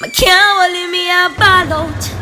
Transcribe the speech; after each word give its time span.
I 0.00 0.08
can't 0.10 0.92
me 0.92 1.10
a 1.10 1.28
ball 1.36 1.72
out. 1.72 2.14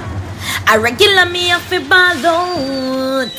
I 0.67 0.79
regular 0.79 1.27
me 1.27 1.53
a 1.53 1.59
fi 1.59 1.79
ball 1.79 2.25
out. 2.25 3.37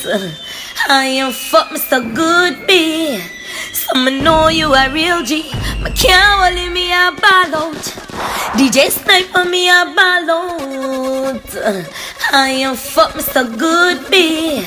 I 0.87 1.05
am 1.05 1.31
fuck 1.31 1.69
Mr. 1.69 2.13
Good 2.13 2.67
B. 2.67 3.19
Some 3.73 4.05
know 4.23 4.49
you 4.49 4.75
a 4.75 4.93
real 4.93 5.23
G. 5.23 5.49
I 5.83 5.89
can't 5.89 6.55
hold 6.55 6.71
me 6.71 6.93
a 6.93 7.09
ball 7.17 7.73
out. 7.73 7.81
DJ 8.53 8.91
sniper 8.91 9.49
me 9.49 9.69
a 9.69 9.85
ball 9.97 10.29
out. 10.29 11.55
I 12.31 12.49
am 12.61 12.75
fuck 12.75 13.13
Mr. 13.13 13.41
Good 13.57 14.11
B. 14.11 14.61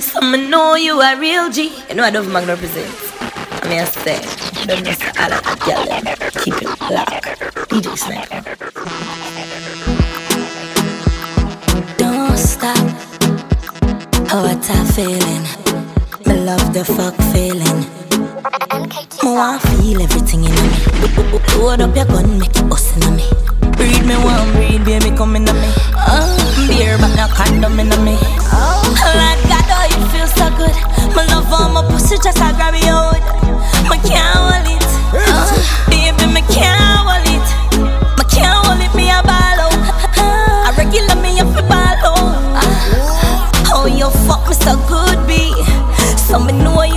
Some 0.00 0.48
know 0.48 0.76
you 0.76 0.98
a 1.02 1.14
real 1.20 1.50
G. 1.50 1.74
You 1.90 1.96
know 1.96 2.04
I 2.04 2.10
don't 2.10 2.32
Magnum 2.32 2.56
represents. 2.56 3.12
I 3.20 3.68
mean 3.68 3.80
I 3.80 3.84
say, 3.84 4.49
the 4.76 5.56
girl 5.66 5.84
Keep 6.42 6.62
it 6.62 6.68
locked. 6.90 7.26
DJ 7.70 7.98
Sniper. 7.98 8.40
Don't 11.96 12.36
stop. 12.36 12.76
Oh, 14.32 14.42
what 14.46 14.70
a 14.70 14.76
feeling. 14.94 15.44
Me 16.26 16.44
love 16.44 16.72
the 16.72 16.84
fuck 16.84 17.16
feeling. 17.32 17.80
Me 19.22 19.30
want 19.36 19.62
feel 19.62 20.02
everything 20.02 20.44
in 20.44 20.52
me. 20.52 20.68
Load 21.58 21.80
up 21.80 21.96
your 21.96 22.06
gun, 22.06 22.38
make 22.38 22.56
it 22.56 22.68
bust 22.68 22.96
in 23.04 23.16
me. 23.16 23.26
Breed 23.76 24.06
me 24.06 24.14
one, 24.14 24.52
breed 24.52 24.84
baby 24.84 25.10
come 25.16 25.36
in 25.36 25.44
me. 25.44 25.70
Oh, 25.96 26.66
beer 26.68 26.96
but 26.98 27.14
no 27.16 27.26
condom 27.34 27.80
in 27.80 28.04
me. 28.04 28.39
Oh, 28.52 28.82
Lord 28.86 29.40
God, 29.48 29.66
oh 29.70 29.86
it 29.86 30.02
feels 30.12 30.32
so 30.34 30.46
good. 30.58 30.74
My 31.14 31.24
love 31.30 31.52
on 31.52 31.74
my 31.74 31.82
pussy 31.88 32.16
just 32.18 32.38
a 32.38 32.52
grab 32.56 32.74
me 32.74 32.82
out. 32.88 33.18
Me 33.88 33.96
can't 34.06 34.34
hold 34.36 34.66
it. 34.66 34.84
Oh, 35.14 35.50
baby, 35.90 36.26
me 36.32 36.42
can't 36.50 36.78
hold 37.06 37.26
it. 37.26 37.46
Me 38.18 38.24
can't 38.30 38.54
hold 38.66 38.80
it, 38.80 38.92
me 38.94 39.10
a 39.10 39.22
ball 39.22 39.60
out. 39.66 39.74
I 40.18 40.74
regular 40.76 41.16
me 41.22 41.38
a 41.40 41.44
fi 41.46 41.62
ball 41.70 41.96
oh. 42.06 42.58
out. 42.58 43.72
Oh, 43.72 43.86
you 43.86 44.10
fuck 44.26 44.46
me 44.48 44.54
so 44.54 44.76
good, 44.90 45.18
B. 45.26 45.54
So 46.16 46.38
me 46.38 46.52
know 46.52 46.89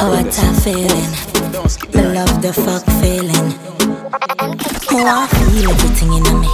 Oh, 0.00 0.14
what 0.14 0.30
a 0.30 0.54
feeling. 0.62 1.10
Me 1.90 2.14
love 2.14 2.40
the 2.40 2.52
fuck 2.54 2.86
feeling. 3.02 3.50
Me 4.94 5.02
want 5.02 5.30
feel 5.30 5.70
everything 5.70 6.12
in 6.14 6.22
me. 6.38 6.46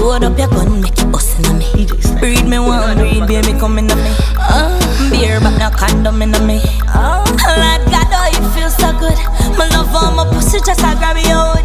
Load 0.00 0.24
up 0.24 0.38
your 0.38 0.48
gun, 0.48 0.80
make 0.80 0.96
it 0.96 1.12
bust 1.12 1.36
in 1.36 1.58
me. 1.58 1.84
Breed 2.18 2.48
me 2.48 2.58
one, 2.58 2.96
breed 2.96 3.26
baby 3.28 3.52
come 3.60 3.76
in 3.76 3.88
me. 3.88 4.12
Oh, 4.40 4.72
beer 5.10 5.38
but 5.40 5.58
no 5.58 5.68
condom 5.68 6.22
in 6.22 6.32
me. 6.46 6.60
Oh, 6.96 7.20
Lord 7.60 7.84
God, 7.92 8.08
oh 8.08 8.32
it 8.32 8.44
feels 8.56 8.72
so 8.80 8.88
good. 8.96 9.20
My 9.58 9.68
love 9.76 9.92
on 9.92 10.16
my 10.16 10.24
pussy 10.32 10.58
just 10.64 10.80
a 10.80 10.96
grab 10.96 11.16
me 11.16 11.28
out. 11.28 11.60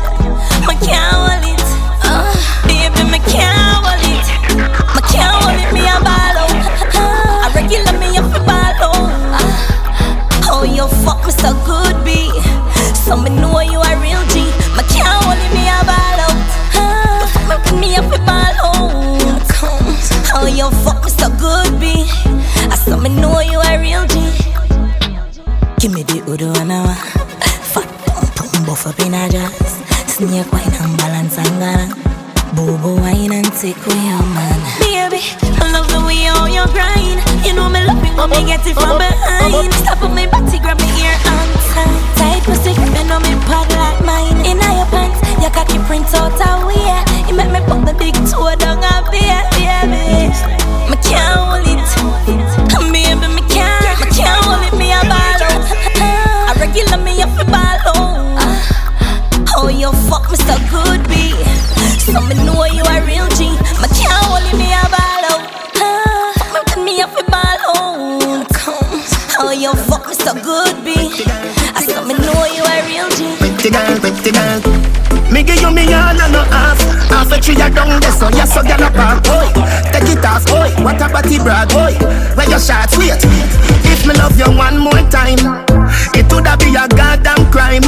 Me 0.67 0.75
can't 0.83 1.07
hold 1.15 1.47
it. 1.47 1.63
Oh, 2.03 2.27
baby, 2.67 3.07
me 3.07 3.19
can't 3.31 3.55
hold 3.55 4.03
it. 4.03 4.96
Me 11.27 11.33
so 11.33 11.53
good, 11.65 11.95
B. 12.05 12.31
So 12.95 13.17
me 13.17 13.29
know 13.29 13.59
you 13.59 13.79
a 13.81 13.91
real 13.99 14.23
G. 14.31 14.47
Me 14.75 14.83
can't 14.87 15.11
hold 15.23 15.37
me 15.51 15.67
a 15.67 15.77
ball 15.83 16.19
out. 16.23 16.39
You 16.73 17.27
fuck 17.47 17.65
me, 17.73 17.79
me 17.81 17.95
a 17.95 18.01
ball 18.01 18.55
out. 18.63 19.43
Oh, 20.39 20.47
you 20.47 20.69
fuck 20.83 21.03
me 21.03 21.11
so 21.11 21.29
good, 21.35 21.79
B. 21.79 22.07
I 22.71 22.75
saw 22.75 22.97
me 22.97 23.09
know 23.09 23.39
you 23.41 23.59
a 23.59 23.77
real 23.81 24.05
G. 24.07 24.15
Give 25.79 25.93
me 25.93 26.03
the 26.03 26.23
udo 26.31 26.53
and 26.61 26.71
a 26.71 26.95
fat 27.71 27.89
pump 28.05 28.35
pump 28.35 28.65
buff 28.65 28.87
up 28.87 28.99
in 28.99 29.13
a 29.13 29.27
jazz. 29.27 29.83
Snake 30.07 30.51
wine 30.51 30.73
and 30.81 30.97
balance 30.97 31.37
and 31.37 31.59
gana. 31.59 32.16
Boo 32.55 32.77
wine 33.01 33.33
and 33.33 33.51
take 33.59 33.77
away 33.85 34.03
your 34.07 34.23
man. 34.33 34.59
Baby, 34.79 35.21
I 35.59 35.71
love 35.73 35.87
the 35.91 35.99
way 36.05 36.27
how 36.29 36.45
you 36.45 36.63
grind. 36.71 37.19
You 37.45 37.53
know 37.53 37.69
me 37.69 37.83
love 37.85 38.01
it 38.03 38.13
when 38.15 38.29
me 38.29 38.45
get 38.45 38.65
it 38.65 38.75
from 38.75 38.97
behind. 38.97 39.73
Stop 39.83 40.01
on 40.03 40.15
my 40.15 40.27
body, 40.27 40.59
grab 40.59 40.79
me 40.79 40.87
ear 41.01 41.15
and 41.15 41.51
tight. 41.73 42.01
Tight 42.15 42.43
pussy, 42.43 42.71
you 42.71 43.03
know 43.05 43.19
me 43.19 43.33
pad 43.47 43.67
like 43.75 43.99
mine. 44.05 44.39
In 44.45 44.57
your 44.57 44.76
Body 81.27 81.43
brag, 81.43 81.67
boy. 81.75 81.91
Where 82.39 82.49
your 82.49 82.59
shots, 82.59 82.97
wait. 82.97 83.19
If 83.91 84.07
me 84.07 84.15
love 84.15 84.39
you 84.39 84.47
one 84.47 84.79
more 84.79 85.03
time, 85.11 85.35
it 86.15 86.23
woulda 86.31 86.55
be 86.55 86.71
a 86.71 86.87
goddamn 86.87 87.51
crime. 87.51 87.83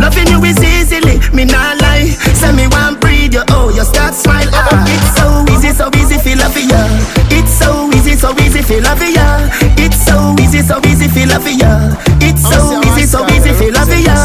Loving 0.00 0.28
you 0.32 0.42
is 0.44 0.56
easily, 0.56 1.20
me 1.36 1.44
not 1.44 1.76
lie. 1.82 2.08
Say 2.32 2.52
me 2.56 2.66
want 2.68 3.02
breathe 3.02 3.34
you, 3.34 3.42
oh, 3.50 3.68
you 3.68 3.84
start 3.84 4.14
smile. 4.14 4.48
Ah, 4.54 4.80
it's 4.88 5.12
so 5.20 5.44
easy, 5.52 5.76
so 5.76 5.90
easy, 5.92 6.16
feel 6.16 6.38
love 6.38 6.56
ya. 6.56 6.80
It's 7.28 7.52
so 7.52 7.90
easy, 7.92 8.16
so 8.16 8.32
easy, 8.40 8.62
feel 8.62 8.82
love 8.82 9.02
ya. 9.04 9.44
It's 9.76 10.00
so 10.00 10.34
easy, 10.40 10.62
so 10.62 10.80
easy, 10.88 11.08
feel 11.08 11.28
love 11.28 11.44
ya. 11.44 11.92
It's 12.24 12.48
so 12.48 12.80
easy, 12.80 13.04
so 13.04 13.28
easy, 13.28 13.52
feel 13.52 13.74
love 13.74 13.92
ya. 13.92 14.16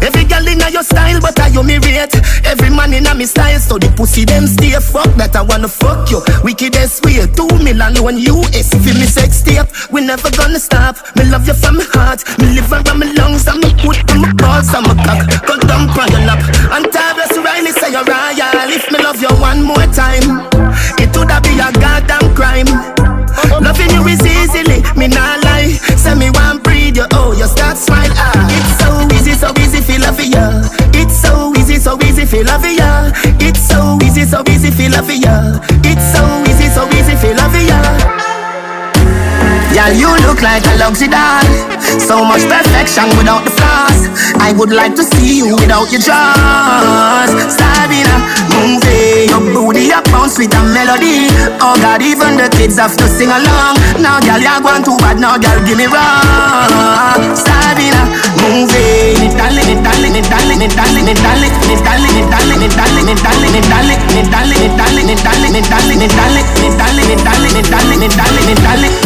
Every 0.00 0.24
girl 0.24 0.46
inna 0.46 0.70
your 0.70 0.84
style, 0.84 1.20
but 1.20 1.38
I 1.40 1.48
you 1.48 1.62
me 1.62 1.76
rate. 1.78 2.14
Every 2.46 2.70
man 2.70 2.94
inna 2.94 3.14
me 3.14 3.26
style, 3.26 3.58
so 3.58 3.76
the 3.76 3.92
pussy 3.92 4.24
them 4.24 4.46
stay 4.46 4.70
fuck 4.78 5.10
that 5.18 5.34
wanna 5.58 5.68
fuck 5.68 6.10
you. 6.10 6.22
Wickedest 6.44 7.04
way, 7.04 7.26
two 7.34 7.48
million 7.58 7.94
one 8.02 8.18
US. 8.18 8.70
Feel 8.70 8.94
me 8.94 9.06
sex 9.06 9.42
tape, 9.42 9.66
we 9.90 10.00
never 10.00 10.30
gonna 10.30 10.58
stop. 10.58 10.96
Me 11.16 11.24
love 11.24 11.46
you 11.46 11.54
from 11.54 11.78
my 11.78 11.84
heart, 11.92 12.22
me 12.38 12.54
liver 12.54 12.82
and 12.86 12.98
my 12.98 13.10
lungs, 13.18 13.46
and 13.48 13.58
me 13.58 13.70
put 13.82 13.98
on 14.10 14.20
my 14.20 14.32
balls 14.34 14.72
and 14.74 14.86
my 14.86 14.94
cock. 15.04 15.26
Go 15.46 15.58
down 15.66 15.90
on 15.90 16.10
your 16.14 16.22
lap. 16.26 16.40
And 16.70 16.86
Tavis 16.86 17.42
Riley 17.42 17.72
say 17.72 17.90
you're 17.90 18.04
royal. 18.04 18.70
If 18.70 18.90
me 18.92 19.02
love 19.02 19.20
you 19.20 19.34
one 19.40 19.62
more 19.62 19.86
time, 19.90 20.57
look 40.38 40.46
like 40.46 40.64
a 40.66 40.78
luxury 40.78 41.08
doll. 41.08 41.42
So 41.98 42.24
much 42.24 42.42
perfection 42.46 43.10
without 43.18 43.42
the 43.44 43.50
flaws. 43.50 44.06
I 44.38 44.54
would 44.56 44.70
like 44.70 44.94
to 44.94 45.02
see 45.02 45.38
you 45.38 45.56
without 45.56 45.90
your 45.90 46.00
jaws. 46.00 47.30
Sabina, 47.50 48.16
movie, 48.54 49.26
your 49.30 49.42
booty 49.42 49.90
up 49.92 50.04
bounce 50.10 50.38
with 50.38 50.54
a 50.54 50.62
melody. 50.74 51.26
Oh 51.58 51.74
God, 51.82 52.02
even 52.02 52.36
the 52.36 52.48
kids 52.54 52.78
have 52.78 52.94
to 52.96 53.06
sing 53.08 53.30
along. 53.30 53.78
Now, 53.98 54.20
girl, 54.20 54.38
you're 54.38 54.62
going 54.62 54.84
too 54.84 54.96
bad. 54.98 55.18
Now, 55.18 55.38
girl, 55.38 55.58
give 55.66 55.78
me 55.78 55.86
wrong. 55.90 57.34
Sabina, 57.34 58.02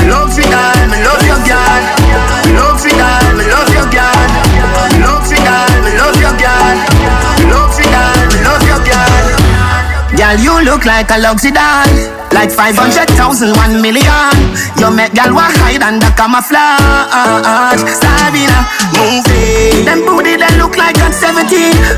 Move 0.06 0.38
it 0.38 0.54
all, 0.54 0.82
me 0.86 0.98
love 1.02 1.26
your 1.26 1.42
girl. 1.42 1.82
Love 2.54 2.86
it 2.86 3.00
all, 3.02 3.28
me 3.34 3.44
love 3.50 3.71
Girl, 10.32 10.40
you 10.40 10.64
look 10.64 10.86
like 10.86 11.10
a 11.10 11.18
luxury 11.20 11.52
doll. 11.52 11.84
Like 12.32 12.48
500,000, 12.48 13.52
1 13.52 13.82
million. 13.84 14.32
You 14.80 14.88
make 14.88 15.12
girl 15.12 15.36
walk 15.36 15.52
hide 15.60 15.84
under 15.84 16.08
camouflage. 16.16 17.84
Sabina, 17.84 18.64
move 18.96 19.28
it. 19.28 19.84
Them 19.84 20.00
booty, 20.08 20.31
like 20.82 20.98
at 20.98 21.14
17. 21.14 21.46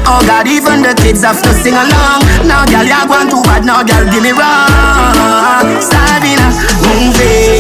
Oh 0.05 0.21
God, 0.29 0.45
even 0.45 0.85
the 0.85 0.93
kids 1.01 1.25
have 1.25 1.41
to 1.41 1.53
sing 1.65 1.73
along. 1.73 2.21
Now, 2.45 2.69
girl, 2.69 2.85
you're 2.85 3.09
going 3.09 3.29
too 3.33 3.41
bad. 3.49 3.65
Now, 3.65 3.81
girl, 3.81 4.05
give 4.13 4.21
me 4.21 4.37
wrong. 4.37 5.81
Sabina, 5.81 6.47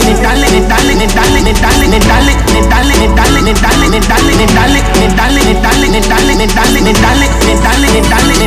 it 0.04 0.18
darling, 0.20 0.52
it 0.52 0.66
darling, 0.68 1.00
it 1.00 1.12
darling, 1.16 1.48
it 1.48 1.56
darling, 1.56 1.92
it 1.96 2.04
darling, 2.04 2.36
it 2.36 3.14
darling, 3.16 3.48
it 3.48 3.56
darling, 3.56 3.96
it 3.96 4.04
darling, 4.04 4.34
it 4.36 4.44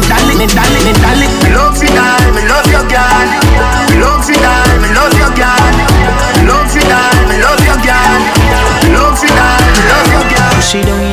darling, 0.06 0.38
it 0.38 0.52
darling, 0.54 0.88
it 0.88 0.98
darling. 1.02 1.32
Love 1.58 1.82
you, 1.82 1.90
darling, 1.98 2.34
me 2.38 2.44
love 2.46 2.70
your 2.70 2.86
girl. 2.86 3.28
Love 3.98 4.30
you, 4.30 4.38
darling, 4.38 4.82
me 4.84 4.90
love 4.94 5.18
your 5.18 5.34
girl. 5.34 5.74
Love 6.46 6.70
you, 6.78 6.86
darling, 6.86 7.28
me 7.30 7.38
love 7.42 7.64
your 7.66 7.80
girl. 7.82 8.22
Love 8.94 9.18
you, 9.26 9.32
darling, 9.34 9.74
me 9.74 9.84
love 9.90 10.10
your 10.14 10.26
girl. 10.30 10.54
Push 10.54 10.76
it 10.76 11.07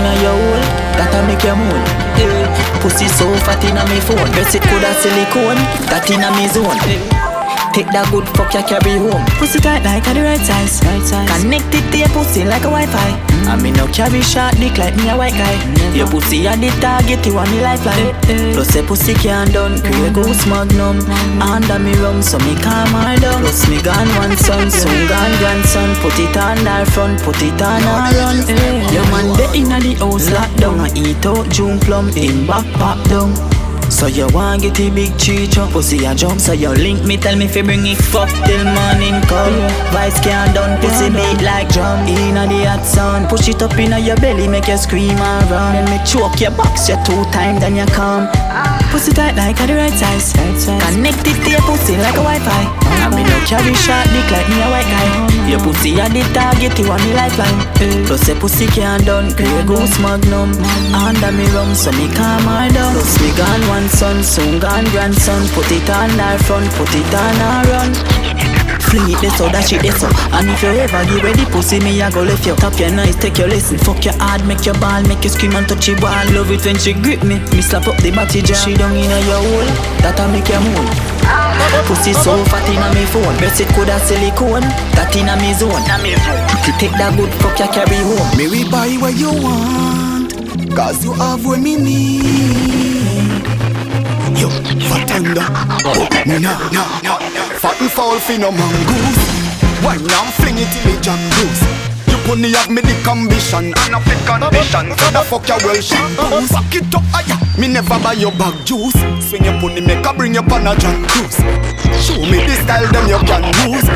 that'll 1.45 1.57
make 1.57 1.75
you 1.75 1.77
moan. 1.77 1.83
Eh, 2.17 2.81
pussy 2.81 3.09
so 3.09 3.33
fat 3.45 3.63
inna 3.65 3.85
me 3.89 4.01
phone, 4.01 4.31
dress 4.33 4.55
it 4.55 4.63
coulda 4.63 4.93
silicone, 4.95 5.57
that 5.89 6.09
inna 6.11 6.31
me 6.37 6.49
zone. 6.49 7.34
Take 7.75 7.91
that 7.91 8.07
good 8.15 8.23
fuck 8.39 8.55
you 8.55 8.63
carry 8.63 9.03
home. 9.03 9.19
Pussy 9.35 9.59
tight 9.59 9.83
like 9.83 10.07
a 10.07 10.15
the 10.15 10.23
right 10.23 10.39
size. 10.39 10.79
Right 10.87 11.03
size. 11.03 11.27
Connect 11.27 11.67
it 11.75 11.83
to 11.91 11.97
your 11.99 12.13
pussy 12.15 12.47
like 12.47 12.63
a 12.63 12.71
Wi-Fi. 12.71 13.11
Mm. 13.19 13.51
I 13.51 13.55
mean 13.59 13.75
no 13.75 13.91
carry 13.91 14.23
short 14.23 14.55
dick 14.63 14.79
like 14.79 14.95
me 14.95 15.11
a 15.11 15.19
white 15.19 15.35
guy. 15.35 15.59
Never. 15.75 15.99
Your 15.99 16.07
pussy 16.07 16.47
a 16.47 16.55
the 16.55 16.71
target, 16.79 17.27
you 17.27 17.35
want 17.35 17.51
me 17.51 17.59
lifeline. 17.67 18.15
Eh, 18.31 18.31
eh. 18.31 18.55
Plus 18.55 18.71
your 18.79 18.87
pussy 18.87 19.19
can't 19.19 19.51
done. 19.51 19.75
Grey 19.83 20.07
goose 20.15 20.47
magnum. 20.47 21.03
Under 21.43 21.83
me 21.83 21.99
rum, 21.99 22.23
so 22.23 22.39
me 22.47 22.55
calm 22.63 22.95
her 22.95 23.19
down. 23.19 23.43
Plus 23.43 23.67
me 23.67 23.83
gone 23.83 24.07
one 24.23 24.39
son, 24.39 24.71
soon 24.71 25.11
gone 25.11 25.35
grandson. 25.43 25.91
Put 25.99 26.15
it 26.23 26.31
on 26.39 26.63
our 26.71 26.87
front, 26.87 27.19
put 27.27 27.43
it 27.43 27.59
on 27.59 27.83
our 27.91 28.07
run. 28.23 28.39
Eh. 28.55 28.87
Your 28.95 29.03
man 29.11 29.35
the 29.35 29.51
inna 29.51 29.83
the 29.83 29.99
house 29.99 30.31
locked 30.31 30.63
down. 30.63 30.79
I 30.79 30.95
eat 30.95 31.27
out 31.27 31.51
June 31.51 31.83
plum 31.83 32.15
in 32.15 32.47
back 32.47 32.63
pop 32.79 33.03
down. 33.11 33.35
So 33.91 34.07
you 34.07 34.27
want 34.29 34.63
get 34.63 34.79
a 34.81 34.91
big 34.91 35.17
cheat 35.19 35.57
up, 35.59 35.73
pussy 35.73 36.05
a 36.05 36.15
jump. 36.15 36.41
So 36.41 36.53
you 36.53 36.71
link 36.71 37.05
me, 37.05 37.17
tell 37.17 37.37
me 37.37 37.49
fi 37.49 37.63
bring 37.63 37.87
it 37.87 37.99
fuck 37.99 38.29
till 38.47 38.65
morning 38.65 39.21
come. 39.29 39.57
Vice 39.93 40.21
can't 40.21 40.55
done, 40.55 40.81
pussy 40.81 41.11
beat 41.11 41.43
like 41.43 41.69
drum. 41.69 42.07
Inna 42.07 42.47
the 42.47 42.65
hot 42.65 42.85
sun, 42.85 43.27
push 43.29 43.49
it 43.49 43.63
up 43.63 43.77
inna 43.79 43.99
your 43.99 44.17
belly 44.17 44.49
Make 44.49 44.69
you 44.69 44.77
scream 44.77 45.11
and 45.17 45.51
run. 45.51 45.73
Then 45.75 45.85
me 45.91 46.05
choke 46.05 46.41
your 46.41 46.51
box 46.51 46.89
you 46.89 46.97
two 47.05 47.25
times, 47.31 47.61
then 47.61 47.77
you 47.77 47.87
come 47.87 48.29
ah. 48.35 48.84
Pussy 48.95 49.11
tight 49.11 49.35
like 49.35 49.59
a 49.59 49.67
the 49.67 49.75
right 49.75 49.91
size. 49.91 50.31
Connected 50.95 51.35
to 51.43 51.51
your 51.51 51.61
pussy 51.67 51.99
like 51.99 52.15
a 52.15 52.23
Wi-Fi. 52.23 52.63
I 53.03 53.11
mean 53.11 53.27
no 53.27 53.43
carry 53.43 53.75
short 53.75 54.07
dick 54.15 54.31
like 54.31 54.47
me 54.47 54.63
a 54.63 54.71
white 54.71 54.87
guy. 54.87 55.51
Your 55.51 55.59
pussy 55.59 55.99
a 55.99 56.07
the 56.07 56.23
target, 56.31 56.79
you 56.79 56.87
want 56.87 57.03
me 57.03 57.13
lifeline. 57.13 57.59
Plus 58.07 58.29
your 58.29 58.39
pussy 58.39 58.67
can't 58.71 59.05
done, 59.05 59.35
grey 59.35 59.51
goose 59.67 59.99
magnum. 59.99 60.55
Under 60.95 61.33
me 61.35 61.51
rum, 61.51 61.75
so 61.75 61.91
me 61.91 62.07
calm 62.15 62.47
her 62.47 62.71
down. 62.71 62.95
Plus 62.95 63.19
me 63.19 63.35
gone 63.35 63.67
one 63.67 63.89
son, 63.91 64.23
soon 64.23 64.61
gone 64.61 64.87
grandson. 64.95 65.43
Put 65.59 65.67
it 65.75 65.91
on 65.91 66.15
our 66.15 66.39
front, 66.47 66.71
put 66.79 66.95
it 66.95 67.15
on 67.19 67.35
our 67.51 67.65
run. 67.75 68.24
Fling 68.91 69.11
it 69.11 69.21
this 69.21 69.37
so 69.39 69.49
that 69.49 69.65
shit 69.65 69.83
this 69.83 69.99
so 70.01 70.09
And 70.37 70.49
if 70.51 70.63
you 70.63 70.73
ever 70.77 71.03
give 71.09 71.23
ready 71.23 71.45
pussy 71.49 71.81
me 71.81 72.01
I 72.03 72.11
go 72.11 72.23
left 72.23 72.47
you 72.47 72.55
Tap 72.57 72.79
your 72.79 72.93
nice, 72.93 73.17
take 73.17 73.39
your 73.39 73.49
lesson. 73.49 73.79
Fuck 73.79 74.05
your 74.05 74.15
hard, 74.21 74.45
make 74.47 74.65
your 74.65 74.77
ball 74.79 75.03
Make 75.05 75.25
you 75.25 75.31
scream 75.31 75.57
and 75.57 75.67
touch 75.67 75.89
your 75.89 75.99
ball. 76.01 76.25
Love 76.33 76.51
it 76.51 76.65
when 76.65 76.79
she 76.79 76.93
grip 76.93 77.23
me 77.25 77.41
Me 77.53 77.61
slap 77.63 77.87
up 77.89 77.97
the 78.03 78.11
body 78.13 78.43
jar 78.43 78.57
She 78.57 78.75
down 78.75 78.95
in 78.97 79.09
your 79.09 79.41
hole 79.41 79.71
That'll 80.05 80.29
make 80.29 80.49
you 80.49 80.61
moan. 80.61 80.87
Pussy 81.89 82.13
so 82.13 82.37
fat 82.53 82.65
inna 82.69 82.89
me 82.95 83.05
phone 83.09 83.37
Breast 83.39 83.61
it 83.61 83.69
coulda 83.73 83.99
silicone 84.05 84.65
That 84.95 85.15
inna 85.17 85.35
me 85.41 85.53
zone. 85.57 85.85
Take 86.79 86.93
that 86.99 87.17
good 87.17 87.33
fuck 87.41 87.59
you 87.59 87.69
carry 87.73 88.01
home. 88.03 88.37
Me 88.37 88.49
we 88.49 88.69
buy 88.69 88.93
what 89.01 89.17
you 89.17 89.33
want 89.33 90.33
Cause 90.75 91.05
you 91.05 91.13
have 91.13 91.45
what 91.45 91.61
me 91.61 91.77
need. 91.77 92.25
Yo, 94.37 94.51
fat 94.91 95.07
tender. 95.07 95.47
Oh, 95.87 96.09
me 96.27 96.39
nah, 96.41 96.59
nah, 96.73 97.01
nah. 97.03 97.34
Fat 97.65 97.81
and 97.81 97.91
fall 97.91 98.21
fi 98.21 98.37
no 98.37 98.53
mongoose. 98.53 99.25
Why 99.81 99.97
now 99.97 100.21
I'm 100.21 100.33
fling 100.37 100.61
it 100.61 100.69
till 100.69 100.93
it 100.93 101.01
jam 101.01 101.17
loose? 101.41 101.65
You 102.13 102.21
pony 102.29 102.53
have 102.53 102.69
me 102.69 102.85
the 102.85 102.93
ambition 103.09 103.73
and 103.73 103.95
a 103.97 104.01
fit 104.05 104.21
condition. 104.29 104.93
So 104.93 105.09
the 105.09 105.25
fuck 105.25 105.49
your 105.49 105.57
well 105.65 105.81
shampoo. 105.81 106.45
Back 106.53 106.75
it 106.77 106.93
up, 106.93 107.01
ah, 107.17 107.25
aya. 107.25 107.37
Me 107.57 107.69
never 107.73 107.97
buy 108.05 108.21
your 108.21 108.33
bag 108.37 108.53
juice. 108.69 108.93
Swing 109.25 109.49
your 109.49 109.57
pony, 109.65 109.81
make 109.81 110.05
a 110.05 110.13
bring 110.13 110.35
you 110.35 110.45
on 110.45 110.69
a 110.69 110.77
John 110.77 111.09
Cruise. 111.09 111.41
Show 112.05 112.21
me 112.21 112.45
the 112.45 112.53
style, 112.69 112.85
then 112.93 113.09
you 113.09 113.21
can 113.25 113.41
use. 113.65 113.89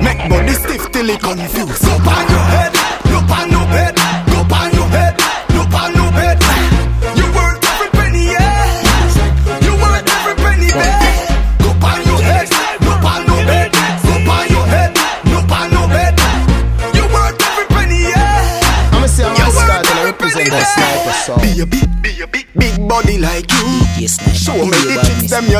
Make 0.00 0.24
body 0.32 0.56
stiff 0.56 0.88
till 0.88 1.10
it 1.10 1.20
confused. 1.20 1.84
Go 1.84 1.92
on 2.00 2.24
your 2.24 2.46
head, 2.56 2.72
look 3.12 3.28
on 3.36 3.52
your 3.52 3.68
bed. 3.68 3.99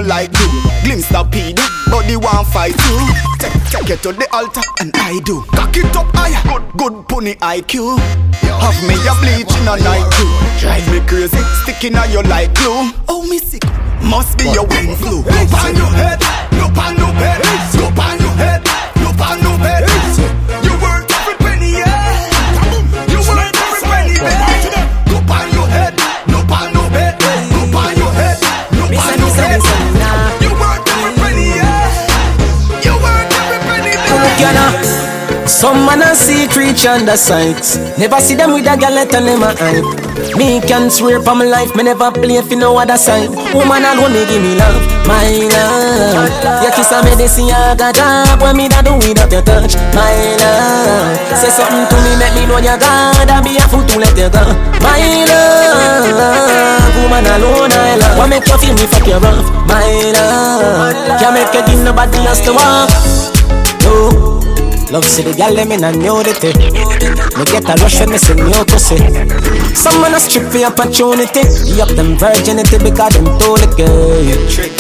You 0.00 0.08
like 0.08 0.32
do. 0.32 0.46
Glimpse 0.84 1.08
the 1.08 1.22
pedo, 1.24 1.64
body 1.90 2.16
want 2.16 2.46
fight 2.48 2.72
too. 2.72 3.00
Take, 3.38 3.52
take 3.70 3.90
it 3.90 4.02
to 4.02 4.12
the 4.12 4.26
altar 4.32 4.62
and 4.80 4.90
I 4.96 5.20
do. 5.24 5.42
Cock 5.52 5.76
it 5.76 5.96
up 5.96 6.06
higher, 6.14 6.40
good, 6.48 6.64
good 6.76 7.08
pony 7.08 7.34
IQ. 7.36 7.98
Have 8.60 8.80
me 8.86 8.94
a 8.94 9.14
bleach 9.20 9.52
in 9.56 9.68
a 9.68 9.76
night 9.84 10.06
too. 10.16 10.30
Drive 10.60 10.86
me 10.92 11.00
crazy, 11.06 11.40
sticking 11.62 11.96
on 11.96 12.10
you 12.10 12.22
like 12.22 12.54
glue. 12.54 12.90
Oh 13.08 13.26
me 13.28 13.38
sick, 13.38 13.64
must 14.02 14.38
be 14.38 14.44
your 14.44 14.66
wind 14.66 14.96
flu. 14.98 15.22
Look 15.22 15.52
on 15.64 15.76
your 15.76 15.92
head, 15.92 16.20
look 16.52 16.76
on 16.76 16.96
your 16.96 17.12
bed, 17.20 17.40
look 17.74 17.98
on 17.98 18.18
your 18.20 18.34
head, 18.40 18.62
look 19.00 19.20
on 19.20 19.38
your 19.42 19.58
bed. 19.58 19.99
Ghana. 34.40 35.46
Some 35.46 35.84
man 35.84 36.00
a 36.02 36.14
see 36.14 36.46
creature 36.48 36.90
under 36.90 37.16
sight. 37.16 37.60
Never 37.98 38.20
see 38.20 38.34
them 38.34 38.52
with 38.54 38.66
a 38.70 38.76
galette 38.76 39.12
and 39.14 39.26
them 39.26 39.42
a 39.42 39.50
hype. 39.52 39.84
Me 40.38 40.60
can 40.60 40.90
swear 40.90 41.20
for 41.20 41.34
my 41.34 41.44
life, 41.44 41.74
me 41.74 41.82
never 41.82 42.10
play 42.12 42.40
for 42.40 42.54
no 42.56 42.78
other 42.78 42.96
side. 42.96 43.28
Woman 43.52 43.82
alone 43.82 44.12
me 44.14 44.22
give 44.30 44.40
me 44.42 44.54
love, 44.54 44.78
my 45.10 45.26
love. 45.50 46.62
Your 46.62 46.72
kiss 46.72 46.92
a 46.92 47.02
medicine, 47.02 47.50
I 47.50 47.74
got 47.74 47.94
job. 47.98 48.40
When 48.40 48.56
me 48.56 48.68
da 48.68 48.80
do 48.82 48.94
without 48.94 49.32
your 49.32 49.42
touch, 49.42 49.74
my 49.90 50.14
love. 50.38 51.18
Say 51.34 51.50
something 51.50 51.84
to 51.88 51.96
me, 51.98 52.12
make 52.16 52.34
me 52.38 52.46
know 52.46 52.62
you 52.62 52.76
God. 52.78 53.26
I 53.28 53.42
be 53.42 53.58
a 53.58 53.64
fool 53.66 53.82
to 53.84 53.96
let 53.98 54.14
you 54.16 54.30
go, 54.30 54.44
my 54.80 55.02
love. 55.28 56.94
Woman 56.94 57.26
alone 57.26 57.72
I 57.74 57.96
love. 57.98 58.18
What 58.18 58.28
make 58.30 58.46
you 58.46 58.56
feel 58.58 58.74
me 58.78 58.86
fuck 58.86 59.06
you 59.06 59.18
rough, 59.18 59.44
my 59.66 59.88
love. 60.14 60.94
Can't 61.18 61.34
make 61.34 61.52
you 61.52 61.62
give 61.66 61.82
nobody 61.84 62.18
else 62.28 62.40
to 62.46 62.52
walk. 62.54 62.88
Oh. 63.92 64.39
Love 64.90 65.06
see 65.06 65.22
the 65.22 65.30
gal 65.32 65.54
them 65.54 65.70
in 65.70 65.86
a 65.86 65.94
nudity 65.94 66.50
Me 67.38 67.46
get 67.46 67.62
a 67.62 67.78
rush 67.78 68.02
when 68.02 68.10
me 68.10 68.18
see 68.18 68.34
new 68.34 68.58
pussy. 68.66 68.98
Some 69.70 70.02
man 70.02 70.14
a 70.14 70.18
strip 70.18 70.50
for 70.50 70.66
opportunity. 70.66 71.46
Yup 71.78 71.94
them 71.94 72.18
virginity 72.18 72.74
because 72.82 73.14
them 73.14 73.30
told 73.38 73.62
it 73.62 73.70
girl 73.78 74.26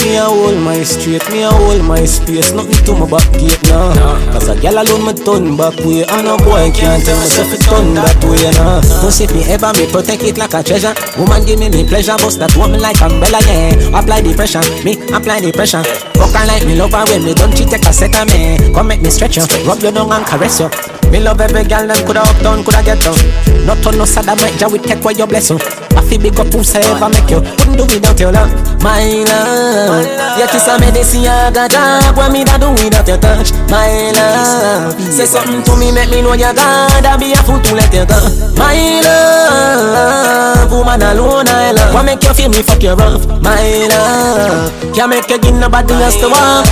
Me 0.02 0.18
a 0.18 0.26
hold 0.26 0.58
my 0.58 0.82
street, 0.82 1.22
me 1.30 1.46
a 1.46 1.50
hold 1.54 1.86
my 1.86 2.02
space. 2.02 2.50
Nothing 2.50 2.82
to 2.90 2.92
my 2.98 3.06
back 3.06 3.22
gate 3.38 3.62
now 3.70 3.94
Cause 4.34 4.50
a 4.50 4.58
gal 4.58 4.82
alone 4.82 5.06
me 5.06 5.14
turn 5.14 5.54
back 5.54 5.78
way 5.86 6.02
And 6.02 6.26
a 6.26 6.34
boy 6.42 6.74
can't 6.74 7.06
tell 7.06 7.14
myself 7.14 7.54
if 7.54 7.62
it 7.62 7.70
turn 7.70 7.94
that 7.94 8.18
way 8.26 8.50
now 8.58 8.82
Don't 8.82 9.14
see 9.14 9.30
me 9.30 9.46
ever, 9.46 9.70
me 9.78 9.86
protect 9.94 10.26
it 10.26 10.34
like 10.34 10.58
a 10.58 10.66
treasure. 10.66 10.94
Woman 11.22 11.46
give 11.46 11.62
me 11.62 11.70
me 11.70 11.86
pleasure, 11.86 12.18
bust 12.18 12.42
that 12.42 12.50
woman 12.58 12.82
like 12.82 12.98
umbrella 12.98 13.38
yeah. 13.46 13.94
Apply 13.94 14.26
the 14.26 14.34
pressure, 14.34 14.66
me 14.82 14.98
apply 15.14 15.38
the 15.38 15.54
pressure. 15.54 15.86
Fuck 16.18 16.34
her 16.34 16.46
like 16.50 16.66
me 16.66 16.74
love 16.74 16.90
her 16.90 17.06
when 17.06 17.22
me 17.22 17.32
don't 17.32 17.54
cheat 17.54 17.70
take 17.70 17.86
a 17.86 17.92
set 17.94 18.12
of 18.18 18.26
me 18.28 18.58
Come 18.74 18.88
make 18.88 19.00
me 19.00 19.08
stretch 19.08 19.38
you, 19.38 19.46
rub 19.64 19.80
you 19.80 19.99
down 20.00 20.12
and 20.12 20.26
caress 20.26 20.60
you 20.60 20.70
Me 21.12 21.20
love 21.20 21.40
every 21.40 21.64
girl, 21.64 21.86
them 21.86 22.00
coulda 22.06 22.22
up 22.22 22.38
down, 22.40 22.62
coulda 22.64 22.80
get 22.86 23.00
down. 23.02 23.18
Not 23.66 23.84
on 23.84 23.98
no 23.98 24.04
side, 24.06 24.28
I 24.30 24.34
might 24.38 24.56
just 24.56 24.72
take 24.84 25.02
away 25.02 25.14
your 25.18 25.26
blessing. 25.26 25.58
I 25.98 26.00
feel 26.06 26.22
big 26.22 26.38
up 26.38 26.46
who's 26.54 26.70
ever 26.72 27.10
make 27.10 27.26
you. 27.28 27.42
Couldn't 27.42 27.76
do 27.76 27.84
without 27.90 28.14
your 28.14 28.30
love, 28.30 28.48
my 28.78 29.26
love. 29.26 30.06
Your 30.38 30.46
kiss 30.46 30.70
a 30.70 30.78
medicine, 30.78 31.26
I 31.26 31.50
got 31.50 31.74
up. 31.74 32.14
What 32.16 32.30
me 32.30 32.46
da 32.46 32.56
do 32.62 32.70
without 32.78 33.10
your 33.10 33.18
touch, 33.18 33.50
my 33.66 34.14
love. 34.14 34.94
Say 35.02 35.26
something 35.26 35.66
to 35.66 35.72
me, 35.76 35.90
make 35.90 36.14
me 36.14 36.22
know 36.22 36.38
you 36.38 36.54
God. 36.54 37.04
I 37.04 37.18
be 37.18 37.34
a 37.34 37.42
fool 37.42 37.58
to 37.58 37.74
let 37.74 37.90
you 37.92 38.06
go, 38.06 38.18
my 38.54 39.02
love. 39.02 40.70
Woman 40.70 41.02
alone, 41.02 41.50
I 41.50 41.72
love. 41.74 41.92
What 41.92 42.06
make 42.06 42.22
you 42.22 42.32
feel 42.38 42.48
me 42.54 42.62
fuck 42.62 42.80
you 42.86 42.94
rough, 42.94 43.26
my 43.42 43.58
love. 43.90 44.70
Can't 44.94 45.10
make 45.10 45.28
you 45.28 45.42
give 45.42 45.58
nobody 45.58 45.94
else 45.98 46.16
to 46.22 46.30
walk. 46.30 46.70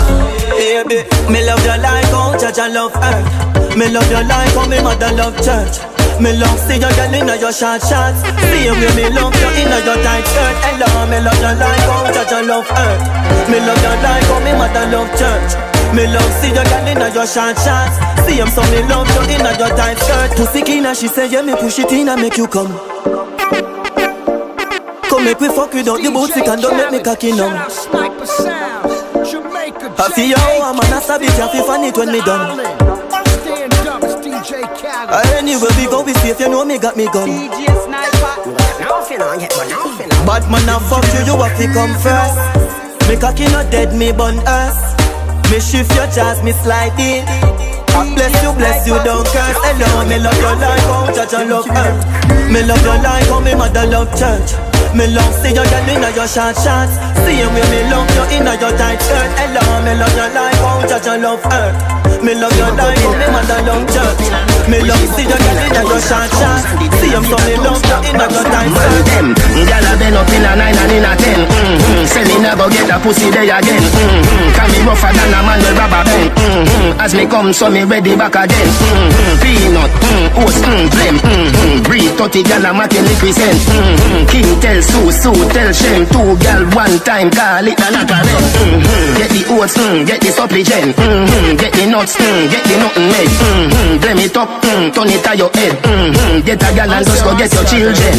Baby, 0.54 1.02
me 1.30 1.42
love 1.47 1.62
your 1.66 1.78
life, 1.78 2.07
oh, 2.28 2.37
judge 2.38 2.58
I 2.58 2.68
love 2.68 2.92
earth. 2.94 3.76
Me 3.76 3.88
love 3.88 4.11
your 4.11 4.25
life, 4.25 4.52
oh, 4.56 4.68
me 4.68 4.80
mother 4.82 5.12
love 5.16 5.37
church. 5.40 5.80
Me 6.20 6.35
love 6.35 6.58
see 6.66 6.76
your 6.82 6.90
girl 6.99 7.14
inna 7.14 7.37
your 7.38 7.52
short 7.54 7.80
shorts. 7.80 8.20
See 8.50 8.66
way 8.68 8.90
me 8.99 9.06
love 9.14 9.32
you 9.38 9.50
inna 9.62 9.78
your 9.87 9.99
tight 10.02 10.26
skirt. 10.26 10.56
Hello, 10.66 11.06
me 11.06 11.18
love 11.23 11.38
your 11.40 11.54
life, 11.56 11.85
oh, 11.88 12.11
judge 12.12 12.32
I 12.35 12.42
love 12.42 12.66
earth. 12.68 13.02
Me 13.49 13.58
love 13.62 13.80
your 13.80 13.97
life, 14.02 14.26
oh, 14.28 14.40
me 14.44 14.52
mother 14.58 14.85
love 14.92 15.11
church. 15.16 15.50
Me 15.94 16.04
love 16.11 16.32
see 16.42 16.52
your 16.52 16.64
girl 16.68 16.87
inna 16.90 17.08
your 17.14 17.26
short 17.26 17.56
shorts. 17.62 17.97
See 18.26 18.37
him 18.37 18.49
so 18.52 18.62
me 18.75 18.82
love 18.90 19.08
you 19.14 19.23
inna 19.38 19.56
your 19.56 19.73
tight 19.78 19.97
skirt. 19.99 20.37
Pussy 20.37 20.62
kina, 20.62 20.94
she 20.94 21.08
say 21.08 21.30
yeah, 21.30 21.42
me 21.42 21.54
push 21.56 21.78
it 21.78 21.92
in 21.92 22.08
and 22.08 22.20
make 22.20 22.37
you 22.37 22.47
come. 22.49 22.73
Come 25.08 25.25
make 25.25 25.40
we 25.40 25.49
fuck 25.49 25.73
without 25.73 26.02
the 26.02 26.11
booty 26.11 26.40
and 26.44 26.61
don't 26.61 26.76
make 26.76 26.90
me 26.92 27.00
cocky 27.02 27.32
numb 27.32 27.54
I 30.00 30.06
feel 30.14 30.30
yo, 30.30 30.38
I'm 30.62 30.78
an 30.78 30.94
ass 30.94 31.10
a 31.10 31.18
bitch, 31.18 31.34
I 31.42 31.50
feel 31.50 31.64
funny 31.66 31.90
when 31.90 32.12
me 32.12 32.20
done. 32.22 32.54
I 35.10 35.22
Anywhere 35.38 35.74
we 35.74 35.86
go, 35.90 36.04
we 36.04 36.14
safe, 36.22 36.38
you 36.38 36.48
know 36.48 36.64
me 36.64 36.78
got 36.78 36.96
me 36.96 37.06
gun 37.06 37.26
Bad 40.22 40.46
man, 40.46 40.70
I 40.70 40.78
fuck 40.86 41.02
you, 41.10 41.26
you 41.26 41.34
have 41.34 41.50
to 41.58 41.66
come 41.74 41.94
first. 41.98 42.38
Me 43.10 43.16
cocky 43.18 43.50
not 43.50 43.72
dead, 43.72 43.90
me 43.98 44.12
bun 44.12 44.38
us 44.46 44.94
Me 45.50 45.58
shift 45.58 45.90
your 45.96 46.06
jazz, 46.14 46.44
me 46.44 46.52
slide 46.52 46.94
in. 47.00 47.26
I 47.90 48.14
bless 48.14 48.38
you, 48.42 48.52
bless 48.54 48.86
you, 48.86 48.94
don't 49.02 49.26
curse. 49.26 49.58
Hello, 49.66 50.06
me 50.06 50.22
love 50.22 50.38
your 50.38 50.54
life, 50.62 50.86
oh, 50.94 51.10
judge 51.10 51.34
and 51.34 51.50
love 51.50 51.66
earth 51.66 52.52
Me 52.52 52.62
love 52.62 52.82
your 52.86 53.02
life, 53.02 53.26
oh, 53.34 53.40
me 53.40 53.54
mother 53.56 53.86
love 53.86 54.14
church 54.14 54.67
me 54.95 55.07
love 55.07 55.35
see 55.42 55.52
your 55.54 55.64
girl 55.64 55.88
inna 55.88 56.11
your 56.16 56.26
short 56.28 56.57
shorts 56.57 56.97
See 57.25 57.38
way 57.52 57.64
me 57.73 57.80
love 57.90 58.09
you 58.16 58.25
inna 58.37 58.54
your 58.59 58.73
tight 58.76 59.00
skirt 59.00 59.30
Hello, 59.38 59.62
me 59.85 59.92
love 59.95 60.14
your 60.16 60.30
life, 60.33 60.59
oh, 60.64 60.85
judge 60.88 61.07
and 61.07 61.23
love 61.23 61.45
earth 61.52 62.23
Me 62.25 62.35
love 62.35 62.57
your 62.57 62.73
life, 62.75 62.99
me 63.21 63.26
mother 63.33 63.61
love 63.68 63.85
church 63.92 64.18
Me 64.68 64.84
love 64.84 65.08
see 65.16 65.25
your 65.25 65.40
girl 65.40 65.58
inna 65.64 65.80
your 65.80 66.00
short 66.04 66.28
shorts 66.28 66.64
See 67.00 67.08
him 67.08 67.25
so 67.25 67.37
me 67.48 67.56
love 67.56 67.80
you 67.80 67.98
inna 68.12 68.26
your 68.28 68.44
tight 68.52 68.68
skirt 68.68 69.04
them 69.08 69.26
Girl 69.32 69.88
a 69.88 69.92
been 69.96 70.12
up 70.12 70.28
in 70.28 70.44
a 70.44 70.52
nine 70.60 70.76
and 70.76 70.92
in 70.92 71.08
a 71.08 71.12
ten 71.16 71.40
mm-hmm. 71.40 72.04
Say 72.04 72.25
me 72.28 72.37
never 72.44 72.68
get 72.68 72.92
a 72.92 73.00
pussy 73.00 73.32
day 73.32 73.48
again 73.48 73.80
mm-hmm. 73.80 74.52
Can 74.52 74.68
me 74.68 74.78
rougher 74.84 75.08
than 75.08 75.32
a 75.32 75.40
man 75.40 75.58
with 75.64 75.72
rubber 75.72 76.04
band 76.04 76.30
mm-hmm. 76.37 77.00
As 77.00 77.14
me 77.16 77.25
come 77.25 77.52
so 77.52 77.70
me 77.70 77.84
ready 77.84 78.12
back 78.12 78.37
again 78.37 78.68
mm-hmm. 78.68 79.40
Peanut, 79.40 79.92
mm, 80.04 80.26
oats, 80.44 80.60
mm, 80.60 80.84
blem 80.92 81.16
mm-hmm. 81.16 81.82
Breathe 81.88 82.12
30 82.20 82.42
gal 82.44 82.64
a 82.68 82.70
matin 82.76 83.08
scent 83.08 83.60
mm-hmm. 83.64 84.28
King 84.28 84.52
tell 84.60 84.80
Sue, 84.84 85.12
Sue 85.16 85.48
tell 85.48 85.72
Shem 85.72 86.04
Two 86.12 86.37
gal 86.44 86.68
one 86.76 87.00
time 87.08 87.32
call 87.32 87.64
it 87.64 87.80
a 87.80 87.88
lot 87.88 88.04
of 88.04 88.20
rent 88.20 88.48
mm-hmm. 88.52 89.16
Get 89.16 89.30
the 89.32 89.42
oats, 89.48 89.80
mm, 89.80 90.04
get 90.04 90.20
the 90.20 90.28
supplement 90.28 90.92
mm-hmm. 90.92 91.56
Get 91.56 91.72
the 91.72 91.84
nuts, 91.88 92.20
mm, 92.20 92.52
get 92.52 92.64
the 92.68 92.76
nothing 92.84 93.08
made 93.08 93.32
mm-hmm. 93.32 93.96
Blem 94.04 94.20
it 94.20 94.37
up, 94.37 94.57
mm, 94.60 94.92
turn 94.94 95.08
it 95.08 95.22
to 95.22 95.32
your 95.36 95.50
head 95.54 95.74
mm-hmm. 95.82 96.40
Get 96.44 96.62
a 96.62 96.68
gal 96.74 96.90
and 96.90 97.04
just 97.06 97.22
go 97.24 97.32
get 97.36 97.52
your 97.52 97.64
children 97.64 98.16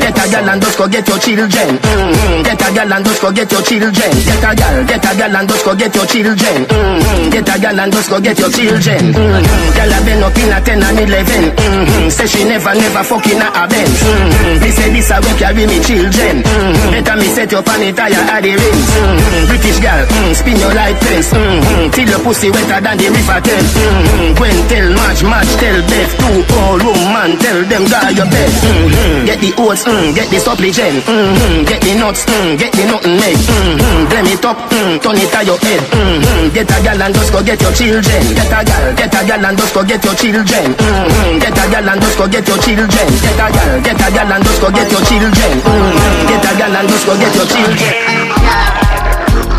Get 0.00 0.18
a 0.18 0.24
gal 0.30 0.48
and 0.48 0.60
just 0.62 0.78
go 0.78 0.86
get 0.88 1.08
your 1.08 1.18
children 1.18 1.70
mm-hmm. 1.78 2.42
Get 2.42 2.62
a 2.62 2.68
gal 2.74 2.92
and 2.92 3.04
just 3.04 3.20
go 3.22 3.28
get 3.32 3.50
your 3.50 3.62
children 3.62 4.12
Get 4.24 4.44
a 4.44 4.50
gal, 4.54 4.76
get 4.86 5.04
a 5.04 5.10
gal 5.16 5.36
and 5.36 5.48
just 5.48 5.64
go 5.64 5.72
get 5.74 5.94
your 5.94 6.06
children 6.06 6.58
mm-hmm. 6.66 7.30
Get 7.30 7.48
a 7.48 7.54
gal 7.60 7.80
and 7.80 7.92
just 7.92 8.08
go 8.10 8.18
get 8.20 8.38
your 8.38 8.50
children 8.50 9.02
mm-hmm. 9.12 9.76
Gal 9.76 9.92
a 9.92 9.98
been 10.04 10.22
up 10.22 10.38
in 10.38 10.52
a 10.54 10.58
10 10.60 10.82
and 10.82 11.00
11 11.04 11.50
mm-hmm. 11.52 12.08
Say 12.08 12.26
she 12.26 12.42
never, 12.44 12.74
never 12.74 13.04
fucking 13.04 13.40
a 13.40 13.64
Benz 13.68 14.00
mm-hmm. 14.00 14.70
Say 14.70 14.88
this 14.94 15.10
a 15.10 15.20
go 15.20 15.30
carry 15.36 15.66
me 15.66 15.78
children 15.84 16.40
mm-hmm. 16.40 16.90
Better 16.94 17.16
me 17.20 17.28
set 17.28 17.50
your 17.52 17.62
pan 17.62 17.82
tire 17.94 18.24
at 18.24 18.40
the 18.40 18.52
rings 18.56 18.88
mm-hmm. 18.96 19.46
British 19.50 19.78
gal, 19.84 20.00
mm, 20.06 20.32
spin 20.32 20.56
your 20.56 20.72
light 20.72 20.96
fence 21.04 21.30
mm-hmm. 21.34 21.90
Till 21.92 22.08
your 22.08 22.20
pussy 22.24 22.48
wetter 22.48 22.80
than 22.80 22.96
the 22.96 23.06
river 23.12 23.40
Thames 23.44 23.72
mm-hmm. 23.76 24.34
Gwen 24.38 24.58
tell 24.70 24.88
March, 24.94 25.20
March 25.22 25.52
tell 25.60 25.78
Beth 25.84 26.12
Two 26.16 26.40
old 26.64 26.80
woman 26.80 27.36
tell 27.36 27.60
them 27.68 27.84
guard 27.84 28.16
your 28.16 28.24
bed 28.32 28.48
mm-hmm. 28.48 29.28
Get 29.28 29.38
the 29.44 29.52
oats, 29.60 29.84
mm, 29.84 30.16
get 30.16 30.32
the 30.32 30.40
supplement 30.40 31.04
mm-hmm. 31.04 31.68
Get 31.68 31.80
the 31.84 31.92
nuts, 32.00 32.24
mm, 32.24 32.56
get 32.56 32.72
the 32.72 32.88
nothing 32.88 33.20
made 33.20 33.36
mm-hmm. 33.36 34.08
Blem 34.08 34.26
it 34.32 34.44
up, 34.48 34.56
mm, 34.72 34.96
turn 35.04 35.20
it 35.20 35.28
to 35.28 35.40
your 35.44 35.60
head 35.60 35.82
mm-hmm. 35.92 36.48
Get 36.56 36.72
a 36.72 36.76
gal 36.80 37.02
and 37.04 37.12
just 37.12 37.30
go 37.30 37.44
get 37.44 37.60
your 37.60 37.72
children 37.76 38.22
Get 38.32 38.48
a 38.48 38.60
gal, 38.64 38.84
get 38.96 39.12
a 39.12 39.20
gal 39.28 39.44
and 39.44 39.56
just 39.60 39.74
go 39.76 39.84
get 39.84 40.00
your 40.00 40.16
children 40.16 40.66
mm-hmm. 40.72 41.38
Get 41.38 41.60
a 41.60 41.64
gal 41.68 41.88
and 41.92 42.00
just 42.00 42.16
go 42.16 42.24
get 42.24 42.48
your 42.48 42.58
children 42.64 43.08
Get 43.20 43.36
a 43.36 43.46
gal, 43.52 43.70
get 43.84 44.00
a 44.00 44.08
gal 44.08 44.32
and 44.32 44.42
just 44.42 44.60
go 44.64 44.68
get 44.72 44.88
your 44.88 45.04
children 45.04 45.52
mm-hmm. 45.60 46.24
Get 46.24 46.46
a 46.48 46.52
gal 46.56 46.72
and 46.72 46.88
just 46.88 47.04
go 47.04 47.12
get 47.20 47.34
your 47.36 47.48
children 47.52 47.92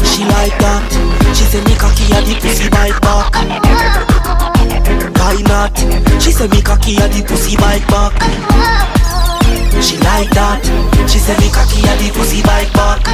She 0.01 0.25
like 0.25 0.57
that 0.65 0.89
She 1.37 1.45
say 1.45 1.61
me 1.61 1.77
cocky 1.77 2.09
a 2.09 2.19
the 2.25 2.33
pussy 2.41 2.67
bite 2.73 2.97
back 3.05 4.10
Why 5.21 5.37
not? 5.45 5.77
She 6.17 6.31
say 6.31 6.47
me 6.47 6.61
cocky 6.63 6.97
a 6.97 7.05
the 7.05 7.21
pussy 7.21 7.55
bite 7.55 7.85
back 7.93 8.17
She 9.77 9.95
like 10.01 10.33
that. 10.33 10.65
She 11.05 11.19
say 11.21 11.37
me 11.37 11.47
cocky 11.53 11.85
a 11.85 11.93
the 12.01 12.09
pussy 12.09 12.41
bite 12.41 12.73
back 12.73 13.05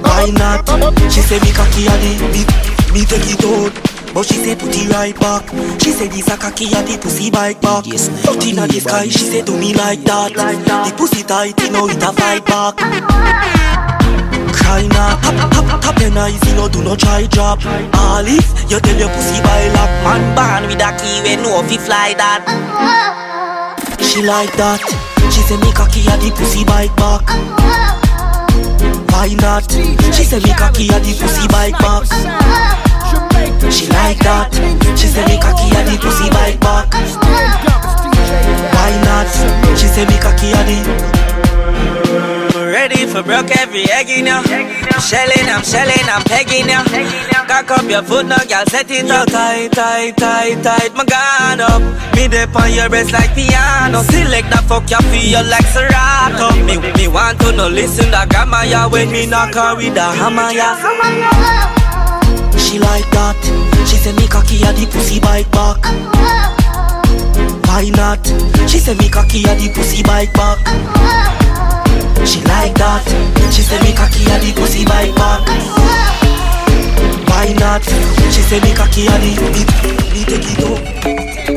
Why 0.00 0.32
not? 0.32 0.64
She 1.12 1.20
say 1.20 1.38
me 1.44 1.52
cocky 1.52 1.84
a 1.84 1.94
the 2.00 2.12
me, 2.32 2.42
me 2.96 3.04
take 3.04 3.28
it 3.28 3.44
out. 3.44 3.76
But 4.14 4.24
she 4.26 4.34
say 4.40 4.56
put 4.56 4.74
it 4.74 4.88
right 4.88 5.14
back. 5.20 5.44
She 5.78 5.92
say 5.92 6.08
this 6.08 6.28
a 6.32 6.38
cocky 6.38 6.72
and 6.72 6.88
the 6.88 6.96
pussy 6.96 7.30
bite 7.30 7.60
back 7.60 7.86
yes, 7.86 8.08
Put 8.24 8.44
in 8.46 8.56
the 8.56 8.80
sky, 8.80 9.08
she 9.08 9.24
say 9.28 9.42
do 9.42 9.56
me 9.58 9.74
like 9.74 10.02
that. 10.04 10.32
The 10.32 10.94
pussy 10.96 11.22
tight, 11.22 11.60
you 11.60 11.70
know 11.70 11.86
it 11.86 12.02
a 12.02 12.12
fight 12.16 12.46
back 12.46 13.99
Cry 14.52 14.86
now, 14.86 15.16
hop, 15.22 15.52
hop, 15.54 15.84
hop 15.84 15.96
ah, 15.96 16.00
your 16.00 16.18
eyes, 16.18 16.42
you 16.48 16.54
know 16.54 16.68
do 16.68 16.82
not 16.82 16.98
try 16.98 17.26
drop 17.26 17.64
All 17.66 18.26
if 18.26 18.46
you 18.70 18.80
tell 18.80 18.98
your 18.98 19.08
pussy 19.08 19.40
by 19.42 19.68
lock 19.74 19.90
Man 20.04 20.22
born 20.34 20.62
with 20.70 20.80
a 20.80 20.90
key, 20.98 21.22
we 21.22 21.36
know 21.36 21.60
if 21.62 21.70
he 21.70 21.78
fly 21.78 22.14
that. 22.16 22.42
She 24.00 24.22
like 24.22 24.50
that. 24.56 24.80
She 25.30 25.40
say 25.46 25.56
me 25.60 25.70
cocky 25.72 26.02
and 26.08 26.20
the 26.20 26.34
pussy 26.34 26.64
bite 26.64 26.90
back. 26.96 27.22
Why 29.12 29.30
not? 29.38 29.70
She 30.14 30.24
say 30.24 30.40
me 30.40 30.50
cocky 30.56 30.88
and 30.90 31.04
the 31.04 31.14
pussy 31.14 31.46
bite 31.46 31.78
back. 31.78 32.08
She 33.70 33.86
like 33.86 34.18
that. 34.26 34.50
She 34.98 35.06
say 35.06 35.24
me 35.26 35.38
cocky 35.38 35.70
and 35.76 35.86
the 35.86 35.96
pussy 36.02 36.26
bite 36.32 36.58
back. 36.58 36.90
Why 38.74 38.90
not? 39.06 39.30
She 39.78 39.86
say 39.86 40.06
me 40.06 40.18
cocky 40.18 40.50
and 40.50 40.66
the 40.66 41.29
Ready 42.70 43.04
for 43.06 43.22
broke 43.22 43.50
every 43.58 43.84
egg 43.90 44.08
in 44.08 44.26
ya. 44.26 44.42
Shelling, 45.00 45.48
I'm 45.48 45.62
shelling, 45.62 46.06
I'm 46.06 46.22
pegging 46.24 46.66
now. 46.66 46.84
Cock 47.48 47.70
up 47.70 47.90
your 47.90 48.02
foot 48.02 48.26
now, 48.26 48.38
girl, 48.46 48.64
set 48.66 48.90
it 48.90 49.10
up. 49.10 49.28
Tight, 49.28 49.72
tight, 49.72 50.16
tight, 50.16 50.62
tight, 50.62 50.94
my 50.94 51.04
gun 51.04 51.60
up. 51.60 51.82
Me 52.14 52.28
dip 52.28 52.54
on 52.54 52.72
your 52.72 52.88
breast 52.88 53.12
like 53.12 53.34
piano. 53.34 54.02
Select 54.02 54.48
that 54.50 54.64
fuck 54.68 54.88
you 54.88 55.02
feel 55.10 55.42
like 55.50 55.66
Serato. 55.66 56.54
Me, 56.64 56.78
me 56.94 57.08
want 57.08 57.40
to 57.40 57.52
know, 57.52 57.68
listen 57.68 58.06
to 58.12 58.26
gamma 58.30 58.64
ya 58.64 58.88
When 58.88 59.10
me 59.10 59.26
knock 59.26 59.54
her 59.54 59.74
with 59.76 59.94
the 59.94 60.02
hammer 60.02 60.52
ya 60.52 60.78
she 62.56 62.78
like 62.78 63.08
that. 63.10 63.34
She 63.88 63.96
say 63.96 64.12
me 64.12 64.28
cocky 64.28 64.62
a 64.62 64.72
the 64.72 64.86
pussy 64.86 65.18
bite 65.18 65.50
back. 65.50 65.82
Why 67.66 67.90
not? 67.90 68.24
She 68.70 68.78
say 68.78 68.94
me 68.94 69.08
cocky 69.08 69.42
a 69.42 69.54
the 69.56 69.72
pussy 69.74 70.04
bite 70.04 70.32
back 70.34 71.49
She 72.26 72.40
like 72.44 72.74
that. 72.76 73.04
She 73.52 73.62
say 73.62 73.80
me 73.82 73.92
cocky 73.92 74.24
a 74.30 74.38
the 74.38 74.52
pussy 74.54 74.84
bite 74.84 75.14
back. 75.16 75.46
Why 77.28 77.52
not? 77.58 77.82
She 78.32 78.42
say 78.42 78.60
me 78.60 78.74
cocky 78.74 79.06
a 79.06 79.16
the 79.18 79.30
me, 80.12 80.24
take 80.24 80.44
it 80.52 80.64
up 80.64 80.78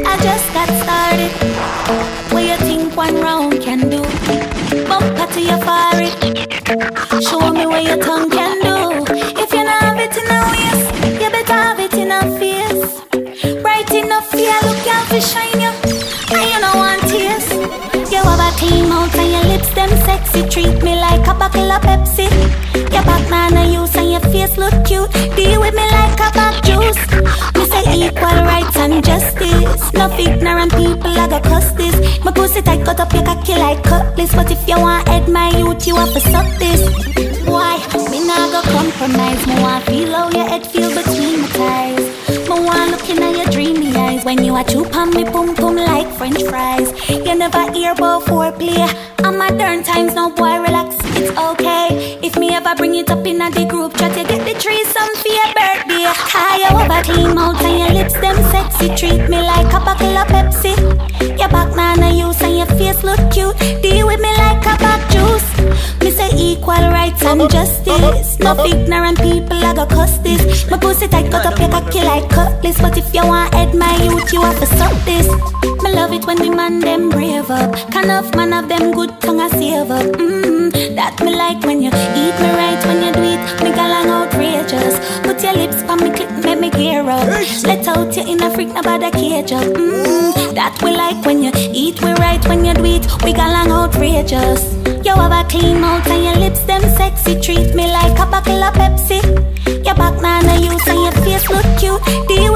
I 0.07 0.17
just 0.21 0.47
got 0.53 0.69
started. 0.81 1.31
What 2.31 2.43
you 2.43 2.57
think 2.65 2.95
one 2.95 3.15
round 3.15 3.61
can 3.61 3.89
do? 3.89 4.01
Bumper 4.87 5.27
to 5.33 5.41
your 5.41 5.59
forehead. 5.59 6.13
Show 7.23 7.51
me 7.51 7.65
what 7.65 7.83
your 7.83 7.97
tongue 7.97 8.29
can 8.29 8.59
do. 8.61 9.03
If 9.41 9.51
you 9.51 9.63
not 9.63 9.81
have 9.83 9.99
it 9.99 10.15
in 10.17 10.29
a 10.31 10.39
waist 10.51 11.21
You 11.21 11.29
better 11.29 11.53
have 11.53 11.79
it 11.79 11.93
in 11.93 12.11
a 12.11 12.21
face. 12.39 13.61
Bright 13.61 13.91
enough 13.91 14.29
for 14.29 14.37
you 14.37 14.59
look 14.63 14.87
out 14.87 15.07
for 15.07 15.21
shine 15.21 15.52
Your 22.93 23.03
back 23.03 23.29
man 23.29 23.57
a 23.57 23.63
use 23.71 23.95
and 23.95 24.11
your 24.11 24.21
face 24.31 24.57
look 24.57 24.75
cute 24.85 25.11
Deal 25.35 25.59
with 25.59 25.75
me 25.75 25.85
like 25.91 26.19
a 26.19 26.29
back 26.31 26.63
juice 26.63 27.03
Me 27.55 27.65
say 27.67 28.07
equal 28.07 28.39
rights 28.47 28.77
and 28.77 28.93
and 28.93 29.03
justice. 29.05 29.93
No 29.93 30.05
ignorant 30.17 30.71
people, 30.73 31.11
I 31.17 31.27
got 31.27 31.43
cuss 31.43 31.71
this. 31.73 31.95
My 32.23 32.31
pussy 32.31 32.61
tight, 32.61 32.85
cut 32.85 32.99
up 32.99 33.11
your 33.13 33.23
cocky 33.23 33.53
like 33.53 33.83
cutlass. 33.83 34.33
But 34.35 34.51
if 34.51 34.67
you 34.67 34.79
want 34.79 35.07
head 35.07 35.27
my 35.27 35.49
youth, 35.57 35.87
you 35.87 35.95
have 35.95 36.13
to 36.13 36.19
suck 36.19 36.47
this. 36.59 36.81
Why? 37.45 37.77
Me 38.11 38.19
nah 38.27 38.45
go 38.53 38.61
compromise. 38.77 39.45
Me 39.47 39.55
want 39.61 39.83
feel 39.85 40.11
how 40.11 40.29
your 40.29 40.47
head 40.47 40.65
feel 40.67 40.89
between 40.89 41.41
my 41.41 41.47
thighs. 41.59 42.05
Me 42.49 42.55
want 42.67 42.91
looking 42.91 43.19
at 43.23 43.35
your 43.35 43.49
dreamy 43.55 43.95
eyes 43.95 44.23
when 44.25 44.43
you 44.43 44.55
a 44.55 44.63
chew 44.63 44.85
on 44.93 45.09
me 45.11 45.23
pum 45.25 45.55
pum 45.55 45.75
like 45.75 46.09
French 46.17 46.43
fries. 46.43 46.89
Never 47.43 47.73
hear 47.73 47.91
about 47.91 48.23
foreplay. 48.23 48.87
I'm 49.19 49.37
modern 49.37 49.83
times, 49.83 50.13
no 50.15 50.29
boy, 50.29 50.61
relax, 50.61 50.95
it's 51.19 51.37
okay. 51.37 52.17
If 52.23 52.37
me 52.37 52.55
ever 52.55 52.73
bring 52.73 52.95
it 52.95 53.11
up 53.11 53.27
in 53.27 53.41
a 53.41 53.51
the 53.51 53.65
group 53.65 53.97
chat, 53.97 54.15
you 54.15 54.23
get 54.23 54.47
the 54.47 54.57
tree 54.57 54.81
some 54.85 55.13
for 55.19 55.27
your 55.27 55.51
birthday. 55.51 56.07
Tie 56.31 56.57
you 56.63 56.71
over 56.71 57.03
clean 57.03 57.37
out 57.37 57.61
and 57.61 57.79
your 57.79 58.01
lips 58.01 58.13
them 58.21 58.37
sexy. 58.49 58.87
Treat 58.95 59.27
me 59.27 59.41
like 59.41 59.67
a 59.73 59.79
bottle 59.83 60.17
of 60.17 60.27
Pepsi. 60.27 60.71
Your 61.37 61.49
back 61.49 61.75
man 61.75 62.01
a 62.01 62.15
use 62.15 62.41
and 62.41 62.55
your 62.59 62.67
face 62.77 63.03
look 63.03 63.19
cute. 63.29 63.59
Deal 63.81 64.07
with 64.07 64.21
me 64.21 64.31
like 64.37 64.63
a 64.63 64.77
back 64.79 65.01
juice. 65.11 65.99
Me 65.99 66.11
say 66.11 66.29
equal 66.37 66.87
rights 66.95 67.25
and 67.25 67.41
justice. 67.51 68.32
No 68.55 68.65
ignorant 68.65 69.17
people, 69.17 69.57
I 69.57 69.73
go 69.73 69.85
cuss 69.87 70.19
this. 70.19 70.69
My 70.69 70.77
pussy 70.77 71.07
tight, 71.07 71.31
cut 71.31 71.45
up 71.45 71.57
your 71.57 71.69
cocky 71.69 72.01
like 72.01 72.29
cutlass. 72.29 72.79
But 72.79 72.97
if 72.97 73.13
you 73.13 73.25
want 73.25 73.51
head 73.53 73.73
my 73.73 73.95
youth, 74.03 74.31
you 74.31 74.41
have 74.41 74.59
to 74.59 74.67
suck 74.77 74.93
this. 75.05 75.27
Me 75.81 75.91
love 75.91 76.13
it 76.13 76.25
when 76.27 76.37
the 76.37 76.51
man 76.51 76.79
them 76.79 77.09
brave 77.09 77.49
up. 77.49 77.73
Can 77.91 78.11
of 78.11 78.35
man 78.35 78.53
of 78.53 78.69
them 78.69 78.91
good 78.91 79.19
tongue 79.21 79.39
I 79.39 79.49
save 79.49 79.89
up. 79.89 80.05
Mm-hmm. 80.05 80.93
That 80.93 81.19
me 81.23 81.35
like 81.35 81.63
when 81.63 81.81
you 81.81 81.89
eat 81.89 82.35
me 82.39 82.49
right 82.53 82.79
when 82.85 83.01
you 83.03 83.11
do 83.13 83.23
it. 83.33 83.41
Me 83.63 83.71
galang 83.71 84.09
outrageous. 84.13 84.99
Put 85.25 85.41
your 85.41 85.53
lips 85.53 85.81
on 85.89 86.03
me 86.03 86.11
clip, 86.15 86.29
make 86.45 86.59
me 86.59 86.69
gear 86.69 87.01
up. 87.09 87.25
Let 87.63 87.87
out 87.87 88.15
your 88.15 88.27
inner 88.27 88.51
freak 88.51 88.69
about 88.69 89.01
a 89.01 89.09
cage 89.09 89.51
up. 89.51 89.63
Mm-hmm. 89.63 90.53
That 90.53 90.79
we 90.83 90.91
like 90.95 91.25
when 91.25 91.41
you 91.41 91.51
eat 91.55 91.99
me 92.03 92.13
right 92.13 92.43
when 92.47 92.63
you 92.63 92.75
do 92.75 92.85
it. 92.85 93.05
We 93.23 93.33
galang 93.33 93.71
outrageous. 93.71 94.92
You 95.13 95.21
have 95.21 95.45
a 95.45 95.47
clean 95.47 95.79
mouth 95.79 96.07
and 96.07 96.23
your 96.23 96.35
lips 96.37 96.61
them 96.61 96.81
sexy. 96.81 97.39
Treat 97.39 97.75
me 97.75 97.85
like 97.85 98.17
a 98.17 98.25
bottle 98.25 98.63
of 98.63 98.73
Pepsi. 98.73 99.21
Your 99.85 99.93
back 99.93 100.19
man 100.19 100.47
I 100.47 100.55
use 100.57 100.87
and 100.87 101.03
your 101.03 101.11
face 101.23 101.47
look 101.51 101.69
cute. 101.77 102.01
Deal 102.27 102.51
with 102.51 102.52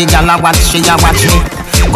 pretty 0.00 0.12
gal 0.12 0.30
a 0.30 0.40
watch, 0.40 0.56
she 0.56 0.80
a 0.80 0.96
watch 1.04 1.20
me. 1.28 1.36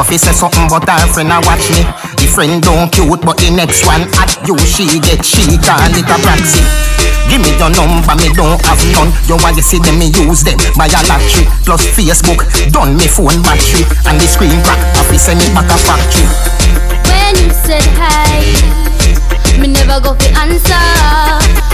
Fi 0.04 0.16
say 0.16 0.32
something, 0.32 0.68
but 0.68 0.84
her 0.84 1.08
friend 1.12 1.32
a 1.32 1.40
watch 1.48 1.64
me. 1.72 1.80
The 2.20 2.28
friend 2.28 2.60
don't 2.60 2.92
cute, 2.92 3.20
but 3.24 3.36
the 3.40 3.48
next 3.48 3.86
one 3.86 4.04
at 4.20 4.36
you 4.44 4.56
she 4.60 4.84
get 5.00 5.24
she 5.24 5.56
call 5.56 5.80
it 5.88 6.04
a 6.04 6.16
proxy. 6.20 6.60
Give 7.32 7.40
me 7.40 7.48
your 7.56 7.72
number, 7.72 8.14
me 8.20 8.28
don't 8.36 8.60
have 8.68 8.80
none. 8.92 9.08
You 9.24 9.40
want 9.40 9.56
to 9.56 9.62
see 9.64 9.80
them, 9.80 9.96
me 9.96 10.12
use 10.12 10.44
them. 10.44 10.60
Buy 10.76 10.92
a 10.92 11.00
lottery 11.08 11.48
plus 11.64 11.80
Facebook, 11.96 12.44
done 12.72 12.96
me 12.96 13.08
phone 13.08 13.40
battery 13.40 13.88
and 14.04 14.20
the 14.20 14.26
screen 14.28 14.60
crack. 14.60 14.80
Fi 15.08 15.16
send 15.16 15.40
it 15.40 15.52
back 15.56 15.70
a 15.72 15.76
factory. 15.80 16.28
When 17.08 17.34
you 17.40 17.52
said 17.56 17.88
hi, 17.96 18.44
me 19.56 19.72
never 19.72 20.00
go 20.04 20.12
fi 20.20 20.28
answer. 20.44 20.88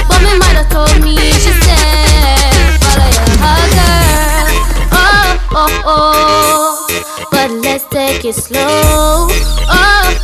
But 0.06 0.22
my 0.22 0.38
mother 0.38 0.66
told 0.70 1.02
me, 1.02 1.16
she 1.42 1.50
said, 1.58 2.54
follow 2.86 3.10
your 3.10 3.74
girl. 3.74 4.09
Oh, 5.52 5.82
oh. 5.84 6.86
But 7.30 7.50
let's 7.50 7.82
take 7.90 8.24
it 8.24 8.34
slow. 8.34 8.60
Oh, 8.62 9.26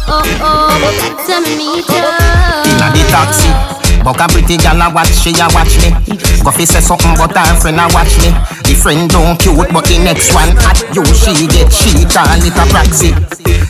oh, 0.07 0.23
oh. 0.39 1.27
Tell 1.27 1.43
me, 1.43 1.83
Inna 1.83 2.87
the 2.95 3.03
taxi, 3.11 3.51
but 4.07 4.23
a 4.23 4.31
pretty 4.31 4.57
gal 4.57 4.79
a 4.79 4.87
watch, 4.95 5.11
she 5.11 5.35
a 5.35 5.51
watch 5.51 5.75
me. 5.83 5.91
Go 6.47 6.55
say 6.55 6.79
something, 6.79 7.19
but 7.19 7.35
her 7.35 7.59
friend 7.59 7.83
a 7.83 7.91
watch 7.91 8.15
me. 8.23 8.31
The 8.71 8.79
friend 8.79 9.11
don't 9.11 9.35
cute, 9.43 9.67
but 9.75 9.83
the 9.91 9.99
next 9.99 10.31
one 10.31 10.55
at 10.63 10.79
you 10.95 11.03
she 11.11 11.51
get 11.51 11.75
she 11.75 12.07
call 12.07 12.31
it 12.39 12.55
a 12.55 12.65
proxy. 12.71 13.11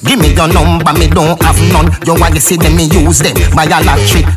Give 0.05 0.21
me 0.21 0.37
your 0.37 0.53
number, 0.53 0.93
me 0.93 1.09
don't 1.09 1.41
have 1.41 1.57
none. 1.73 1.89
You 2.05 2.21
want 2.21 2.37
to 2.37 2.41
see 2.41 2.61
them, 2.61 2.77
me 2.77 2.85
use 2.93 3.25
them. 3.25 3.33
Buy 3.57 3.65
a 3.65 3.81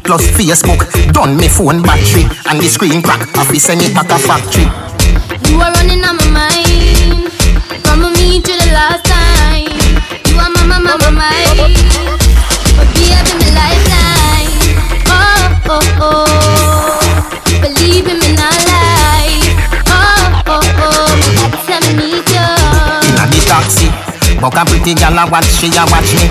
plus 0.07 0.23
Facebook, 0.31 0.87
done 1.11 1.35
me 1.35 1.51
phone 1.51 1.83
battery 1.83 2.23
and 2.47 2.63
the 2.63 2.69
screen 2.71 3.03
crack. 3.03 3.27
I 3.35 3.43
fi 3.43 3.59
send 3.59 3.81
it 3.83 3.93
back 3.93 4.07
a 4.07 4.17
factory. 4.17 4.71
You 5.49 5.57
are 5.59 5.73
running 5.73 6.05
on 6.05 6.15
my 6.17 6.29
mind. 6.29 7.33
From 7.81 8.01
me 8.13 8.39
to 8.39 8.53
the 8.53 8.69
last 8.71 9.03
time. 9.09 9.65
You 10.29 10.37
are 10.37 10.49
my, 10.53 10.61
my 10.69 10.77
lifeline. 13.57 14.53
Oh, 15.09 15.73
oh, 15.73 15.81
oh. 16.05 17.01
Me, 17.61 18.01
not 18.37 18.57
lie. 18.69 19.41
Oh, 19.89 20.53
oh, 20.53 20.61
oh. 20.85 21.09
Inna 23.09 23.25
the 23.25 23.39
taxi, 23.49 23.89
but 24.39 24.53
a 24.53 24.63
pretty 24.65 24.93
gal 24.93 25.17
a 25.17 25.25
watch, 25.31 25.49
she 25.49 25.67
a 25.73 25.83
watch 25.89 26.13
me. 26.13 26.29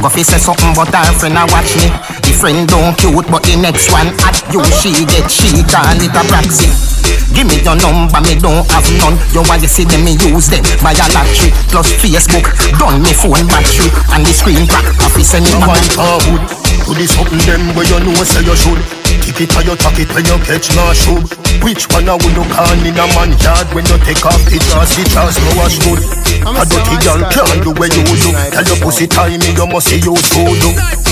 Go 0.00 0.08
fi 0.08 0.22
say 0.22 0.38
something, 0.38 0.72
but 0.74 0.94
her 0.94 1.12
friend 1.18 1.36
a 1.36 1.44
watch 1.50 1.74
me. 1.76 1.90
The 2.22 2.32
friend 2.38 2.68
don't 2.68 2.96
cute, 2.96 3.26
but 3.30 3.42
the 3.42 3.56
next 3.56 3.90
one 3.90 4.14
at 4.22 4.38
you 4.52 4.62
she 4.78 5.04
get 5.04 5.28
she 5.30 5.62
call 5.66 5.98
it 5.98 6.14
a 6.14 6.22
proxy. 6.30 6.99
Give 7.34 7.46
me 7.46 7.60
your 7.62 7.76
number, 7.78 8.20
me 8.22 8.34
don't 8.38 8.66
have 8.70 8.86
none. 9.00 9.16
You 9.32 9.42
want 9.46 9.62
to 9.62 9.68
see 9.68 9.84
them, 9.84 10.04
me 10.04 10.16
use 10.18 10.50
them. 10.50 10.62
Buy 10.82 10.92
a 10.96 11.06
lottery 11.14 11.50
plus 11.70 11.88
Facebook, 11.98 12.44
done 12.78 13.00
me 13.02 13.12
phone 13.14 13.46
battery 13.46 13.88
and 14.14 14.22
the 14.26 14.32
screen 14.34 14.66
crack. 14.66 14.86
I 15.00 15.08
fi 15.10 15.22
send 15.22 15.46
it 15.46 15.54
No 15.54 15.66
back. 15.66 15.78
man 15.78 15.86
forward 15.94 16.42
To 16.86 16.92
the 16.96 17.06
something 17.06 17.42
them 17.46 17.62
where 17.78 17.86
you 17.86 17.98
know 18.02 18.22
say 18.26 18.42
you 18.42 18.56
should 18.56 18.80
Keep 19.22 19.46
it 19.46 19.52
or 19.56 19.62
you 19.62 19.76
tuck 19.76 19.98
it 19.98 20.08
when 20.14 20.24
you 20.24 20.38
catch 20.42 20.70
no 20.74 20.90
shoe 20.96 21.20
Which 21.62 21.86
one 21.92 22.08
I 22.08 22.14
would 22.16 22.34
look 22.34 22.50
on 22.56 22.78
in 22.86 22.96
a 22.96 23.04
man 23.14 23.34
yard 23.42 23.68
When 23.74 23.84
you 23.86 23.98
take 24.06 24.22
off 24.24 24.40
the 24.48 24.58
dress, 24.58 24.96
the 24.96 25.04
dress 25.12 25.36
no 25.38 25.50
wash 25.60 25.76
good 25.82 26.00
A 26.46 26.62
dirty 26.66 26.96
girl 27.04 27.20
can't 27.28 27.60
do 27.62 27.70
where 27.76 27.90
you 27.92 28.02
do 28.06 28.30
Tell 28.54 28.64
your 28.64 28.78
pussy 28.80 29.06
timing 29.06 29.42
you 29.42 29.66
must 29.66 29.88
see 29.90 30.00
you 30.00 30.14
fool 30.16 30.54
do 30.56 30.70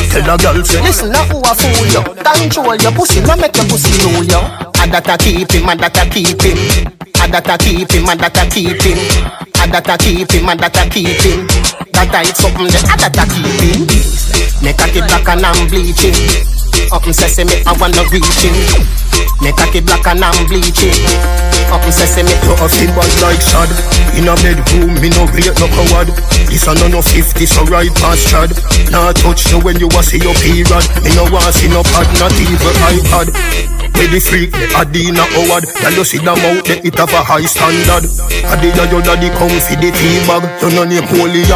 Tell 0.09 0.25
a 0.25 0.35
girl 0.39 0.59
say 0.65 0.81
Listen, 0.81 1.13
now 1.13 1.27
who 1.29 1.39
a 1.45 1.53
fool 1.53 1.85
you? 1.85 2.03
Control 2.25 2.77
your 2.81 2.93
pussy, 2.97 3.21
no 3.21 3.37
make 3.37 3.55
your 3.57 3.67
pussy 3.69 3.93
rule 4.09 4.25
you. 4.25 4.41
I 4.79 4.87
that 4.89 5.11
a 5.11 5.19
keep 5.19 5.51
him, 5.53 5.69
I 5.69 5.75
that 5.89 6.07
a 6.07 6.11
keep 6.11 6.43
him. 6.43 6.93
I 7.17 7.29
that 7.29 7.49
a 7.49 7.59
keep 7.59 7.91
him, 7.91 8.09
I 8.09 8.17
that 8.17 8.37
a 8.37 8.51
keep 8.51 8.83
him. 8.83 8.99
I 9.55 9.67
that 9.67 9.89
a 9.89 9.99
keep 9.99 10.31
him, 10.31 10.49
I 10.49 10.55
that 10.57 10.77
a 10.77 10.91
keep 10.91 11.07
him. 11.07 11.68
That 11.93 12.15
I 12.15 12.25
something 12.37 12.69
that 12.71 12.87
I 12.89 12.97
that 12.97 13.19
a 13.19 13.25
keep 13.27 13.47
him. 13.59 13.81
Make 14.63 14.81
a 14.81 14.87
kid 14.91 15.07
black 15.07 15.29
and 15.29 15.45
I'm 15.45 15.69
bleaching. 15.69 16.17
Up 16.93 17.05
and 17.05 17.15
sesame, 17.15 17.63
I 17.67 17.73
wanna 17.77 18.03
reach 18.09 18.27
him. 18.41 18.55
Make 19.43 19.59
a 19.59 19.67
kid 19.71 19.87
black 19.87 20.07
and 20.07 20.25
I'm 20.25 20.47
bleaching. 20.47 20.95
Up 21.69 21.85
and 21.85 21.93
sesame, 21.93 22.33
You 22.49 22.57
a 22.57 22.67
feel 22.69 22.89
bad 22.97 23.13
like 23.21 23.45
shad 23.45 23.69
In 24.17 24.25
a 24.25 24.35
bedroom, 24.41 24.97
me 25.05 25.13
no 25.13 25.29
rate 25.37 25.53
no 25.61 25.69
coward 25.69 26.09
This 26.49 26.65
a 26.65 26.73
no 26.81 26.89
no 26.89 27.01
fifth, 27.05 27.37
this 27.37 27.53
a 27.61 27.63
right 27.69 27.93
past 28.01 28.25
chad 28.25 28.49
Nah 28.89 29.13
touch 29.13 29.53
you 29.53 29.61
when 29.61 29.77
you 29.77 29.89
a 29.93 30.01
see 30.01 30.17
your 30.17 30.33
period 30.41 30.73
Me 31.05 31.13
no 31.13 31.29
want 31.29 31.53
see 31.53 31.69
no 31.69 31.85
pad, 31.93 32.09
not 32.17 32.33
even 32.41 32.77
iPad 32.89 33.29
Where 34.01 34.09
the 34.09 34.17
freak, 34.17 34.49
the 34.57 34.65
Adina 34.81 35.29
Howard 35.37 35.69
Girl 35.69 35.93
you 35.93 36.09
see 36.09 36.25
them 36.25 36.41
out 36.41 36.65
there, 36.65 36.81
it 36.81 36.97
have 36.97 37.13
a 37.13 37.21
high 37.21 37.45
standard 37.45 38.09
Adina 38.49 38.89
your 38.89 39.05
daddy 39.05 39.29
come 39.37 39.53
for 39.53 39.77
the 39.77 39.93
tea 39.93 40.25
bag 40.25 40.49
You 40.65 40.73
no 40.73 40.89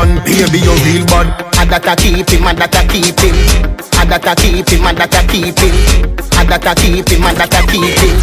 Napoleon, 0.02 0.50
baby 0.50 0.58
you 0.58 0.74
real 0.82 1.06
bad 1.06 1.30
I 1.54 1.64
that 1.64 1.86
a 1.86 1.94
keep 1.94 2.28
him, 2.28 2.46
I 2.46 2.54
that 2.54 2.74
a 2.74 2.82
keep 2.90 3.18
him. 3.22 3.36
I 3.94 4.04
that 4.06 4.26
a 4.26 4.34
keep 4.34 4.68
him, 4.68 4.84
I 4.84 4.92
that 4.94 5.14
a 5.14 5.22
keep 5.30 5.58
him. 5.58 5.74
I 6.34 6.44
that 6.44 6.66
a 6.66 6.74
keep 6.74 7.08
him, 7.08 7.22
I 7.22 7.32
that 7.34 7.54
a 7.54 7.60
keep 7.70 7.98
him. 8.02 8.16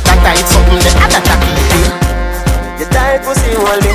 That 0.00 0.24
I 0.24 0.36
something 0.48 0.80
that 0.80 0.96
I 0.96 1.08
that 1.12 1.28
a 1.28 1.36
keep 1.44 1.72
him. 1.76 1.92
You 2.80 2.86
tight 2.88 3.20
pussy 3.20 3.52
hold 3.52 3.84
me. 3.84 3.92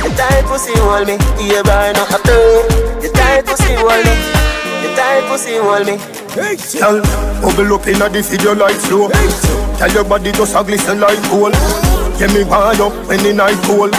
You 0.00 0.08
tight 0.16 0.44
pussy 0.48 0.72
hold 0.80 1.06
me. 1.06 1.16
Yeah, 1.36 1.62
burn 1.62 1.96
up 1.96 2.12
a. 2.16 2.36
You 3.02 3.12
tight 3.12 3.44
pussy 3.44 3.74
hold 3.74 4.04
me. 4.04 4.49
You 4.80 4.96
tight 4.96 5.28
pussy 5.28 5.56
hold 5.56 5.86
me. 5.86 5.96
Girl, 6.32 7.00
bubble 7.42 7.74
up 7.74 7.86
inna 7.86 8.08
the 8.08 8.22
video 8.22 8.54
like 8.54 8.76
flow. 8.76 9.08
Tell 9.76 9.92
your 9.92 10.04
body 10.04 10.32
just 10.32 10.56
a 10.56 10.64
glisten 10.64 11.00
like 11.00 11.20
gold 11.28 11.54
Get 12.20 12.32
me 12.32 12.44
wind 12.44 12.80
up 12.80 12.92
when 13.08 13.22
the 13.22 13.32
night 13.32 13.56
cold. 13.64 13.92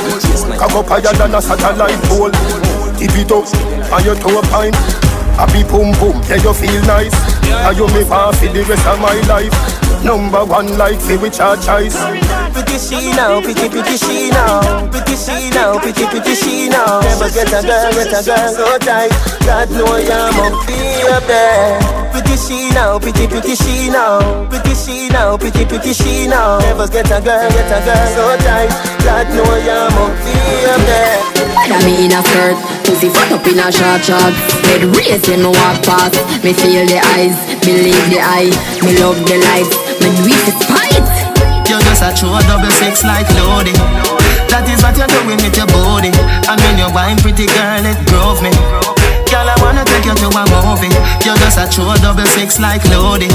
Cock 0.57 0.73
up 0.73 0.87
higher 0.87 1.13
than 1.13 1.33
a 1.33 1.41
satellite 1.41 2.01
pole. 2.05 2.31
Tip 2.97 3.17
it 3.17 3.31
up 3.31 3.45
and 3.93 4.05
your 4.05 4.15
toe 4.15 4.41
pine 5.37 5.49
Happy 5.49 5.63
boom 5.63 5.91
boom, 5.99 6.21
yeah 6.29 6.41
you 6.41 6.53
feel 6.53 6.81
nice 6.83 7.15
And 7.43 7.77
you 7.77 7.87
me 7.87 8.03
want 8.09 8.35
for 8.35 8.47
the 8.47 8.63
rest 8.63 8.85
of 8.87 8.99
my 8.99 9.15
life 9.27 9.81
Number 10.03 10.43
one 10.43 10.79
like 10.79 10.99
fi 10.99 11.15
which 11.15 11.39
our 11.39 11.55
choice. 11.57 11.93
Pretty 12.53 12.77
she 12.81 13.13
now, 13.13 13.39
pretty 13.39 13.69
pretty 13.69 13.97
she 13.97 14.31
now, 14.31 14.89
pretty 14.89 15.15
she 15.15 15.51
now, 15.51 15.77
pretty 15.77 16.05
pretty 16.07 16.33
she 16.33 16.69
now. 16.69 17.01
Never 17.01 17.29
get 17.29 17.53
a 17.53 17.61
girl, 17.61 17.91
get 17.93 18.09
a 18.09 18.25
girl 18.25 18.49
so 18.49 18.77
tight. 18.79 19.13
God 19.45 19.69
know 19.69 19.97
you 20.01 20.09
must 20.09 20.65
be 20.65 21.05
up 21.05 21.21
there. 21.29 21.77
Pretty 22.11 22.35
she 22.35 22.73
now, 22.73 22.97
pretty 22.97 23.27
pretty 23.27 23.53
she 23.53 23.89
now, 23.91 24.49
pretty 24.49 24.73
she 24.73 25.07
now, 25.09 25.37
pretty 25.37 25.65
pretty 25.65 25.93
she 25.93 26.25
now. 26.25 26.57
Never 26.59 26.87
get 26.87 27.05
a 27.05 27.21
girl, 27.21 27.49
get 27.51 27.69
a 27.69 27.85
girl 27.85 28.07
so 28.09 28.37
tight. 28.41 28.73
God 29.05 29.29
know 29.37 29.53
you 29.61 29.81
must 29.93 30.17
be 30.25 30.65
up 30.65 30.81
there. 30.81 31.41
Got 31.69 31.85
me 31.85 32.05
in 32.05 32.11
a 32.11 32.23
skirt, 32.25 32.57
pussy 32.83 33.09
fuck 33.09 33.31
up 33.31 33.45
in 33.45 33.59
a 33.59 33.71
short 33.71 34.01
short 34.01 34.33
Head 34.65 34.83
raised 34.97 35.20
when 35.27 35.43
me 35.43 35.51
walk 35.51 35.83
past 35.83 36.17
Me 36.43 36.53
feel 36.53 36.85
the 36.87 36.99
eyes, 37.17 37.35
believe 37.61 38.05
the 38.09 38.21
eye 38.21 38.49
Me 38.81 38.97
love 38.97 39.19
the 39.27 39.37
lights, 39.37 39.75
me 40.01 40.09
do 40.17 40.23
it 40.29 40.41
despite 40.47 41.05
You 41.69 41.77
just 41.81 42.01
a 42.01 42.09
true 42.15 42.37
double 42.47 42.71
six 42.81 43.03
like 43.03 43.27
loading 43.37 43.77
That 44.49 44.65
is 44.67 44.81
what 44.83 44.97
you're 44.97 45.07
doing 45.07 45.39
with 45.39 45.55
your 45.55 45.69
body. 45.71 46.11
And 46.49 46.57
when 46.59 46.75
you're 46.75 46.91
wine 46.91 47.15
pretty 47.23 47.47
girl 47.47 47.85
it 47.87 47.99
drove 48.11 48.43
me. 48.43 48.51
Girl 49.31 49.47
I 49.47 49.55
wanna 49.63 49.87
take 49.87 50.03
you 50.03 50.15
to 50.15 50.27
a 50.27 50.43
movie. 50.51 50.91
You're 51.23 51.39
just 51.39 51.55
a 51.55 51.65
true 51.71 51.87
double 52.03 52.27
six 52.35 52.59
like 52.59 52.83
loading 52.91 53.31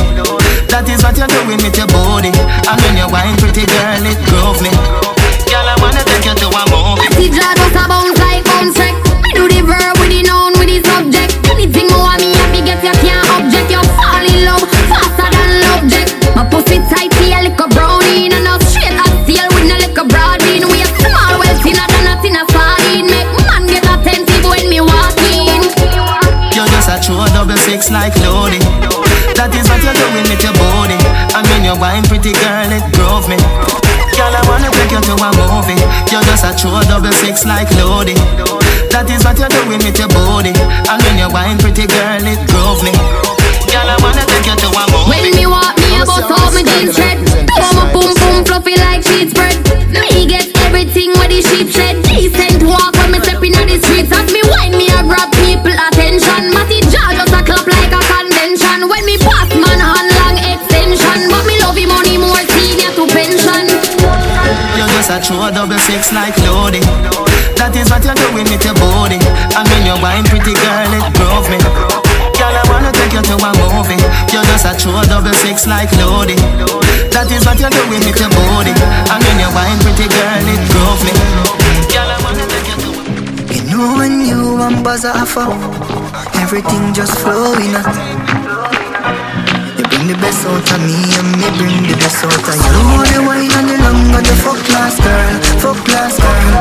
That 0.69 0.85
is 0.93 1.01
what 1.01 1.17
you're 1.17 1.31
doing 1.31 1.61
with 1.65 1.77
your 1.77 1.89
body. 1.89 2.33
And 2.69 2.79
when 2.85 2.95
you're 3.01 3.09
wine 3.09 3.37
pretty 3.41 3.65
girl 3.65 4.05
it 4.05 4.21
drove 4.29 4.61
me. 4.61 4.73
Girl 5.49 5.65
I 5.65 5.77
wanna 5.81 6.05
take 6.05 6.29
you 6.29 6.37
to 6.37 6.49
a 6.53 6.63
movie. 6.69 7.09
See 7.17 7.31
Jah 7.33 7.57
just 7.57 7.73
a 7.73 7.85
bounce 7.89 8.19
like 8.21 8.45
bounce 8.45 8.77
check 8.77 8.93
Me 9.25 9.33
do 9.33 9.49
the 9.49 9.65
verb 9.65 9.96
a 18.17 18.25
brownie 18.25 18.33
And 18.33 18.49
a 18.49 18.65
straight 18.65 18.97
as 18.97 19.13
steel 19.25 19.49
with 19.53 19.69
no 19.69 19.77
like 19.77 19.99
a 19.99 20.05
broad 20.05 20.41
bean 20.41 20.65
We 20.69 20.83
a 20.83 20.89
small 21.01 21.39
well 21.39 21.59
thinner 21.61 21.87
than 21.93 22.07
a 22.09 22.15
thinner 22.23 22.47
sardine 22.51 23.07
Make 23.07 23.31
man 23.45 23.67
get 23.67 23.85
attentive 23.85 24.45
when 24.45 24.69
me 24.69 24.81
walk 24.81 25.17
in. 25.33 25.63
You 26.57 26.65
just 26.73 26.89
a 26.89 26.97
true 27.05 27.21
double 27.37 27.57
six 27.69 27.91
like 27.91 28.17
loading 28.25 28.65
That 29.37 29.53
is 29.53 29.69
what 29.69 29.83
you're 29.85 29.95
doing 29.95 30.27
with 30.29 30.43
your 30.43 30.57
body. 30.57 30.97
And 31.37 31.45
when 31.53 31.65
you're 31.65 31.79
wine 31.79 32.05
pretty 32.09 32.33
girl 32.33 32.73
it 32.73 32.85
drove 32.97 33.29
me. 33.29 33.37
Girl 34.17 34.33
I 34.33 34.41
wanna 34.49 34.73
take 34.73 34.93
you 34.93 35.01
to 35.01 35.15
a 35.21 35.29
movie. 35.37 35.77
You're 36.09 36.25
just 36.25 36.45
a 36.49 36.57
true 36.57 36.81
double 36.89 37.13
six 37.21 37.45
like 37.45 37.69
loading 37.77 38.19
That 38.93 39.13
is 39.13 39.25
what 39.25 39.37
you're 39.37 39.53
doing 39.53 39.85
with 39.85 39.99
your 40.01 40.09
body. 40.09 40.57
And 40.89 40.99
when 41.05 41.21
you're 41.21 41.33
wine 41.33 41.61
pretty 41.61 41.85
girl 41.85 42.25
it 42.25 42.41
drove 42.49 42.81
me. 42.81 42.97
Girl 43.69 43.85
I 43.85 43.97
wanna 44.01 44.25
take 44.25 44.49
you 44.49 44.57
to 44.57 44.69
a 44.73 44.85
movie. 44.89 45.11
When 45.13 45.37
me 45.37 45.45
walk 45.45 45.77
me 45.97 46.03
a 46.03 46.07
bust 46.07 46.29
out 46.29 46.53
my 46.53 46.63
jeans 46.63 46.95
shred 46.95 47.19
Throw 47.25 47.73
my 47.73 47.93
boom 47.93 48.13
boom 48.21 48.45
fluffy 48.45 48.77
like 48.77 49.03
sheet 49.03 49.31
spread. 49.33 49.57
Me 49.89 50.27
get 50.27 50.53
everything 50.69 51.11
with 51.17 51.33
the 51.33 51.41
sheep 51.41 51.69
shed 51.73 51.97
Decent 52.05 52.63
walk 52.69 52.93
when 53.01 53.13
me 53.13 53.19
step 53.25 53.41
inna 53.41 53.65
the 53.65 53.81
streets. 53.81 54.13
As 54.13 54.29
me 54.33 54.43
wine 54.53 54.77
me 54.77 54.93
a 54.93 55.01
grab 55.01 55.33
people 55.41 55.73
attention. 55.73 56.53
Matty 56.53 56.85
jaw 56.93 57.17
just 57.17 57.33
a 57.33 57.41
clap 57.41 57.65
like 57.65 57.93
a 57.93 58.01
convention. 58.05 58.89
When 58.89 59.05
me 59.09 59.17
pass 59.25 59.49
man 59.57 59.81
hand 59.81 60.11
long 60.21 60.37
extension. 60.37 61.33
But 61.33 61.45
me 61.49 61.57
love 61.65 61.77
him 61.77 61.89
money 61.89 62.21
more 62.21 62.45
senior 62.53 62.93
to 63.01 63.05
pension. 63.09 63.65
You 64.77 64.85
just 64.93 65.09
a 65.09 65.19
true 65.25 65.49
double 65.49 65.81
six 65.81 66.13
like 66.13 66.37
loading 66.45 66.85
That 67.57 67.73
is 67.73 67.89
what 67.89 68.05
you're 68.05 68.19
doing 68.21 68.45
with 68.45 68.65
your 68.65 68.77
body. 68.77 69.17
And 69.57 69.65
when 69.65 69.83
you're 69.89 70.01
wine 70.05 70.29
pretty 70.29 70.53
girl 70.53 70.93
it 70.93 71.07
drove 71.17 71.49
me. 71.49 71.57
Girl 71.57 72.05
I 72.05 72.06
wanna 72.87 72.99
take 72.99 73.13
you 73.13 73.23
to 73.23 73.35
a 73.35 73.51
movie 73.75 73.99
You 74.31 74.43
just 74.47 74.67
a 74.67 74.73
true 74.79 75.03
double 75.11 75.35
six 75.43 75.67
like 75.67 75.91
loading 75.99 76.39
That 77.11 77.27
is 77.35 77.43
what 77.43 77.59
you're 77.59 77.71
doing 77.71 78.03
with 78.07 78.19
your 78.19 78.31
body 78.31 78.71
And 79.11 79.21
when 79.27 79.39
you're 79.43 79.51
wine 79.51 79.79
pretty 79.83 80.07
girl 80.07 80.47
it 80.47 80.63
drove 80.71 81.03
me 81.03 81.13
you 81.91 82.07
You 83.51 83.63
know 83.67 83.99
when 83.99 84.23
you 84.23 84.63
and 84.63 84.85
buzz 84.85 85.05
off 85.05 85.35
everything 86.39 86.95
just 86.95 87.19
flowing 87.19 87.75
up. 87.75 87.91
You 89.77 89.85
bring 89.91 90.07
the 90.07 90.15
best 90.23 90.47
out 90.47 90.63
of 90.63 90.81
me 90.87 90.95
and 91.19 91.31
me 91.35 91.49
bring 91.59 91.83
the 91.91 91.97
best 91.99 92.23
out 92.23 92.31
of 92.31 92.55
you. 92.55 92.63
You 92.63 92.87
know 92.87 93.03
the 93.11 93.21
wine 93.27 93.51
and 93.51 93.67
the 93.67 93.77
longer 93.83 94.23
the 94.23 94.35
fuck 94.47 94.61
class 94.71 94.95
girl, 95.03 95.35
fuck 95.59 95.79
class 95.85 96.15
girl. 96.23 96.55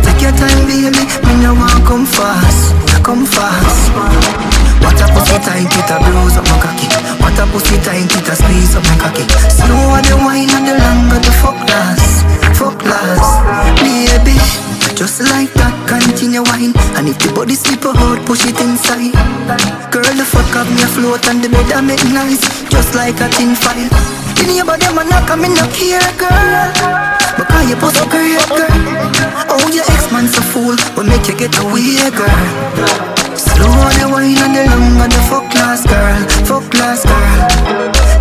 Take 0.00 0.22
your 0.22 0.32
time, 0.32 0.64
baby, 0.64 1.04
me 1.28 1.34
no 1.44 1.52
want 1.52 1.84
come 1.84 2.06
fast, 2.06 2.72
come 3.04 3.26
fast. 3.26 4.51
What 4.82 4.98
a 5.00 5.06
pussy 5.14 5.38
tight, 5.42 5.70
it 5.70 5.90
a 5.90 5.96
blows 6.02 6.36
up 6.36 6.46
my 6.50 6.58
cocky. 6.58 6.86
What 7.22 7.38
a 7.38 7.44
pussy 7.50 7.78
tight, 7.82 8.10
it 8.10 8.28
a 8.28 8.34
squeeze 8.34 8.74
up 8.76 8.84
my 8.90 8.96
cocky. 8.98 9.24
Slower 9.50 10.02
the 10.02 10.16
wine 10.20 10.50
and 10.50 10.66
the 10.66 10.74
longer 10.76 11.20
the 11.22 11.32
fuck 11.40 11.58
last, 11.70 12.26
fuck 12.58 12.78
last, 12.84 13.32
baby. 13.80 14.36
Just 15.02 15.18
like 15.34 15.50
that, 15.58 15.74
continue 15.90 16.46
wine. 16.46 16.70
And 16.94 17.08
if 17.08 17.18
the 17.18 17.32
body 17.34 17.56
slip 17.58 17.82
out, 17.82 18.22
push 18.22 18.46
it 18.46 18.54
inside. 18.60 19.10
Girl, 19.90 20.14
the 20.14 20.22
fuck 20.22 20.54
up 20.54 20.68
me 20.70 20.86
float 20.94 21.26
and 21.26 21.42
the 21.42 21.48
bed 21.48 21.72
I 21.72 21.80
make 21.80 22.04
nice. 22.14 22.44
Just 22.70 22.94
like 22.94 23.18
a 23.18 23.26
tin 23.34 23.56
file 23.58 23.90
The 24.38 24.44
neighbor 24.46 24.78
them 24.78 24.98
a 24.98 25.04
knock 25.04 25.26
and 25.30 25.42
me 25.42 25.48
no 25.50 25.66
care, 25.74 25.98
girl. 26.20 26.70
Because 27.34 27.66
you 27.66 27.76
post 27.82 27.98
great, 28.14 28.46
girl. 28.46 28.78
Oh, 29.50 29.66
your 29.74 29.82
ex-man 29.90 30.28
so 30.28 30.42
fool. 30.54 30.76
Will 30.94 31.08
make 31.08 31.26
you 31.26 31.34
get 31.34 31.56
away, 31.58 31.98
girl 32.14 33.21
Slow 33.56 33.88
the 34.00 34.06
wine 34.12 34.38
and 34.38 34.54
the 34.56 34.62
long 34.70 35.00
and 35.00 35.12
the 35.12 35.22
fuck 35.28 35.46
class, 35.50 35.84
girl 35.86 36.20
Fuck 36.48 36.64
class, 36.72 37.04
girl. 37.04 37.40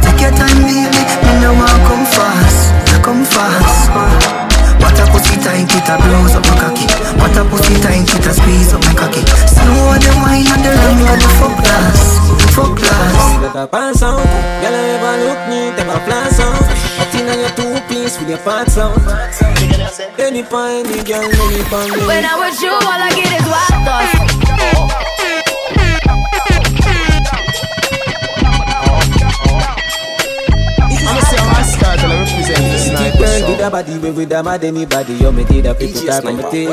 Take 0.04 0.22
your 0.22 0.34
time, 0.36 0.60
baby 0.68 1.02
Me 1.24 1.32
no 1.42 1.54
want 1.54 1.82
come 1.88 2.06
fast 2.06 2.72
Come 3.02 3.26
fast. 3.26 3.90
What 4.82 4.98
a 4.98 5.06
pussy 5.10 5.38
tight, 5.42 5.70
it 5.70 5.90
a 5.90 5.96
blows 5.98 6.36
up 6.38 6.46
my 6.46 6.54
cocky. 6.62 6.86
What 7.18 7.34
a 7.38 7.42
pussy 7.50 7.74
tight, 7.82 8.06
it 8.06 8.26
a 8.26 8.34
squeeze 8.34 8.74
up 8.74 8.82
my 8.86 8.94
cocky. 8.94 9.22
Slow 9.50 9.94
the 9.98 10.12
wine 10.22 10.46
and 10.46 10.62
the 10.62 10.70
ring 10.70 11.02
and 11.02 11.22
the 11.22 11.30
fuck 11.42 11.56
glass 11.58 12.22
Fuck 12.54 12.78
glass 12.78 13.16
That 13.42 13.56
a 13.56 13.68
pass 13.68 14.04
out 14.04 14.22
Girl, 14.62 14.74
I 14.74 14.84
ever 14.98 15.16
look 15.26 15.42
neat, 15.50 15.74
ever 15.82 16.00
flash 16.06 16.40
out. 16.42 16.62
Up 17.02 17.14
in 17.16 17.26
your 17.26 17.50
two 17.58 17.74
piece 17.90 18.20
with 18.20 18.30
your 18.30 18.38
parts 18.40 18.78
out. 18.78 18.98
Any 20.20 20.44
pine, 20.44 20.86
any 20.86 21.04
girl, 21.04 21.26
any 21.26 21.64
pine 21.70 22.06
When 22.06 22.26
I'm 22.26 22.40
with 22.40 22.62
you, 22.62 22.70
all 22.70 23.02
I 23.02 23.10
get 23.16 23.34
is 23.34 23.48
wild 23.50 23.71
With 33.82 33.90
body, 33.90 34.10
we 34.10 34.12
with 34.12 34.32
a 34.32 34.44
mad 34.44 34.64
anybody 34.64 35.14
You 35.14 35.32
make 35.32 35.50
it 35.50 35.66
a 35.66 35.74
people 35.74 36.06
type 36.06 36.24
of 36.24 36.52
thing. 36.52 36.70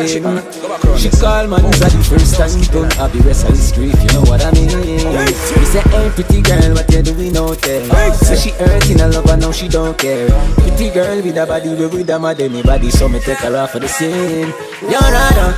She 0.98 1.08
call 1.08 1.48
man, 1.48 1.64
it's 1.64 1.80
the 1.80 2.04
first 2.04 2.36
time 2.36 2.60
Don't 2.68 2.92
have 3.00 3.12
the 3.16 3.20
rest 3.24 3.48
of 3.48 3.56
history 3.56 3.88
if 3.88 4.02
you 4.02 4.12
know 4.12 4.28
what 4.28 4.44
I 4.44 4.52
mean? 4.52 4.68
We 4.68 5.64
say, 5.64 5.80
hey 5.88 6.10
pretty 6.12 6.42
girl, 6.42 6.74
what 6.76 6.92
you 6.92 7.00
doing 7.00 7.36
out 7.38 7.56
there? 7.62 8.12
So 8.12 8.36
she 8.36 8.50
hurting 8.50 9.00
a 9.00 9.08
lover, 9.08 9.38
now 9.38 9.52
she 9.52 9.68
don't 9.68 9.96
care. 9.96 10.28
Pretty 10.60 10.90
girl 10.90 11.16
with 11.22 11.38
a 11.38 11.46
body, 11.46 11.72
we 11.72 11.86
with 11.86 12.10
a 12.10 12.18
mad 12.18 12.40
anybody 12.42 12.90
So 12.90 13.08
me 13.08 13.20
take 13.20 13.38
her 13.38 13.56
off 13.56 13.72
for 13.72 13.78
the 13.78 13.88
scene. 13.88 14.52
You're 14.84 15.00
right 15.00 15.56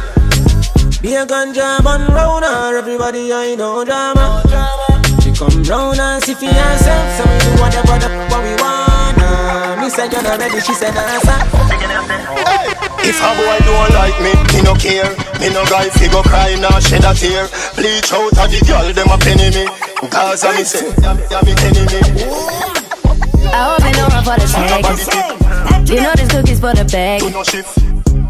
Be 1.02 1.16
a 1.16 1.26
ganja 1.26 1.82
bun 1.82 2.06
round 2.14 2.44
her. 2.44 2.78
Everybody 2.78 3.32
I 3.32 3.56
know 3.56 3.84
drama. 3.84 4.46
She 5.20 5.32
come 5.32 5.64
round 5.64 5.98
and 5.98 6.22
see 6.22 6.34
for 6.34 6.46
herself 6.46 7.18
So 7.18 7.24
we 7.26 7.38
do 7.42 7.50
whatever 7.60 7.98
the 7.98 8.08
fuck 8.30 8.44
we 8.44 8.54
Me 8.54 8.79
said 9.90 10.12
you're 10.12 10.22
not 10.22 10.38
ready, 10.38 10.60
she 10.60 10.72
said 10.74 10.94
answer 10.96 11.38
If 13.02 13.18
a 13.18 13.30
boy 13.34 13.58
don't 13.66 13.90
like 13.98 14.18
me, 14.22 14.32
me 14.54 14.62
no 14.62 14.74
care. 14.74 15.10
Me 15.40 15.50
no 15.50 15.64
guy 15.66 15.90
fi 15.90 16.06
go 16.08 16.22
cry 16.22 16.54
nor 16.60 16.80
shed 16.80 17.04
a 17.04 17.12
tear. 17.12 17.48
Bleach 17.74 18.12
out 18.12 18.30
of 18.38 18.46
the 18.50 18.62
girl, 18.66 18.92
them 18.92 19.10
a 19.10 19.18
penny 19.18 19.50
me. 19.50 19.66
Cause 20.08 20.44
I 20.44 20.56
me 20.56 20.64
say, 20.64 20.86
yeah 21.30 21.42
me 21.42 21.52
enemy. 21.66 21.98
I 23.52 23.66
hope 23.66 23.82
you 23.82 23.92
know 23.98 24.06
I'm 24.14 24.24
for 24.24 24.36
the 24.38 24.46
tag. 24.46 25.88
You 25.88 26.00
know 26.00 26.12
this 26.14 26.30
cookie's 26.30 26.60
for 26.60 26.72
the 26.72 26.84
bag. 26.84 27.89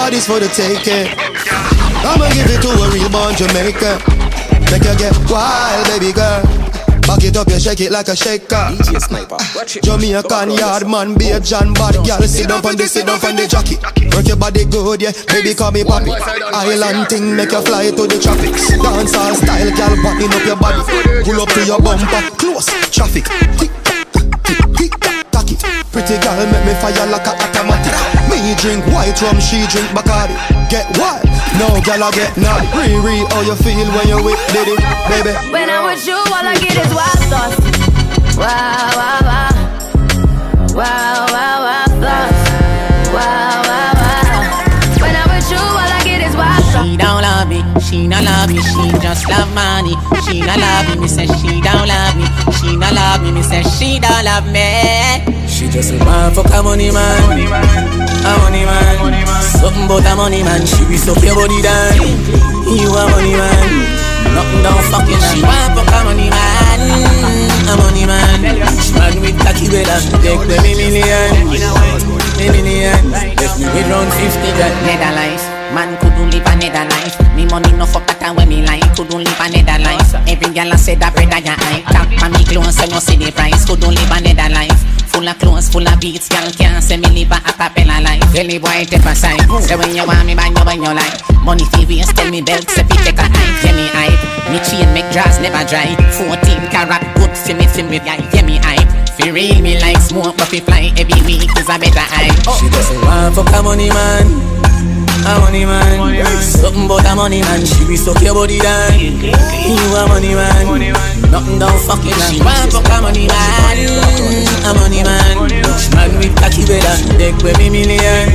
You 0.00 0.20
said 0.20 0.24
that 0.24 0.24
body's 0.24 0.26
for 0.26 0.40
the 0.40 0.48
taking. 0.48 1.12
I'ma 2.00 2.32
give 2.32 2.48
it 2.48 2.60
to 2.64 2.70
a 2.72 2.86
real 2.88 3.10
born 3.12 3.36
Jamaican. 3.36 4.00
Make 4.72 4.86
you 4.88 4.96
get 4.96 5.12
wild, 5.28 5.84
baby 5.92 6.12
girl. 6.12 6.40
Back 7.04 7.24
it 7.24 7.36
up, 7.36 7.48
you 7.48 7.60
shake 7.60 7.80
it 7.80 7.92
like 7.92 8.08
a 8.08 8.16
shaker. 8.16 8.70
DJ 8.80 8.96
Sniper. 8.96 9.36
Jamaican 9.82 10.56
yard 10.56 10.86
man, 10.88 11.18
be 11.18 11.30
a 11.30 11.40
John 11.40 11.74
bad 11.74 12.00
girl. 12.06 12.22
Sit 12.24 12.48
down 12.48 12.64
on 12.64 12.76
the, 12.76 12.86
sit 12.88 13.06
down 13.06 13.20
on 13.20 13.36
the 13.36 13.46
jockey. 13.46 13.76
Work 14.16 14.26
your 14.26 14.36
body 14.36 14.64
good, 14.64 15.02
yeah. 15.02 15.12
Baby, 15.28 15.54
call 15.54 15.72
me 15.72 15.84
papi. 15.84 16.16
Island 16.16 17.08
thing, 17.08 17.36
make 17.36 17.52
you 17.52 17.60
fly 17.60 17.90
to 17.90 18.06
the 18.06 18.16
tropics. 18.16 18.70
Dance 18.70 19.14
all 19.14 19.34
style, 19.36 19.70
girl, 19.74 19.94
button 20.00 20.32
up 20.32 20.44
your 20.46 20.56
body. 20.56 20.80
Pull 21.24 21.40
up 21.40 21.50
to 21.52 21.62
your 21.66 21.80
bumper, 21.80 22.22
close 22.40 22.72
traffic. 22.88 23.24
Tick 23.58 23.72
tick 23.84 24.92
tack 25.30 25.50
it. 25.50 25.60
Pretty 25.92 26.16
girl 26.22 26.40
make 26.48 26.64
me 26.64 26.74
fire 26.80 27.06
like 27.10 27.26
a 27.26 27.32
automatic. 27.36 28.09
Me 28.40 28.54
drink 28.56 28.84
white 28.86 29.20
rum, 29.20 29.38
she 29.38 29.66
drink 29.68 29.86
Bacardi. 29.92 30.32
Get 30.70 30.88
wild, 30.96 31.22
no 31.60 31.68
girl 31.84 32.02
I 32.02 32.10
get 32.10 32.36
naughty. 32.40 32.66
Riri, 32.72 33.20
how 33.30 33.42
you 33.42 33.54
feel 33.56 33.86
when 33.92 34.08
you 34.08 34.16
with 34.24 34.40
Diddy, 34.48 34.80
baby? 35.12 35.36
When 35.52 35.68
I'm 35.68 35.84
with 35.84 36.06
you, 36.06 36.16
all 36.16 36.40
I 36.40 36.56
get 36.56 36.72
is 36.72 36.88
wild 36.88 37.20
thoughts. 37.28 37.60
Wow, 38.40 38.96
wow, 38.96 39.20
wow. 39.28 39.52
Wow, 40.72 41.26
wow, 41.28 41.56
wow 41.68 41.84
thoughts. 42.00 42.40
Wow, 43.12 43.60
wow, 43.68 43.92
wow. 44.00 45.04
When 45.04 45.14
I'm 45.14 45.28
with 45.36 45.50
you, 45.52 45.60
all 45.60 45.92
I 45.92 46.00
get 46.02 46.24
is 46.26 46.34
wild 46.34 46.64
thoughts. 46.64 46.88
She 46.88 46.96
don't 46.96 47.20
love 47.20 47.46
me, 47.46 47.60
she 47.78 48.08
not 48.08 48.24
love 48.24 48.48
me, 48.48 48.62
she 48.62 48.88
just 49.04 49.28
love 49.28 49.52
money. 49.54 49.94
She 50.24 50.40
not 50.40 50.58
love 50.58 50.88
me, 50.88 51.02
me 51.02 51.08
say 51.08 51.26
she 51.26 51.60
don't 51.60 51.86
love 51.86 52.16
me. 52.16 52.24
She 52.56 52.74
not 52.74 52.94
love 52.94 53.22
me, 53.22 53.32
me 53.32 53.42
say 53.42 53.62
she 53.62 54.00
don't 54.00 54.24
love 54.24 54.48
me. 54.50 55.39
She 55.60 55.68
just 55.68 55.92
a 55.92 56.00
man 56.00 56.32
fuck 56.32 56.48
a 56.56 56.62
money 56.64 56.88
man, 56.88 57.36
a 57.36 58.32
money 58.40 58.64
man. 58.64 58.96
Something 59.44 59.84
about 59.84 60.08
a 60.08 60.16
money 60.16 60.42
man, 60.42 60.64
she 60.64 60.88
be 60.88 60.96
so 60.96 61.12
your 61.20 61.36
body 61.36 61.60
down. 61.60 62.00
You 62.64 62.88
a 62.88 63.04
money 63.12 63.36
man, 63.36 63.68
nothing 64.32 64.64
don't 64.64 64.80
fucking. 64.88 65.20
She 65.20 65.44
want 65.44 65.76
fuck 65.76 65.92
a 65.92 66.00
money 66.08 66.32
man, 66.32 66.80
a 67.68 67.76
money 67.76 68.08
man. 68.08 68.40
She 68.80 68.96
man 68.96 69.20
with 69.20 69.36
cocky 69.36 69.68
better, 69.68 70.00
take 70.24 70.40
me 70.48 70.72
million, 70.80 71.28
me 71.44 72.46
million. 72.48 72.96
Left 73.12 73.60
me 73.60 73.68
with 73.68 73.84
round 73.92 74.08
fifty 74.16 74.56
grand. 74.56 74.72
Nether 74.88 75.12
life, 75.12 75.44
man 75.76 75.92
couldn't 76.00 76.32
live 76.32 76.48
another 76.56 76.88
life. 76.88 77.20
Me 77.36 77.44
money 77.44 77.68
no 77.76 77.84
fuck 77.84 78.08
that 78.08 78.32
when 78.32 78.48
me 78.48 78.64
like, 78.64 78.80
couldn't 78.96 79.12
live 79.12 79.40
another 79.44 79.76
life. 79.84 80.08
Every 80.24 80.56
girl 80.56 80.72
I 80.72 80.76
say 80.80 80.96
that 80.96 81.12
bread 81.12 81.28
I 81.28 81.44
eye. 81.44 81.84
Tap 81.92 82.08
on 82.24 82.32
me 82.32 82.48
clothes, 82.48 82.80
so 82.80 82.88
no 82.88 82.96
see 82.96 83.20
the 83.20 83.28
price. 83.30 83.68
Couldn't 83.68 83.92
live 83.92 84.08
another 84.08 84.48
life. 84.56 84.88
Full 85.20 85.28
of 85.28 85.38
clothes, 85.38 85.68
full 85.68 85.86
of 85.86 86.00
beats, 86.00 86.30
girl 86.30 86.48
can't 86.56 86.82
say 86.82 86.96
me 86.96 87.04
live 87.12 87.32
a 87.32 87.36
acapella 87.44 88.00
life. 88.00 88.24
Tell 88.32 88.48
boy 88.56 88.88
take 88.88 89.04
a 89.04 89.12
side. 89.14 89.44
Say 89.60 89.76
when 89.76 89.94
you 89.94 90.06
want 90.06 90.24
me, 90.24 90.34
buy 90.34 90.48
you 90.48 90.64
when 90.64 90.80
you 90.80 90.94
like. 90.96 91.12
Money 91.44 91.64
TV, 91.76 92.00
tell 92.16 92.30
me 92.30 92.40
belt, 92.40 92.64
say 92.70 92.84
fi 92.88 92.96
take 93.04 93.20
a 93.20 93.28
hike, 93.28 93.60
yeah 93.60 93.76
me 93.76 93.84
hype. 93.92 94.16
Me 94.48 94.56
chain 94.64 94.88
make 94.96 95.04
draws 95.12 95.36
never 95.44 95.60
dry. 95.68 95.92
14 96.16 96.72
carat 96.72 97.04
good, 97.20 97.36
see 97.36 97.52
me 97.52 97.66
see 97.68 97.82
me 97.82 98.00
yeah, 98.00 98.16
yeah 98.32 98.40
me 98.48 98.56
hype. 98.64 98.88
Fi 99.20 99.28
real 99.28 99.60
me 99.60 99.78
like 99.78 100.00
smoke, 100.00 100.38
but 100.38 100.48
fi 100.48 100.60
fly 100.60 100.88
every 100.96 101.20
week 101.28 101.52
is 101.52 101.68
a 101.68 101.76
better 101.76 102.00
hype. 102.00 102.40
She 102.56 102.72
just 102.72 102.88
a 102.88 102.96
want 103.04 103.36
fuck 103.36 103.52
a 103.52 103.62
money 103.62 103.90
man, 103.92 104.24
a 105.26 105.40
money 105.40 105.64
man. 105.64 106.24
Something 106.40 106.86
about 106.86 107.06
a 107.06 107.14
money 107.14 107.40
man, 107.42 107.64
she 107.64 107.84
be 107.86 107.96
suck 107.96 108.20
your 108.22 108.34
body 108.34 108.58
down. 108.58 108.98
You 108.98 109.76
a 109.96 110.06
money 110.08 110.34
man, 110.34 110.66
nothing 111.30 111.58
don't 111.58 111.80
fucking. 111.84 112.14
She 112.28 112.40
want 112.40 112.72
fuck 112.72 112.88
a 112.88 113.00
money 113.02 113.26
man, 113.26 113.76
a 114.64 114.72
money 114.74 115.02
man. 115.02 115.36
Man 115.94 116.10
with 116.18 116.34
cocky 116.36 116.64
better, 116.66 116.96
take 117.18 117.36
with 117.42 117.58
me 117.58 117.70
million, 117.70 118.30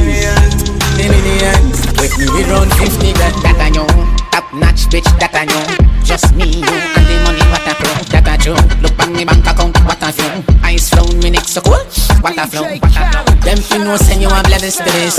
me 0.98 1.06
million. 1.10 1.62
With 2.00 2.14
me 2.18 2.26
we 2.32 2.44
run 2.52 2.70
fifty 2.78 3.14
grand. 3.14 3.36
That 3.44 3.58
I 3.60 3.70
know, 3.70 3.88
top 4.36 4.52
notch 4.52 4.92
bitch, 4.92 5.08
that 5.24 5.32
I 5.32 5.48
know. 5.48 5.64
Just 6.04 6.36
me, 6.36 6.60
you, 6.60 6.68
and 6.68 7.06
the 7.08 7.16
money 7.24 7.40
what 7.48 7.64
I 7.64 7.74
flow, 7.80 7.96
that 8.12 8.28
I 8.28 8.36
true. 8.36 8.60
Look 8.84 9.00
on 9.00 9.16
me 9.16 9.24
bank 9.24 9.48
account, 9.48 9.80
what 9.88 10.02
I 10.04 10.12
flow. 10.12 10.44
Ice 10.68 10.92
flow, 10.92 11.08
me 11.24 11.32
next 11.32 11.56
so 11.56 11.62
cool, 11.64 11.80
what 12.20 12.36
I 12.36 12.44
flow, 12.44 12.68
what 12.68 12.84
I 12.84 13.24
flow. 13.24 13.24
Them 13.48 13.60
fi 13.64 13.78
know 13.80 13.96
send 13.96 14.20
you 14.20 14.28
a 14.28 14.40
bloody 14.44 14.68
space. 14.68 15.16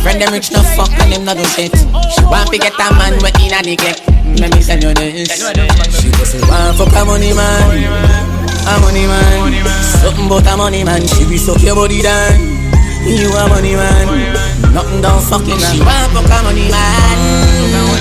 Friend 0.00 0.16
them 0.16 0.32
rich 0.32 0.48
no 0.52 0.64
fuck 0.72 0.88
and 0.96 1.12
them 1.12 1.28
no 1.28 1.36
do 1.36 1.44
shit. 1.52 1.76
She 2.16 2.24
want 2.24 2.48
to 2.48 2.56
get 2.56 2.72
a 2.80 2.86
man 2.96 3.20
we 3.20 3.28
in 3.44 3.52
a 3.52 3.60
neglect. 3.60 4.00
Let 4.40 4.48
me 4.56 4.60
send 4.64 4.80
you 4.80 4.96
this. 4.96 5.36
She 5.92 6.08
just 6.16 6.40
want 6.48 6.80
fuck 6.80 6.96
a 6.96 7.04
money 7.04 7.36
man, 7.36 7.60
a 8.64 8.74
money 8.80 9.04
man. 9.04 9.52
Something 10.00 10.32
about 10.32 10.48
a 10.48 10.56
money 10.56 10.80
man. 10.80 11.04
She 11.04 11.28
be 11.28 11.36
suck 11.36 11.60
your 11.60 11.76
body 11.76 12.00
down. 12.00 12.56
You 13.06 13.30
a 13.30 13.48
money 13.48 13.74
man, 13.78 14.06
nothing 14.74 15.00
don't 15.00 15.22
fucking. 15.22 15.58
She 15.58 15.78
want 15.80 16.10
fuck 16.12 16.26
a 16.26 16.42
money 16.42 16.68
man, 16.68 17.16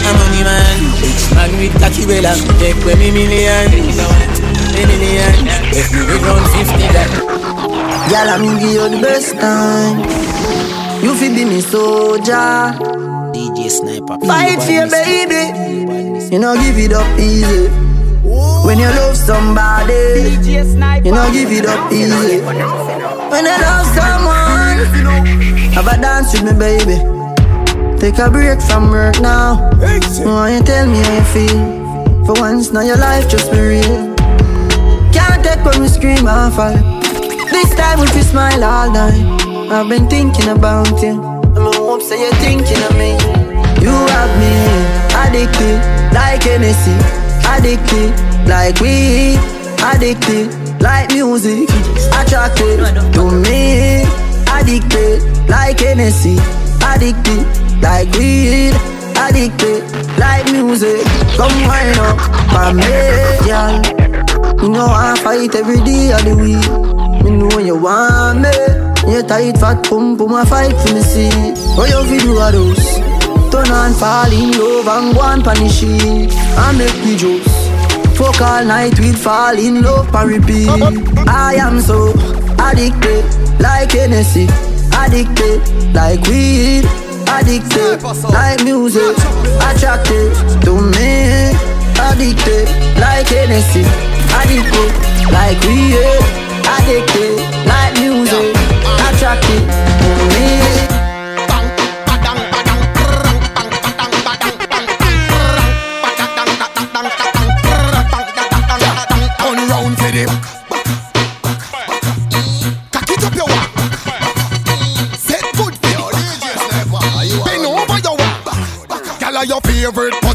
a 0.02 0.12
money 0.18 0.42
man. 0.44 0.78
Rich 1.02 1.26
man 1.34 1.52
with 1.62 1.74
cocky 1.80 2.06
bella, 2.10 2.34
take 2.60 2.76
with 2.84 2.98
me 2.98 3.12
million, 3.12 3.70
me 3.70 4.84
million. 4.90 5.34
If 5.72 5.94
me 5.94 6.02
with 6.10 6.22
round 6.26 6.46
fifty 6.52 6.88
that. 6.96 7.10
Girl, 8.10 8.30
I'm 8.30 8.60
give 8.60 8.74
you 8.74 8.90
the 8.90 9.02
best 9.02 9.34
time. 9.40 10.02
You 11.04 11.16
feel 11.16 11.34
be 11.34 11.46
me 11.46 11.62
soldier. 11.62 12.74
DJ 13.34 13.70
Sniper. 13.70 14.18
Fight 14.26 14.62
for 14.64 14.72
your 14.72 14.90
baby. 14.90 15.54
You 16.34 16.40
know, 16.40 16.56
give 16.56 16.78
it 16.78 16.94
up 16.94 17.08
easy. 17.20 17.70
When 18.66 18.80
you 18.80 18.90
love 18.90 19.16
somebody, 19.16 19.94
you 20.42 21.12
know, 21.14 21.30
give 21.32 21.52
it 21.52 21.66
up 21.66 21.92
easy. 21.92 22.42
When 22.42 23.46
you 23.46 23.58
love 23.62 23.86
someone, 23.94 24.45
have 25.76 25.88
a 25.88 26.02
dance 26.02 26.34
with 26.34 26.44
me, 26.44 26.54
baby. 26.58 26.98
Take 28.00 28.20
a 28.20 28.30
break 28.30 28.62
from 28.62 28.90
work 28.90 29.20
now. 29.20 29.72
Why 30.24 30.58
you 30.58 30.64
tell 30.64 30.88
me 30.88 30.98
how 30.98 31.16
you 31.16 31.24
feel? 31.34 32.26
For 32.26 32.34
once, 32.40 32.72
now 32.72 32.82
your 32.82 32.98
life 32.98 33.30
just 33.30 33.52
be 33.52 33.60
real. 33.60 34.16
Can't 35.14 35.44
take 35.44 35.64
when 35.66 35.82
we 35.82 35.88
scream 35.88 36.28
and 36.28 36.54
fall. 36.54 36.76
This 37.52 37.74
time 37.76 38.00
if 38.00 38.16
you 38.16 38.24
smile 38.24 38.64
all 38.64 38.92
night. 38.92 39.46
I've 39.72 39.90
been 39.90 40.08
thinking 40.08 40.50
about 40.50 41.02
you. 41.02 41.22
I'm 41.22 41.74
hope 41.74 42.02
say 42.02 42.22
you're 42.22 42.34
thinking 42.36 42.82
of 42.84 42.96
me. 42.98 43.12
You 43.82 43.92
have 43.92 44.32
me 44.40 44.54
addicted 45.24 45.80
like 46.14 46.44
Hennessy, 46.44 46.96
addicted 47.48 48.12
like 48.48 48.80
weed, 48.80 49.40
addicted 49.82 50.82
like 50.82 51.10
music, 51.12 51.70
attracted 52.14 52.80
to 53.14 53.24
me, 53.46 54.04
addicted 54.56 55.22
like 55.50 55.80
Hennessy, 55.80 56.38
addicted 56.84 57.46
like 57.82 58.12
weed, 58.14 58.74
addicted 59.18 59.84
like 60.18 60.46
music. 60.52 61.04
Come 61.38 61.56
wind 61.68 62.00
up, 62.00 62.18
my 62.54 62.72
girl. 63.46 64.06
You 64.62 64.70
know 64.72 64.88
I 64.90 65.16
fight 65.24 65.54
every 65.56 65.82
day 65.82 66.12
of 66.12 66.24
the 66.24 66.36
week. 66.36 67.24
Me 67.24 67.32
know 67.38 67.48
when 67.56 67.66
you 67.68 67.78
want 67.78 68.42
me. 68.42 68.54
You 69.12 69.22
tight 69.22 69.58
fat 69.58 69.84
pum 69.88 70.18
pum 70.18 70.34
a 70.34 70.46
fight 70.46 70.76
for 70.82 70.94
me 70.94 71.02
see. 71.02 71.30
What 71.76 71.90
you 71.90 72.04
fi 72.10 72.18
do 72.18 72.40
a 72.40 72.52
those? 72.52 72.86
Turn 73.52 73.70
on 73.72 73.94
fall 73.94 74.32
in 74.32 74.52
love 74.58 74.88
and 74.88 75.14
go 75.14 75.22
on 75.22 75.44
punish 75.44 75.84
it. 75.84 76.34
And 76.34 76.78
make 76.78 76.98
me 77.06 77.16
juice. 77.18 77.46
Fuck 78.18 78.42
all 78.42 78.64
night 78.66 78.98
with 79.00 79.18
fall 79.22 79.58
in 79.60 79.82
love 79.84 80.14
and 80.16 80.30
repeat. 80.30 80.70
I 81.28 81.56
am 81.60 81.80
so 81.82 82.14
addicted 82.58 83.26
like 83.60 83.92
Hennessy. 83.92 84.48
Addicted 84.98 85.62
like 85.94 86.22
weed. 86.28 86.86
Addicted 87.28 88.04
like 88.32 88.64
music. 88.64 89.16
Attracted 89.62 90.34
to 90.64 90.74
me. 90.96 91.52
Addicted 92.00 92.68
like 93.00 93.28
Hennessy. 93.28 93.84
Addicted 94.40 94.92
like 95.32 95.60
weed. 95.68 96.22
Addicted 96.76 97.38
like 97.68 97.94
music. 98.00 98.56
Attracted 99.08 99.62
to 100.00 100.10
me. 100.34 100.65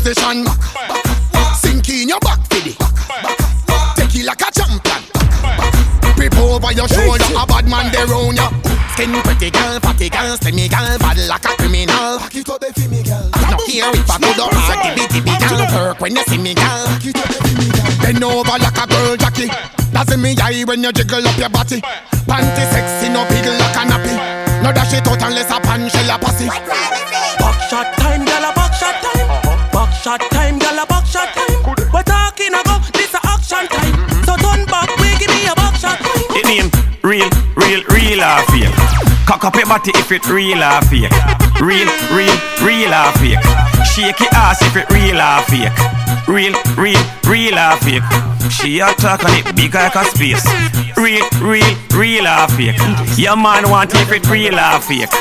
Favorite 0.01 0.47
position. 0.47 0.47
Sink 1.55 1.89
in 1.89 2.09
your 2.09 2.21
back 2.21 2.41
for 2.49 2.61
the. 2.61 2.75
Take 3.97 4.17
it 4.17 4.25
like 4.25 4.41
a 4.41 4.51
champion. 4.53 5.03
Grip 6.17 6.37
over 6.37 6.73
your 6.73 6.89
shoulder, 6.89 7.25
a 7.37 7.47
bad 7.47 7.69
man 7.69 7.93
there 7.93 8.07
round 8.07 8.37
ya. 8.37 8.51
Skin 8.95 9.13
pretty 9.23 9.51
girl, 9.51 9.81
fatty 9.81 10.09
girl, 10.09 10.37
slimmy 10.37 10.69
girl, 10.69 10.99
bad 10.99 11.19
like 11.29 11.45
a 11.45 11.57
criminal. 11.57 12.19
Back 12.19 12.35
it 12.35 12.49
up, 12.49 12.65
for 12.65 12.89
me, 12.89 13.03
girl. 13.03 13.31
I 13.33 13.51
don't 13.51 13.65
care 13.65 13.91
if 13.95 14.11
I 14.11 14.19
go 14.19 14.31
down 14.37 14.53
hard, 14.53 14.79
dibby 14.85 15.05
dibby 15.09 15.35
girl. 15.41 15.67
Perk 15.69 16.01
when 16.01 16.17
you 16.17 16.25
see 16.25 16.39
me, 16.39 16.55
girl. 16.55 16.85
Back 16.87 17.07
it 17.07 17.17
up, 17.17 17.29
for 17.33 17.55
me, 17.57 17.67
girl. 17.71 17.91
Bend 18.03 18.25
over 18.25 18.59
like 18.59 18.77
a 18.77 18.87
girl, 18.87 19.17
Jackie. 19.17 19.49
That's 19.93 20.13
in 20.13 20.21
me 20.21 20.35
eye 20.41 20.65
when 20.65 20.83
you 20.83 20.93
jiggle 20.93 21.27
up 21.27 21.39
your 21.39 21.49
body. 21.49 21.81
Panty 22.29 22.65
sexy, 22.73 23.09
no 23.09 23.25
piddle 23.27 23.57
like 23.59 23.77
a 23.77 23.83
nappy. 23.89 24.15
No 24.63 24.73
dash 24.73 24.93
it 24.93 25.07
out 25.07 25.23
unless 25.23 25.51
a 25.51 25.61
pan 25.61 25.89
shell 25.89 26.11
a 26.11 26.19
pussy. 26.19 26.47
Back 26.47 26.65
shot 26.69 26.77
time, 26.77 27.05
girl, 27.09 27.37
a 27.37 27.41
back 27.41 27.69
shot 27.69 27.99
time. 27.99 28.30
Shot 30.11 30.31
time, 30.33 30.59
girl 30.59 30.79
a 30.83 30.87
back 30.87 31.07
shot 31.07 31.29
time. 31.35 31.91
We're 31.95 32.03
talking 32.03 32.51
about 32.51 32.83
this 32.93 33.15
a 33.15 33.21
action 33.23 33.67
time. 33.71 33.95
So 34.27 34.35
turn 34.43 34.67
back, 34.67 34.91
we 34.99 35.15
give 35.19 35.31
me 35.31 35.47
a 35.47 35.55
back 35.55 35.77
shot 35.77 35.99
time. 35.99 36.35
It 36.35 36.47
name 36.51 36.69
real, 37.03 37.31
real, 37.55 37.83
real 37.95 38.19
or 38.19 38.43
fake. 38.51 38.75
Cock 39.27 39.45
up 39.45 39.55
your 39.55 39.67
body 39.67 39.93
if 39.95 40.11
it 40.11 40.27
real 40.27 40.59
or 40.59 40.83
fake. 40.91 41.15
Real, 41.63 41.87
real, 42.11 42.37
real 42.59 42.91
or 42.91 43.13
fake. 43.23 43.39
Shake 43.87 44.19
your 44.19 44.35
ass 44.35 44.59
if 44.63 44.75
it 44.75 44.91
real 44.91 45.21
or 45.21 45.43
fake. 45.47 45.79
Real, 46.27 46.55
real, 46.75 47.03
real 47.31 47.59
or 47.59 47.77
fake. 47.79 48.03
She 48.51 48.81
a 48.81 48.91
talk 48.95 49.23
on 49.23 49.31
it 49.31 49.55
big 49.55 49.75
like 49.75 49.95
a 49.95 50.05
space. 50.11 50.43
Real, 50.97 51.23
real, 51.39 51.77
real 51.95 52.27
or 52.27 52.49
fake. 52.59 52.81
Your 53.17 53.37
man 53.37 53.71
want 53.71 53.95
if 53.95 54.11
it 54.11 54.29
real 54.29 54.59
or 54.59 54.81
fake. 54.81 55.13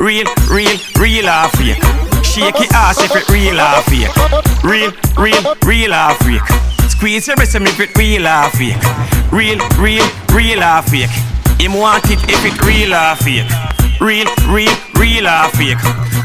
Real, 0.00 0.26
real, 0.48 0.78
real 0.96 1.28
or 1.28 1.48
fake. 1.60 2.07
Shake 2.24 2.58
your 2.58 2.72
ass 2.74 3.02
if 3.02 3.14
it 3.14 3.28
real 3.28 3.58
or 3.60 3.82
fake. 3.90 4.14
Real, 4.64 4.92
real, 5.16 5.54
real 5.64 5.94
or 5.94 6.14
fake. 6.22 6.42
Squeeze 6.90 7.26
your 7.26 7.36
wrist 7.36 7.54
if 7.54 7.80
it 7.80 7.96
real 7.96 8.26
or 8.26 8.50
fake. 8.50 8.76
Real, 9.32 9.58
real, 9.78 10.06
real 10.34 10.62
or 10.62 10.82
fake. 10.82 11.10
Him 11.58 11.74
want 11.74 12.04
it 12.10 12.18
if 12.28 12.44
it 12.44 12.58
real 12.62 12.94
or 12.94 13.16
fake. 13.16 13.46
Real, 14.00 14.26
real, 14.48 14.74
real 14.94 15.26
or 15.26 15.48
fake. 15.58 15.78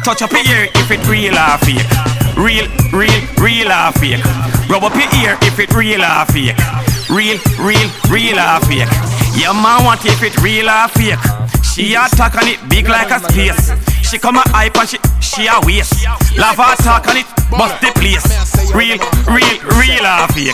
Touch 0.03 0.21
up 0.21 0.32
your 0.32 0.45
ear 0.45 0.69
if 0.75 0.91
it 0.91 1.01
real 1.08 1.34
or 1.34 1.58
fake. 1.65 1.89
Real, 2.38 2.67
real, 2.93 3.21
real 3.41 3.71
or 3.71 3.91
fake. 3.97 4.23
Rub 4.69 4.84
up 4.84 4.95
your 4.95 5.10
ear 5.21 5.38
if 5.41 5.60
it 5.60 5.73
real 5.73 6.01
or 6.01 6.25
fake. 6.29 6.58
Real, 7.10 7.38
real, 7.58 7.89
real 8.10 8.39
or 8.39 8.60
fake. 8.65 8.89
Your 9.38 9.53
man 9.53 9.84
want 9.86 10.06
it 10.06 10.13
if 10.13 10.23
it 10.23 10.38
real 10.41 10.69
or 10.69 10.88
fake. 10.89 11.19
She 11.63 11.95
attack 11.95 12.36
on 12.36 12.47
it 12.47 12.60
big 12.69 12.88
like 12.88 13.10
a 13.10 13.19
space. 13.19 13.92
She 14.13 14.19
come 14.19 14.38
a 14.38 14.45
hype 14.54 14.78
and 14.78 14.88
she 14.88 14.97
she 15.26 15.47
a 15.49 15.58
waste. 15.65 16.06
Lava 16.38 16.78
attack 16.78 17.10
on 17.10 17.17
it 17.17 17.26
bust 17.49 17.82
the 17.82 17.89
place. 17.97 18.21
Real, 18.69 19.02
real, 19.26 19.58
real 19.73 20.06
or 20.06 20.30
fake. 20.30 20.54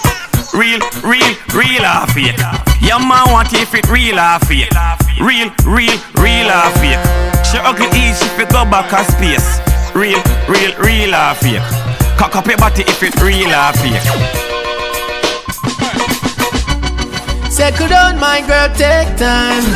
Real, 0.56 0.80
real, 1.04 1.36
real 1.52 1.84
or 1.84 2.08
fake. 2.16 2.40
Your 2.80 3.04
man 3.04 3.28
want 3.28 3.52
if 3.52 3.76
it 3.76 3.84
real 3.92 4.16
or 4.16 4.40
fake. 4.48 4.72
Real, 5.20 5.52
real, 5.68 5.92
real 6.24 6.48
or 6.48 6.72
fake. 6.80 7.04
She 7.44 7.60
ugly 7.60 7.92
easy 8.00 8.24
if 8.32 8.40
it 8.40 8.48
go 8.48 8.64
back 8.64 8.96
a 8.96 9.04
space. 9.12 9.60
Real, 9.92 10.24
real, 10.48 10.72
real 10.80 11.12
or 11.12 11.36
fake. 11.44 11.60
Cock 12.16 12.40
up 12.40 12.48
your 12.48 12.56
body 12.56 12.88
if 12.88 13.04
it 13.04 13.20
real 13.20 13.52
or 13.52 13.76
fake. 13.84 14.08
Settle 17.52 17.90
down, 17.90 18.18
my 18.24 18.40
girl, 18.40 18.72
take 18.72 19.20
time. 19.20 19.68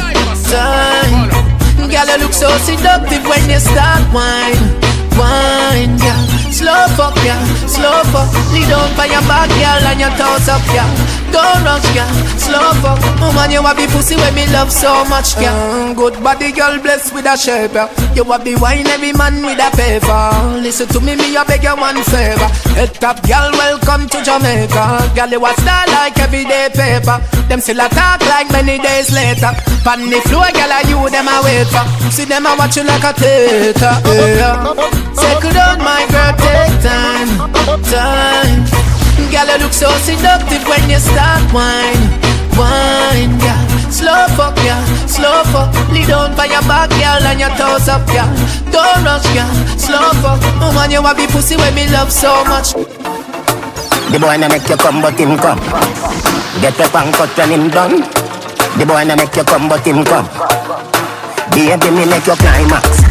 Time. 0.47 1.52
Girl, 1.93 2.09
you 2.09 2.25
look 2.25 2.33
so 2.33 2.49
seductive 2.57 3.23
when 3.29 3.47
you 3.47 3.59
start 3.59 4.01
wine. 4.11 4.57
Wine, 5.13 5.93
girl. 6.01 6.25
Slow 6.49 6.87
fuck, 6.97 7.13
girl. 7.21 7.45
Slow 7.69 8.01
fuck. 8.09 8.33
Lead 8.51 8.73
on 8.73 8.97
by 8.97 9.05
your 9.05 9.21
back, 9.29 9.47
girl, 9.61 9.85
and 9.85 9.99
your 9.99 10.09
toes 10.17 10.49
up, 10.49 10.65
girl. 10.73 11.12
Don't 11.33 11.65
rush, 11.65 11.89
girl. 11.97 12.13
Slow 12.37 12.69
fuck. 12.85 13.01
Woman, 13.17 13.49
you 13.49 13.61
have 13.65 13.75
the 13.75 13.87
pussy 13.89 14.15
when 14.15 14.33
me 14.35 14.45
love 14.53 14.71
so 14.71 15.03
much, 15.09 15.33
girl. 15.35 15.49
Mm, 15.49 15.95
good 15.97 16.21
body, 16.21 16.51
girl, 16.53 16.77
blessed 16.79 17.13
with 17.13 17.25
a 17.25 17.35
shape, 17.35 17.73
yeah. 17.73 17.89
You 18.13 18.23
have 18.29 18.45
the 18.45 18.53
wine, 18.61 18.85
every 18.85 19.13
man 19.13 19.41
with 19.41 19.57
a 19.57 19.69
paper. 19.73 20.61
Listen 20.61 20.87
to 20.93 20.99
me, 21.01 21.15
me, 21.17 21.33
I 21.35 21.43
beg 21.43 21.63
you 21.63 21.73
one 21.73 21.97
favor. 22.05 22.49
Head 22.77 22.93
top, 23.01 23.17
girl, 23.25 23.49
welcome 23.57 24.05
to 24.13 24.21
Jamaica. 24.21 25.09
Girl, 25.17 25.31
you 25.33 25.41
a 25.41 25.51
star 25.57 25.87
like 25.89 26.19
everyday 26.21 26.69
paper. 26.69 27.17
Them 27.49 27.59
still 27.59 27.81
a 27.81 27.89
talk 27.89 28.21
like 28.29 28.51
many 28.53 28.77
days 28.77 29.09
later. 29.09 29.49
Pan 29.81 30.05
the 30.13 30.21
floor, 30.29 30.45
girl, 30.53 30.69
are 30.69 30.85
you 30.85 31.01
them 31.09 31.25
a 31.25 31.41
wait 31.41 31.65
for? 31.73 31.85
See 32.13 32.25
them 32.29 32.45
a 32.45 32.53
watch 32.53 32.77
you 32.77 32.85
like 32.85 33.03
a 33.03 33.13
theater. 33.17 33.93
Yeah. 34.05 34.69
Take 35.17 35.49
it 35.49 35.57
on, 35.57 35.81
my 35.81 36.05
girl, 36.13 36.33
take 36.37 36.77
time, 36.85 37.29
time. 37.89 39.02
Girl, 39.31 39.47
you 39.49 39.57
look 39.63 39.73
so 39.73 39.89
seductive 40.01 40.63
when 40.67 40.83
you 40.89 40.99
start 40.99 41.41
wine, 41.53 42.01
wine, 42.57 43.33
girl. 43.41 43.63
Slow 43.93 44.25
fuck, 44.37 44.55
girl, 44.61 44.83
slow 45.07 45.43
fuck. 45.53 45.69
Lead 45.93 46.09
on 46.11 46.35
by 46.35 46.45
your 46.45 46.61
back, 46.65 46.89
girl, 46.97 47.21
and 47.29 47.39
your 47.39 47.53
toes 47.57 47.87
up, 47.89 48.05
girl. 48.09 48.29
Don't 48.73 49.03
rush, 49.05 49.25
girl, 49.33 49.51
slow 49.77 50.09
fuck. 50.21 50.39
Oh, 50.61 50.73
Woman, 50.73 50.91
you 50.91 51.01
have 51.01 51.17
the 51.17 51.27
pussy 51.29 51.57
when 51.57 51.73
me 51.75 51.85
love 51.89 52.11
so 52.11 52.43
much. 52.45 52.73
The 54.11 54.17
boy 54.19 54.37
na 54.37 54.47
make 54.49 54.67
you 54.69 54.77
come, 54.77 55.01
but 55.01 55.17
him 55.17 55.37
come. 55.37 55.59
Get 56.61 56.79
up 56.79 56.93
and 56.95 57.13
cut 57.13 57.29
when 57.37 57.49
him 57.49 57.69
done. 57.69 58.01
The 58.77 58.85
boy 58.85 59.03
na 59.05 59.15
make 59.15 59.35
you 59.35 59.43
come, 59.43 59.69
but 59.69 59.85
him 59.85 60.03
come. 60.05 60.27
Baby, 61.53 61.89
me 61.91 62.05
make 62.05 62.25
you 62.25 62.35
climax. 62.35 63.02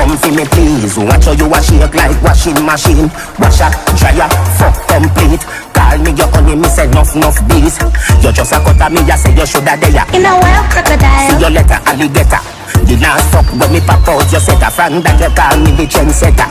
Come 0.00 0.16
for 0.16 0.32
me, 0.32 0.48
please. 0.48 0.96
Watch 0.96 1.28
how 1.28 1.36
you 1.36 1.44
a 1.52 1.60
shake 1.60 1.92
like 1.92 2.16
washing 2.24 2.56
machine. 2.64 3.12
Wash 3.36 3.60
a 3.60 3.68
dryer, 4.00 4.32
fuck 4.56 4.72
complete. 4.88 5.44
Call 5.76 6.00
me 6.00 6.16
your 6.16 6.24
honey, 6.32 6.56
me 6.56 6.68
say 6.72 6.88
enough, 6.88 7.12
enough 7.12 7.36
bees. 7.44 7.76
You 8.24 8.32
just 8.32 8.56
a 8.56 8.64
cut 8.64 8.80
at 8.80 8.88
me, 8.88 9.04
you 9.04 9.16
say 9.20 9.36
you 9.36 9.44
shoulda 9.44 9.76
there. 9.76 10.00
In 10.16 10.24
a 10.24 10.32
wild 10.40 10.72
crocodile. 10.72 11.28
See 11.28 11.36
your 11.44 11.52
letter, 11.52 11.76
alligator. 11.84 12.40
The 12.88 12.96
last 12.96 13.28
fuck 13.28 13.44
when 13.60 13.76
me 13.76 13.80
pop 13.84 14.08
out, 14.08 14.24
you 14.32 14.40
set 14.40 14.64
a 14.64 14.72
friend 14.72 15.04
that 15.04 15.20
you 15.20 15.28
call 15.36 15.52
me 15.60 15.76
the 15.76 15.84
trendsetter. 15.84 16.48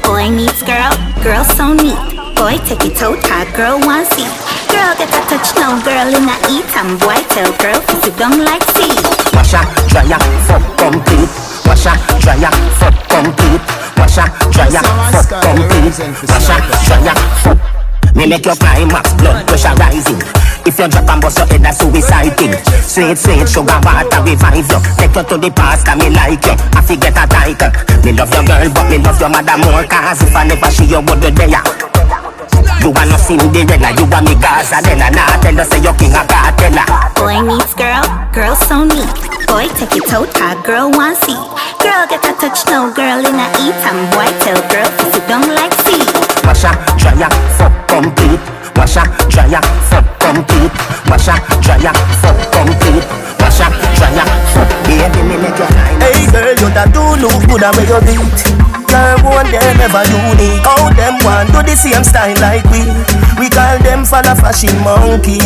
Boy 0.00 0.32
needs 0.32 0.64
girl, 0.64 0.96
girl 1.20 1.44
so 1.44 1.76
neat. 1.76 2.00
Boy 2.32 2.56
take 2.64 2.80
it 2.80 2.96
out, 3.04 3.20
hot 3.28 3.52
girl 3.52 3.76
want 3.84 4.08
see. 4.16 4.24
Girl 4.72 4.96
get 4.96 5.12
a 5.12 5.20
touch 5.28 5.52
now, 5.60 5.76
girl 5.84 6.08
in 6.08 6.24
a 6.32 6.36
eat 6.48 6.72
and 6.80 6.96
boy 6.96 7.20
tell 7.28 7.52
girl 7.60 7.76
sit 8.00 8.16
down 8.16 8.40
like 8.40 8.64
sea. 8.72 9.23
Wash 9.32 9.54
a 9.54 9.60
dryer, 9.88 10.20
fuck 10.44 10.64
complete. 10.76 11.30
Wash 11.64 11.86
a 11.86 11.94
dryer, 12.20 12.52
fuck 12.76 12.96
complete. 13.08 13.64
Wash 13.96 14.18
a 14.18 14.24
dryer, 14.52 14.84
fuck 15.12 15.30
complete. 15.40 15.96
Wash 16.28 16.50
a 16.50 16.56
dryer, 16.84 17.14
fuck. 17.40 17.58
Me 18.14 18.26
make 18.26 18.44
your 18.44 18.54
climax, 18.56 19.12
blood 19.14 19.46
pressure 19.48 19.74
rising. 19.74 20.22
If 20.66 20.78
you 20.78 20.88
drop 20.88 21.08
and 21.10 21.20
bust 21.20 21.38
your 21.38 21.46
head, 21.46 21.62
that's 21.62 21.78
suicide. 21.78 22.32
Sweet, 22.86 23.18
sweet 23.18 23.48
sugar 23.48 23.78
water 23.82 24.22
revive 24.22 24.64
you. 24.70 24.80
Take 24.96 25.16
you 25.16 25.24
to 25.24 25.36
the 25.36 25.50
past, 25.50 25.84
cause 25.84 25.98
me 25.98 26.10
like 26.10 26.44
you. 26.46 26.54
I 26.72 26.80
forget 26.80 27.16
a 27.18 27.26
title. 27.26 27.70
Me 28.04 28.12
love 28.12 28.32
your 28.32 28.44
girl, 28.44 28.70
but 28.72 28.88
me 28.88 28.98
love 28.98 29.20
your 29.20 29.28
mother 29.28 29.58
more. 29.58 29.84
Cause 29.84 30.22
if 30.22 30.34
I 30.34 30.46
never 30.46 30.70
see 30.70 30.86
you, 30.86 31.00
would 31.00 31.22
you 31.22 31.30
there? 31.32 31.83
You 32.84 32.92
are 32.92 33.08
no 33.08 33.16
Cinderella, 33.16 33.96
you 33.96 34.04
are 34.12 34.20
me 34.20 34.36
Gazadella. 34.36 35.08
Nah, 35.08 35.40
tell 35.40 35.56
us 35.56 35.72
say 35.72 35.80
you 35.80 35.88
king 35.96 36.12
of 36.12 36.28
cartella. 36.28 36.84
Boy 37.16 37.40
needs 37.40 37.72
girl, 37.72 38.04
girl 38.28 38.52
so 38.52 38.84
neat. 38.84 39.08
Boy 39.48 39.72
take 39.72 39.96
it 39.96 40.12
out, 40.12 40.28
hot 40.36 40.60
girl 40.60 40.92
want 40.92 41.16
see. 41.24 41.32
Girl 41.80 42.04
get 42.12 42.20
a 42.28 42.36
touch 42.36 42.60
no 42.68 42.92
girl 42.92 43.24
in 43.24 43.40
a 43.40 43.46
eat 43.64 43.80
and 43.88 44.04
boy 44.12 44.28
tell 44.44 44.60
girl 44.68 44.84
sit 45.00 45.16
down 45.24 45.48
like 45.56 45.72
sea. 45.88 46.04
Wash 46.44 46.68
a 46.68 46.76
dryer, 47.00 47.32
fuck 47.56 47.72
complete. 47.88 48.44
Wash 48.76 49.00
a 49.00 49.08
dryer, 49.32 49.64
fuck 49.88 50.04
complete. 50.20 50.74
Wash 51.08 51.32
a 51.32 51.40
dryer, 51.64 51.94
fuck 52.20 52.36
complete. 52.52 53.06
Wash 53.40 53.64
a 53.64 53.66
dryer, 53.96 54.28
fuck. 54.52 54.68
Baby, 54.84 55.24
me 55.24 55.40
make 55.40 55.56
you 55.56 55.64
fine. 55.72 56.04
Hey 56.04 56.28
girl, 56.28 56.52
you 56.52 56.68
that 56.76 56.92
do 56.92 57.00
look 57.16 57.48
good 57.48 57.64
at 57.64 57.72
where 57.80 57.88
you 57.88 57.96
beat. 58.04 58.63
Girl, 58.94 59.18
one 59.26 59.50
them 59.50 59.80
ever 59.82 60.06
unique. 60.06 60.62
How 60.62 60.86
them 60.94 61.18
want 61.26 61.50
do 61.50 61.66
the 61.66 61.74
same 61.74 62.04
style 62.04 62.38
like 62.38 62.62
we? 62.70 62.86
We 63.42 63.50
call 63.50 63.78
them 63.82 64.04
for 64.06 64.22
follow 64.22 64.38
fashion 64.38 64.70
monkey. 64.86 65.42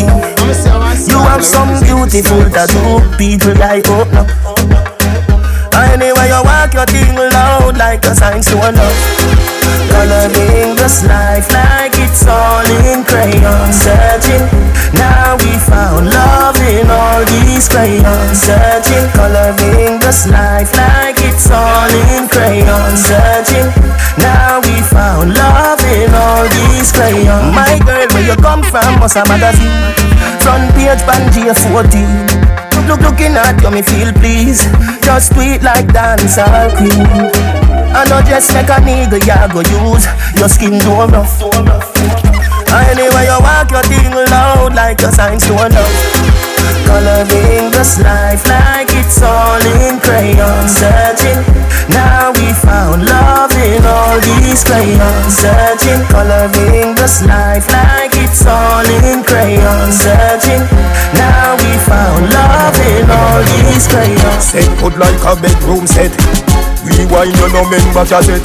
You 1.08 1.18
have 1.24 1.42
some 1.42 1.80
beautiful 1.80 2.44
tattoo, 2.52 3.00
people 3.16 3.54
like 3.56 3.88
oh 3.88 4.04
no. 4.12 5.37
Anyway, 5.78 6.28
you 6.28 6.42
walk 6.42 6.74
your 6.74 6.86
thing 6.86 7.14
loud 7.14 7.76
like 7.76 8.04
a 8.04 8.14
sign. 8.14 8.42
To 8.42 8.54
a 8.54 8.70
love. 8.70 9.48
Coloring 9.90 10.76
this 10.76 11.04
life 11.04 11.48
like 11.50 11.92
it's 11.98 12.26
all 12.26 12.66
in 12.86 13.02
crayon. 13.04 13.72
Searching, 13.72 14.46
now 14.94 15.36
we 15.38 15.52
found 15.58 16.10
love 16.10 16.56
in 16.62 16.88
all 16.90 17.24
these 17.24 17.68
crayons. 17.68 18.38
Searching, 18.38 19.06
coloring 19.12 19.98
this 19.98 20.26
life 20.28 20.70
like 20.76 21.18
it's 21.18 21.50
all 21.50 21.90
in 22.14 22.28
crayon. 22.28 22.96
Searching, 22.96 23.68
now 24.18 24.60
we 24.60 24.76
found 24.86 25.34
love 25.34 25.82
in 25.82 26.14
all 26.14 26.46
these 26.46 26.92
crayons. 26.92 27.54
My 27.54 27.78
girl, 27.84 28.06
where 28.14 28.26
you 28.26 28.36
come 28.36 28.62
from, 28.62 29.00
must 29.00 29.16
a 29.16 29.24
magazine. 29.26 29.72
Front 30.42 30.74
page, 30.74 31.02
Banjia 31.08 31.54
14 31.56 32.57
Look, 32.88 33.00
looking 33.00 33.36
at 33.36 33.60
you, 33.62 33.70
me 33.70 33.82
feel 33.82 34.12
please 34.14 34.64
Just 35.04 35.34
sweet 35.34 35.62
like 35.62 35.86
dancehall 35.92 36.72
queen. 36.76 37.04
I 37.92 38.04
know 38.08 38.22
just 38.24 38.54
like 38.54 38.68
a 38.68 38.80
nigga, 38.80 39.20
you 39.20 39.52
go 39.52 39.60
use. 39.92 40.06
Your 40.40 40.48
skin 40.48 40.80
too 40.80 40.96
rough. 41.12 41.36
Anyway, 42.88 43.24
you 43.28 43.38
walk 43.40 43.70
your 43.70 43.82
thing 43.82 44.12
loud 44.12 44.74
Like 44.74 45.00
your 45.00 45.12
signs 45.12 45.44
to 45.46 45.52
love 45.52 46.37
Coloring 46.86 47.70
this 47.70 48.00
life 48.00 48.42
like 48.48 48.88
it's 48.96 49.22
all 49.22 49.60
in 49.84 50.00
crayon 50.00 50.66
Searching, 50.68 51.40
now 51.90 52.32
we 52.32 52.52
found 52.52 53.04
love 53.06 53.52
in 53.54 53.84
all 53.84 54.18
these 54.20 54.64
crayons 54.64 55.36
Searching, 55.36 56.02
coloring 56.08 56.94
this 56.94 57.22
life 57.22 57.68
like 57.70 58.16
it's 58.16 58.46
all 58.46 58.86
in 59.04 59.22
crayon 59.22 59.92
Searching, 59.92 60.64
now 61.14 61.56
we 61.60 61.70
found 61.86 62.28
love 62.32 62.76
in 62.92 63.08
all 63.10 63.40
these 63.44 63.86
crayons. 63.86 64.44
Set 64.44 64.68
good 64.80 64.96
like 64.98 65.18
a 65.24 65.36
bedroom 65.40 65.86
set. 65.86 66.12
Rewind 66.84 67.36
you 67.36 67.48
no 67.52 67.68
member 67.68 68.04
cassette 68.06 68.42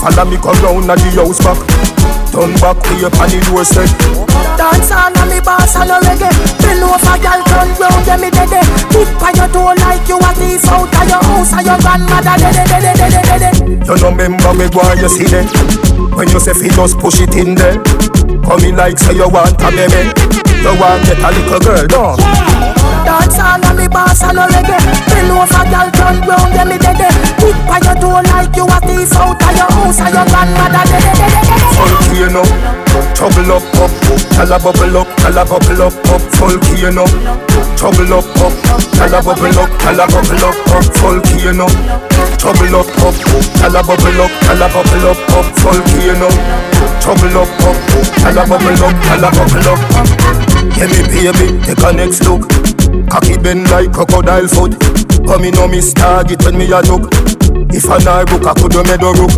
Follow 0.00 0.30
me 0.30 0.36
come 0.36 0.56
round 0.62 0.90
at 0.90 0.98
the 0.98 1.10
house 1.18 1.38
back. 1.40 1.58
Turn 2.32 2.52
back 2.60 2.82
to 2.82 2.94
your 2.98 3.10
panny 3.10 3.40
doorstep. 3.40 4.25
Dance 4.56 4.90
on 4.90 5.12
and 5.12 5.28
me 5.30 5.40
boss 5.40 5.76
and 5.76 5.88
no 5.88 6.00
reggae. 6.00 6.32
Bend 6.64 6.82
over, 6.82 7.16
girl, 7.20 7.40
turn 7.44 7.68
round, 7.76 8.06
yeah 8.08 8.16
me 8.16 8.30
dead. 8.32 8.50
Tip 8.90 9.08
by 9.20 9.30
your 9.36 9.48
door 9.52 9.76
like 9.76 10.08
you 10.08 10.16
a 10.16 10.30
thief 10.34 10.64
out 10.72 10.88
of 10.88 11.04
your 11.08 11.22
house 11.22 11.52
and 11.52 11.66
your 11.66 11.78
grandmother 11.78 12.34
dead, 12.40 12.54
dead, 12.56 12.80
dead, 12.82 12.96
dead, 12.96 13.12
dead, 13.12 13.40
dead. 13.40 13.76
You 13.86 13.94
no 13.94 14.10
remember 14.10 14.52
me 14.54 14.66
why 14.74 14.94
you 14.98 15.08
see 15.08 15.28
them 15.30 15.46
When 16.16 16.26
you 16.28 16.40
say 16.40 16.54
fi 16.54 16.66
just 16.74 16.98
push 16.98 17.20
it 17.20 17.36
in 17.36 17.54
there 17.54 17.78
Come 18.42 18.64
in 18.66 18.74
like 18.74 18.98
say 18.98 19.14
you 19.14 19.28
want 19.28 19.54
a 19.62 19.68
baby 19.70 20.10
You 20.58 20.74
want 20.74 21.06
get 21.06 21.22
a 21.22 21.30
little 21.30 21.60
girl, 21.62 21.86
no 21.86 22.16
Dance 23.06 23.38
on 23.38 23.62
and 23.62 23.78
me 23.78 23.86
boss 23.86 24.22
and 24.26 24.34
no 24.34 24.48
reggae 24.50 24.80
Bend 25.06 25.30
over, 25.30 25.64
girl, 25.70 25.88
turn 25.94 26.16
round, 26.26 26.50
yeah 26.50 26.64
me 26.66 26.78
dead. 26.82 26.98
Tip 27.38 27.56
by 27.68 27.78
your 27.84 27.94
door 28.00 28.22
like 28.26 28.50
you 28.56 28.66
a 28.66 28.78
thief 28.82 29.12
out 29.14 29.38
of 29.38 29.54
your 29.54 29.70
house 29.70 30.00
and 30.00 30.14
your 30.14 30.26
grandmother 30.26 30.82
dead, 30.90 31.06
dead, 31.14 31.30
dead, 31.30 31.44
dead. 31.46 31.66
Full 31.76 31.94
Kano 32.10 32.42
Trouble 33.14 33.52
up, 33.52 33.62
up 33.78 34.05
Tell 34.36 34.52
a 34.52 34.58
bubble 34.60 34.98
up, 34.98 35.08
tell 35.16 35.32
a 35.32 35.44
bubble 35.48 35.80
up, 35.80 35.96
up 36.12 36.20
Full 36.36 36.60
Kano 36.60 37.08
Trouble 37.72 38.12
up, 38.12 38.28
up. 38.36 38.52
Tell 38.92 39.08
a 39.08 39.22
bubble 39.24 39.56
up, 39.56 39.72
tell 39.80 39.96
a 39.96 40.04
bubble 40.12 40.44
up, 40.44 40.56
up 40.76 40.84
Full 41.00 41.24
Kano 41.24 41.64
Trouble 42.36 42.76
up, 42.76 42.84
up. 43.00 43.16
Tell 43.56 43.72
a 43.72 43.80
bubble 43.80 44.20
up, 44.20 44.30
tell 44.44 44.60
a 44.60 44.68
bubble 44.68 45.08
up, 45.08 45.16
up 45.32 45.48
Full 45.56 45.80
Kano 45.88 46.28
Trouble 47.00 47.38
up, 47.40 47.48
up. 47.64 47.76
Tell 48.20 48.36
a 48.36 48.44
bubble 48.44 48.84
up, 48.84 48.94
tell 49.08 49.24
a 49.24 49.30
bubble 49.32 49.68
up. 49.72 49.80
Yeah 50.76 50.92
me 50.92 51.00
baby, 51.08 51.56
take 51.64 51.80
a 51.80 51.92
next 51.96 52.20
look. 52.28 52.44
Cocky 53.08 53.38
bend 53.38 53.70
like 53.70 53.90
crocodile 53.94 54.48
foot. 54.48 54.76
Come 55.24 55.44
in 55.44 55.56
on 55.56 55.70
me 55.70 55.80
target 55.80 56.44
when 56.44 56.58
me 56.58 56.70
a 56.70 56.82
look 56.82 57.55
If 57.76 57.92
I 57.92 58.00
not 58.08 58.24
book, 58.32 58.40
I 58.48 58.56
could 58.56 58.72
do 58.72 58.80
me 58.88 58.96
do 58.96 59.12
rook. 59.12 59.36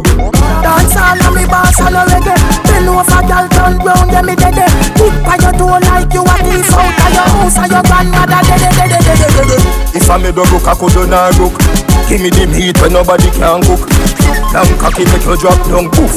Dance 0.62 0.95
on 0.95 1.18
and 1.18 1.34
me 1.34 1.43
boss 1.51 1.74
no 1.82 2.07
reggae. 2.07 2.39
Bend 2.70 2.86
over, 2.86 3.20
girl, 3.26 3.47
turn 3.51 3.82
round, 3.82 4.14
yeah 4.14 4.22
me 4.22 4.39
dead. 4.39 4.55
Tip 4.95 5.11
by 5.26 5.34
your 5.43 5.51
door 5.59 5.82
like 5.82 6.07
you 6.14 6.22
a 6.22 6.36
thief 6.47 6.70
out 6.70 7.03
of 7.03 7.11
your 7.18 7.26
house 7.34 7.59
and 7.59 7.72
your 7.74 7.82
grandmother 7.82 8.39
dead, 8.47 8.62
dead, 8.62 8.95
dead, 8.95 9.03
dead, 9.03 9.43
dead. 9.43 9.91
If 9.91 10.09
I 10.09 10.22
me 10.22 10.30
do 10.30 10.47
rook, 10.55 10.70
I 10.70 10.78
could 10.78 10.95
do 10.95 11.03
not 11.11 11.34
rook. 11.34 11.59
Give 12.07 12.22
me 12.22 12.30
the 12.30 12.47
meat 12.47 12.78
when 12.78 12.95
nobody 12.95 13.26
can 13.34 13.59
cook. 13.66 13.91
Long 14.55 14.70
cocky 14.78 15.03
make 15.11 15.26
you 15.26 15.34
drop 15.34 15.59
down, 15.66 15.91
poof. 15.91 16.14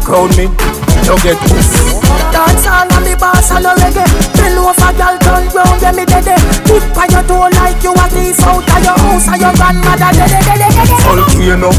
Crown 0.00 0.32
me, 0.40 0.48
you 0.48 1.16
get 1.20 1.36
poof 1.44 1.99
Dance 2.32 2.66
on 2.66 2.90
and 2.90 3.04
me 3.04 3.14
boss 3.14 3.50
and 3.50 3.64
no 3.64 3.74
reggae. 3.76 4.06
Bend 4.38 4.58
over, 4.58 4.92
girl, 4.94 5.16
turn 5.18 5.44
round, 5.54 5.80
yeah 5.82 5.92
me 5.92 6.04
dead. 6.04 6.28
Eh. 6.28 6.40
Tip 6.66 6.84
by 6.94 7.06
your 7.10 7.24
door 7.26 7.50
like 7.58 7.82
you 7.82 7.92
a 7.92 8.06
thief 8.10 8.40
out 8.46 8.64
of 8.64 8.80
your 8.84 8.96
house 8.96 9.26
and 9.28 9.40
your 9.40 9.54
grandmother 9.54 10.10
dead, 10.14 10.30
eh, 10.30 10.42
dead, 10.44 10.60
eh, 10.60 10.70
dead, 10.70 10.74
dead, 10.74 10.88
dead. 10.88 11.02
Full 11.04 11.22
Kano 11.26 11.70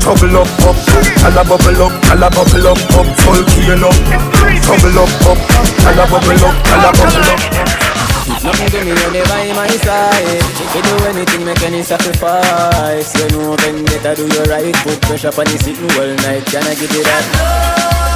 Trouble 0.00 0.36
up, 0.40 0.50
up. 0.64 0.76
Tell 1.20 1.38
a 1.38 1.42
bubble 1.44 1.82
up, 1.82 1.92
tell 2.04 2.22
a 2.22 2.28
bubble 2.30 2.68
up, 2.68 2.80
up. 2.96 3.08
Full 3.24 3.42
Kano 3.44 3.90
Trouble 4.64 4.98
up, 5.02 5.12
up. 5.28 5.38
Tell 5.82 5.98
a 5.98 6.04
bubble 6.06 6.44
up, 6.44 6.56
tell 6.64 6.84
a 6.84 6.90
bubble 6.92 7.28
up. 7.32 7.78
Nothing 8.28 8.70
to 8.70 8.84
me 8.84 8.92
when 8.92 9.12
they 9.12 9.24
by 9.24 9.52
my 9.52 9.68
side. 9.82 10.44
We 10.74 10.80
do 10.82 10.94
anything, 11.08 11.44
make 11.44 11.62
any 11.62 11.82
sacrifice. 11.82 13.16
You 13.16 13.28
know 13.30 13.56
vendetta, 13.56 14.14
do 14.14 14.28
your 14.28 14.44
right 14.44 14.74
Put 14.84 15.00
pressure 15.02 15.28
on 15.28 15.44
the 15.44 15.58
sitting 15.58 15.90
all 15.98 16.14
night. 16.22 16.44
Can 16.46 16.62
I 16.62 16.74
give 16.74 16.92
you 16.92 17.02
that? 17.04 18.07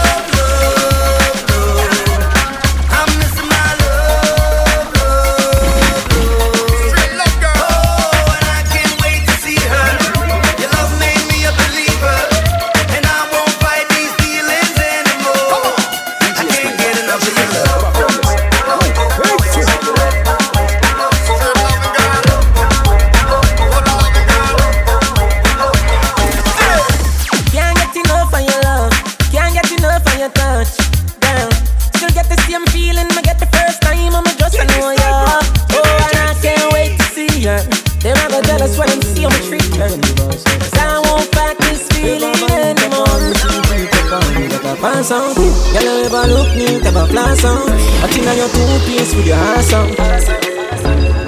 Pass 44.83 45.13
on, 45.15 45.31
girl, 45.39 45.47
you 45.79 46.11
ever 46.11 46.27
look 46.27 46.51
neat, 46.59 46.83
ever 46.83 47.07
flash 47.07 47.45
on 47.47 47.71
Watching 48.03 48.27
on 48.27 48.35
your 48.35 48.51
two 48.51 48.67
piece 48.83 49.15
with 49.15 49.31
your 49.31 49.39
ass 49.39 49.71
on 49.71 49.95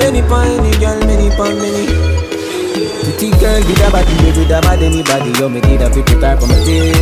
Any 0.02 0.26
pon 0.26 0.58
any 0.58 0.74
girl, 0.82 0.98
many 1.06 1.30
pon 1.38 1.54
many 1.62 1.86
Pretty 3.06 3.30
girl 3.38 3.62
with 3.62 3.78
a 3.78 3.88
body, 3.94 4.10
with 4.26 4.50
a 4.50 4.58
bad 4.58 4.82
anybody 4.82 5.30
You 5.38 5.46
me 5.46 5.62
need 5.70 5.86
a 5.86 5.86
people 5.86 6.18
type 6.18 6.42
on 6.42 6.50
my 6.50 6.58
team 6.66 6.98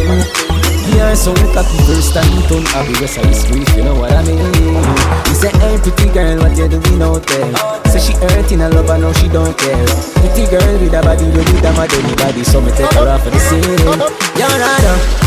Yeah, 0.92 1.16
so 1.16 1.32
cocky 1.56 1.80
first 1.88 2.12
time 2.12 2.28
turn 2.44 2.68
I'll 2.76 2.84
be 2.84 3.00
rest 3.00 3.16
of 3.16 3.24
the 3.24 3.32
street, 3.32 3.72
you 3.72 3.88
know 3.88 3.96
what 3.96 4.12
I 4.12 4.20
mean 4.28 4.36
You 4.36 5.32
say, 5.32 5.56
hey, 5.56 5.80
pretty 5.80 6.12
girl, 6.12 6.36
what 6.36 6.52
you 6.52 6.68
doing 6.68 7.00
out 7.00 7.24
there? 7.32 7.48
Say 7.88 8.12
she 8.12 8.12
hurting 8.20 8.60
a 8.60 8.68
love, 8.68 8.92
I 8.92 9.00
know 9.00 9.16
she 9.16 9.32
don't 9.32 9.56
care 9.56 9.88
Pretty 10.20 10.44
girl 10.52 10.72
with 10.76 10.92
a 10.92 11.00
body, 11.00 11.32
baby, 11.32 11.48
with 11.48 11.64
a 11.64 11.72
mad 11.72 11.88
anybody 11.96 12.44
So 12.44 12.60
me 12.60 12.76
take 12.76 12.92
her 12.92 13.08
off 13.08 13.24
for 13.24 13.32
the 13.32 13.40
scene 13.40 13.88
You're 14.36 14.52
right 14.52 15.12
we 15.16 15.21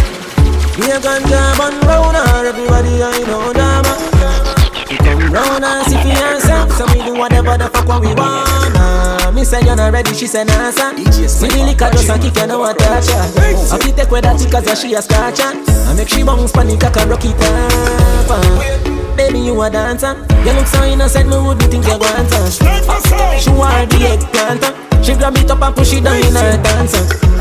have 0.96 1.04
gone 1.04 1.28
jam 1.28 1.60
on 1.60 1.76
round 1.84 2.16
her, 2.16 2.46
everybody 2.48 3.04
I 3.04 3.20
know 3.28 3.52
drama. 3.52 3.93
We 4.89 4.98
come 4.98 5.34
round 5.34 5.64
and 5.64 5.84
see 5.88 6.00
for 6.00 6.08
yourself, 6.08 6.72
so 6.72 6.86
we 6.93 7.04
do 7.04 7.14
whatever 7.20 7.58
the 7.58 7.68
fuck 7.70 7.88
what 7.88 8.02
we 8.02 8.14
wanna. 8.16 9.32
Me 9.34 9.43
say 9.43 9.60
you're 9.66 9.76
not 9.76 9.91
ready, 9.91 10.14
she 10.14 10.28
say 10.28 10.43
nah 10.46 10.72
sir. 10.72 10.96
See 11.28 11.48
the 11.48 11.64
liquor 11.68 11.89
just 11.91 12.10
a 12.10 12.18
kick, 12.18 12.38
you 12.38 12.48
know 12.48 12.60
what 12.60 12.80
touch 12.80 13.08
her. 13.12 13.76
I 13.76 13.78
fi 13.80 13.91
take 13.91 14.10
with 14.12 14.24
that 14.24 14.39
cause 14.52 14.66
yeah, 14.68 14.76
she 14.76 14.93
a 14.93 15.02
scratch 15.02 15.39
her. 15.39 15.52
I 15.52 15.93
make 15.96 16.08
she 16.08 16.24
bounce 16.24 16.52
panic, 16.52 16.84
I 16.84 16.89
can 16.91 17.10
rock 17.10 17.26
it 17.26 17.36
up. 17.36 18.32
uh. 18.32 19.16
Baby, 19.18 19.39
you 19.39 19.62
a 19.62 19.70
dancer. 19.70 20.16
You 20.46 20.54
look 20.54 20.68
so 20.68 20.84
innocent, 20.84 21.28
me 21.30 21.36
wouldn't 21.38 21.72
think 21.72 21.86
you're 21.88 22.00
going 22.00 22.28
to. 22.28 22.39
She 23.39 23.50
want 23.52 23.89
the 23.91 24.00
eggplant. 24.16 24.64
uh. 24.64 25.04
She 25.04 25.14
grab 25.16 25.36
it 25.38 25.52
up 25.52 25.62
and 25.62 25.76
push 25.76 25.93
it 25.93 26.04
down 26.04 26.16
in 26.24 26.36
her 26.36 26.62
dancer. 26.64 27.34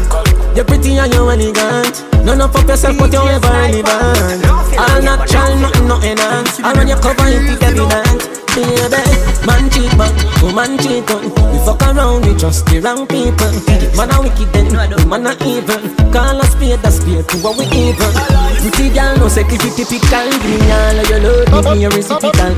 You're 0.54 0.64
pretty 0.64 0.96
and 0.98 1.12
you're 1.12 1.30
elegant. 1.30 2.04
None 2.24 2.40
of 2.40 2.54
up 2.54 2.68
yourself, 2.68 2.96
but 2.98 3.12
you're 3.12 3.28
ever 3.28 3.48
relevant. 3.48 4.46
All 4.78 5.02
natural, 5.02 5.56
nothing, 5.58 5.88
nothing 5.88 6.18
else. 6.18 6.58
And 6.60 6.78
when 6.78 6.88
you 6.88 6.96
cover 6.96 7.26
it, 7.26 7.42
it's 7.42 7.62
evident. 7.62 8.22
Baby, 8.54 9.02
man 9.46 9.68
cheat, 9.68 9.90
man, 9.98 10.14
woman 10.40 10.78
cheat 10.78 11.10
on. 11.10 11.24
We 11.50 11.58
fuck 11.66 11.82
around, 11.82 12.24
we 12.26 12.38
trust 12.38 12.66
the 12.66 12.78
wrong 12.80 13.06
people. 13.06 13.50
Man 13.96 14.10
a 14.14 14.22
wicked 14.22 14.52
then, 14.52 15.08
man 15.08 15.26
a 15.26 15.34
evil. 15.42 16.12
Call 16.12 16.40
us 16.40 16.52
spade, 16.52 16.78
a 16.84 16.90
spade, 16.90 17.28
to 17.28 17.36
what 17.38 17.58
we 17.58 17.66
even. 17.66 18.43
Pretty 18.64 18.88
girl, 18.96 19.12
no 19.20 19.28
secret, 19.28 19.60
typical. 19.60 20.24
Give 20.40 20.56
me 20.56 20.72
all 20.72 20.96
of 20.96 21.04
your 21.12 21.20
love, 21.20 21.52
give 21.52 21.76
me 21.76 21.84
your 21.84 21.92
reciprocal. 21.92 22.56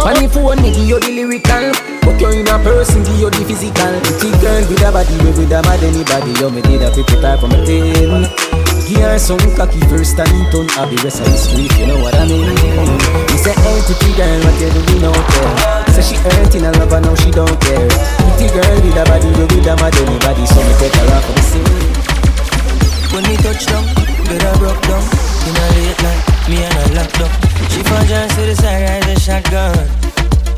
On 0.00 0.16
the 0.16 0.24
phone, 0.32 0.56
me 0.64 0.72
you 0.72 0.96
the 0.96 1.12
lyrical. 1.12 1.68
But 2.00 2.16
you're 2.16 2.32
in 2.32 2.48
a 2.48 2.56
person, 2.64 3.04
give 3.04 3.20
you 3.20 3.28
the 3.28 3.44
physical. 3.44 3.92
Pretty 4.08 4.32
girl 4.40 4.64
with 4.64 4.80
a 4.80 4.88
body, 4.88 5.12
we 5.20 5.36
with 5.36 5.52
a 5.52 5.60
mad 5.68 5.84
anybody. 5.84 6.32
You 6.40 6.48
me 6.48 6.64
need 6.64 6.80
a 6.80 6.88
people 6.96 7.20
type 7.20 7.44
on 7.44 7.52
my 7.52 7.60
team. 7.60 8.24
Give 8.88 9.04
her 9.04 9.20
some 9.20 9.44
cocky 9.52 9.84
first 9.92 10.16
and 10.16 10.32
turn 10.48 10.64
I'll 10.80 10.88
be 10.88 10.96
rest 11.04 11.20
of 11.20 11.28
the 11.28 11.36
street, 11.36 11.72
you 11.76 11.92
know 11.92 12.00
what 12.00 12.16
I 12.16 12.24
mean 12.24 12.52
He 13.32 13.36
said, 13.40 13.56
hey 13.64 13.80
pretty 13.84 14.12
girl, 14.12 14.40
what 14.44 14.60
you 14.60 14.68
doing 14.72 15.08
out 15.08 15.16
there? 15.16 15.92
Say 15.92 16.12
she 16.12 16.16
hurting 16.20 16.64
a 16.64 16.72
lover, 16.72 17.00
now 17.00 17.14
she 17.16 17.30
don't 17.32 17.48
care 17.64 17.88
Pretty 17.88 18.48
girl 18.52 18.76
with 18.84 19.00
a 19.00 19.04
body, 19.08 19.28
we 19.28 19.44
with 19.44 19.68
a 19.68 19.76
mad 19.80 19.96
anybody 19.96 20.44
So 20.44 20.60
me 20.60 20.72
take 20.76 20.92
her 21.00 21.16
off 21.16 21.24
for 21.24 21.32
the 21.32 21.44
scene 21.48 21.84
When 23.12 23.24
we 23.24 23.36
touch 23.40 23.64
down, 23.64 23.88
get 24.28 24.42
her 24.44 24.56
broke 24.60 24.82
down 24.84 25.33
In 25.44 25.52
a 25.52 25.66
late 25.76 26.00
night, 26.00 26.22
me 26.48 26.56
and 26.64 26.72
her 26.72 26.88
locked 26.96 27.20
up. 27.20 27.28
She 27.68 27.84
just 27.84 28.32
to 28.32 28.42
the 28.48 28.56
side, 28.56 28.80
ride 28.80 29.04
the 29.04 29.20
shotgun 29.20 29.76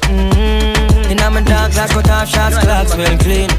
mm-hmm. 0.06 1.10
And 1.10 1.18
I'm 1.20 1.34
a 1.34 1.42
dog, 1.42 1.74
I 1.74 1.90
cut 1.90 2.06
off 2.06 2.30
shots, 2.30 2.54
clocks 2.62 2.94
well 2.94 3.18
clean. 3.18 3.50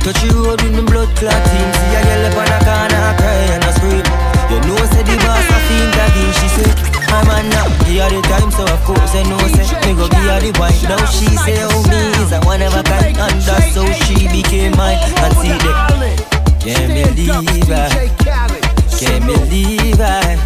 Touch 0.00 0.16
the 0.24 0.32
road 0.32 0.56
with 0.64 0.72
me 0.72 0.80
blood 0.88 1.12
clotting 1.20 1.68
See 1.76 1.92
a 1.92 2.00
girl 2.00 2.32
up 2.32 2.40
on 2.40 2.48
a 2.48 2.58
corner, 2.64 2.96
I 2.96 3.12
cry 3.20 3.44
and 3.52 3.64
I 3.64 3.70
scream. 3.76 4.06
You 4.48 4.58
know, 4.64 4.80
say 4.88 5.04
the 5.04 5.20
boss, 5.20 5.44
I 5.52 5.58
feel 5.68 5.84
intervene 5.84 6.32
She 6.40 6.48
say, 6.48 6.70
I'm 7.12 7.28
a 7.28 7.36
now, 7.52 7.68
give 7.84 8.00
her 8.00 8.08
the 8.08 8.20
time 8.24 8.48
So 8.48 8.64
of 8.64 8.80
course, 8.88 9.12
I 9.12 9.28
know, 9.28 9.36
say, 9.52 9.68
me 9.84 9.92
go 9.92 10.08
give 10.08 10.32
her 10.32 10.40
the 10.40 10.50
wine 10.56 10.80
Now 10.88 11.04
she 11.12 11.28
say, 11.44 11.60
oh, 11.60 11.84
me 11.92 12.00
is 12.24 12.32
a 12.32 12.40
one 12.48 12.64
of 12.64 12.72
a 12.72 12.80
kind. 12.80 13.20
And 13.20 13.36
that's 13.44 13.76
how 13.76 13.84
she 14.08 14.32
became 14.32 14.72
mine. 14.80 14.96
And 14.96 15.32
see 15.44 15.52
the 15.60 15.72
can't 16.60 17.44
believe 17.44 17.68
I 17.68 18.69
can't 19.00 19.24
believe 19.24 19.96
I 19.98 20.36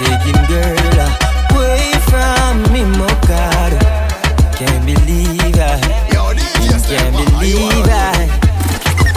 take 0.00 0.24
him, 0.24 0.40
girl 0.48 0.72
away 1.52 1.92
from 2.08 2.64
me, 2.72 2.80
Mokado. 2.96 3.76
Can't 4.56 4.86
believe 4.88 5.52
I. 5.60 5.76
Can't 6.88 7.12
believe 7.12 7.84
I 7.84 8.24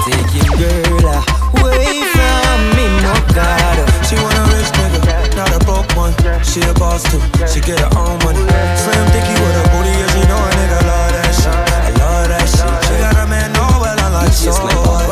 take 0.04 0.36
him, 0.36 0.52
girl 0.60 1.24
away 1.64 2.04
from 2.12 2.60
me, 2.76 2.91
Mokado. 2.99 3.88
She 4.04 4.20
want 4.20 4.36
a 4.36 4.43
rich 4.52 4.68
nigga, 4.76 4.99
not 5.39 5.56
a 5.56 5.64
broke 5.64 5.88
one. 5.95 6.12
She 6.43 6.60
a 6.68 6.74
boss 6.74 7.08
too, 7.08 7.24
she 7.47 7.62
get 7.62 7.80
her 7.80 7.88
own 7.95 8.20
money. 8.28 8.43
Slim 8.76 9.08
Dicky 9.16 9.32
with 9.39 9.56
a 9.56 9.66
booty, 9.72 9.95
as 9.95 10.12
you 10.20 10.28
know 10.28 10.36
a 10.36 10.52
nigga 10.60 10.80
love 10.91 11.12
that 11.16 11.32
shit. 11.39 11.56
I 11.56 11.89
love 12.04 12.28
that 12.28 12.43
shit. 12.52 12.68
She 12.84 12.99
got 12.99 13.16
a 13.16 13.26
man, 13.32 13.54
no, 13.54 13.64
well 13.80 13.95
I 13.95 14.10
like 14.12 14.34
so. 14.34 14.52
Oh, 14.52 15.08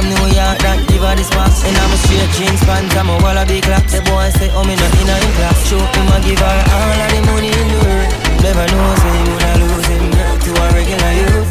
from 0.00 0.08
New 0.08 0.32
York 0.32 0.56
that 0.64 0.80
give 0.88 1.04
her 1.04 1.14
this 1.14 1.28
box. 1.36 1.60
And 1.68 1.76
I'm 1.76 1.92
a 1.92 1.98
straight 2.00 2.30
jeans 2.36 2.62
pants, 2.64 2.96
I'm 2.96 3.12
a 3.12 3.16
wallaby 3.20 3.60
clock. 3.60 3.84
The 3.92 4.00
boy 4.08 4.32
say, 4.32 4.48
oh 4.56 4.64
me 4.64 4.74
not 4.76 4.92
in 4.96 5.08
a 5.08 5.16
in 5.20 5.32
class. 5.36 5.56
Show 5.68 5.76
him 5.76 6.08
I 6.08 6.18
give 6.24 6.40
her 6.40 6.58
all 6.72 7.00
of 7.04 7.10
the 7.12 7.20
money 7.28 7.52
in 7.52 7.66
the 7.68 7.78
world. 7.84 8.08
Never 8.40 8.64
know 8.72 8.88
say 8.96 9.14
you 9.20 9.36
not 9.36 9.56
lose 9.60 9.88
him 9.92 10.04
to 10.44 10.50
a 10.56 10.66
regular 10.72 11.14
youth. 11.20 11.50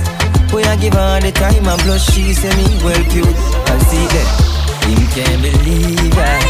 Boy 0.49 0.63
I 0.65 0.75
give 0.81 0.97
her 0.97 1.21
the 1.21 1.31
time 1.31 1.67
and 1.69 1.81
blush, 1.85 2.09
she 2.09 2.33
say 2.33 2.49
me 2.57 2.65
well 2.81 3.03
cute. 3.13 3.37
I 3.69 3.77
see 3.85 4.05
that 4.17 4.27
him 4.89 5.01
can't 5.13 5.41
believe 5.45 6.17
I. 6.17 6.48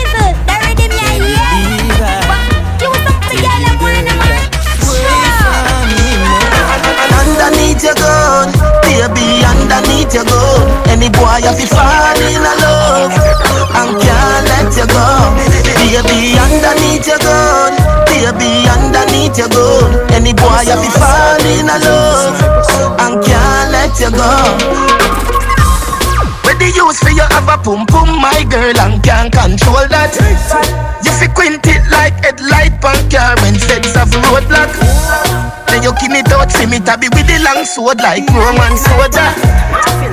baby, 9.19 9.43
underneath 9.43 10.13
your 10.13 10.25
gun. 10.25 10.67
Any 10.87 11.09
boy 11.09 11.43
have 11.43 11.59
to 11.59 11.67
fall 11.67 12.19
in 12.19 12.43
love 12.63 13.11
and 13.75 13.91
can't 13.99 14.43
let 14.47 14.71
you 14.75 14.87
go. 14.87 15.07
Baby, 15.75 16.39
underneath 16.39 17.07
your 17.07 17.19
gun, 17.19 17.73
baby, 18.07 18.67
underneath 18.69 19.37
your 19.37 19.49
gun. 19.49 20.11
Any 20.11 20.33
boy 20.33 20.63
have 20.67 20.83
to 20.83 20.91
fall 20.95 21.43
in 21.43 21.67
love 21.67 22.35
and 22.99 23.23
can't 23.23 23.71
let 23.71 23.99
you 23.99 24.11
go. 24.11 24.99
The 26.59 26.65
use 26.75 26.99
for 26.99 27.09
you 27.09 27.23
have 27.23 27.47
a 27.47 27.55
pum 27.63 27.85
pum, 27.87 28.19
my 28.19 28.43
girl, 28.43 28.77
and 28.83 29.01
can't 29.01 29.31
control 29.31 29.87
that. 29.87 30.11
You 31.05 31.11
fi 31.15 31.27
quint 31.31 31.65
it 31.65 31.87
like 31.87 32.19
headlight 32.19 32.81
pan 32.81 32.99
car 33.09 33.39
when 33.39 33.55
feds 33.55 33.95
have 33.95 34.11
roadblock. 34.27 35.48
Then 35.79 35.87
you 35.87 35.95
give 35.95 36.11
me 36.11 36.19
touch, 36.27 36.51
see 36.51 36.67
me 36.67 36.83
tabby 36.83 37.07
with 37.15 37.23
the 37.23 37.39
long 37.39 37.63
sword 37.63 38.03
like 38.03 38.27
Roman 38.27 38.75
soldier. 38.75 39.31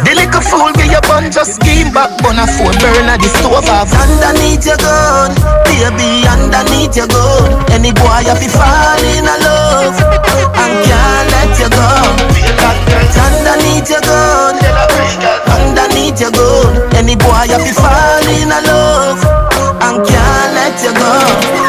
The 0.07 0.14
little 0.14 0.39
fool 0.39 0.71
with 0.79 0.87
your 0.87 1.03
bun 1.11 1.27
just 1.27 1.59
scheme 1.59 1.91
back, 1.91 2.14
bun 2.23 2.39
a 2.39 2.47
four 2.47 2.71
burner 2.79 3.19
the 3.19 3.27
stove 3.35 3.67
off. 3.67 3.91
Underneath 3.91 4.62
your 4.62 4.79
gun, 4.79 5.35
baby, 5.67 6.23
underneath 6.23 6.95
your 6.95 7.11
gun. 7.11 7.67
Any 7.75 7.91
boy 7.91 8.31
have 8.31 8.39
to 8.39 8.47
fall 8.47 9.03
in 9.11 9.27
love 9.27 9.99
and 10.55 10.87
can't 10.87 11.27
let 11.35 11.51
you 11.59 11.67
go. 11.75 12.14
Underneath 13.27 13.91
your 13.91 14.07
gun, 14.07 14.55
underneath 15.51 16.23
your 16.23 16.31
gun. 16.31 16.95
Any 16.95 17.19
boy 17.19 17.51
have 17.51 17.67
to 17.67 17.75
fall 17.75 18.23
in 18.31 18.55
love 18.55 19.19
and 19.83 19.99
can't 20.07 20.51
let 20.55 20.79
you 20.79 20.95
go. 20.95 21.67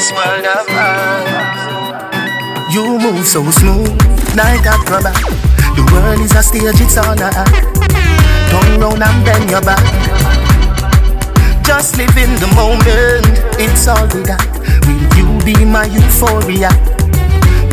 This 0.00 0.12
world 0.12 0.46
of. 0.46 0.64
You 2.72 2.98
move 2.98 3.26
so 3.26 3.44
smooth, 3.50 3.92
like 4.34 4.64
a 4.64 4.72
acrobat. 4.80 5.12
The 5.76 5.84
world 5.92 6.20
is 6.20 6.32
a 6.32 6.42
stage, 6.42 6.80
it's 6.80 6.96
all 6.96 7.20
a 7.20 7.28
act. 7.28 7.52
Turn 8.48 8.80
round 8.80 9.02
and 9.02 9.24
bend 9.26 9.50
your 9.50 9.60
back. 9.60 9.84
Just 11.62 11.98
live 11.98 12.16
in 12.16 12.32
the 12.40 12.48
moment, 12.56 13.28
it's 13.60 13.86
all 13.88 14.06
we 14.14 14.22
got. 14.24 14.40
Will 14.88 15.04
you 15.18 15.28
be 15.44 15.64
my 15.66 15.84
euphoria? 15.84 16.70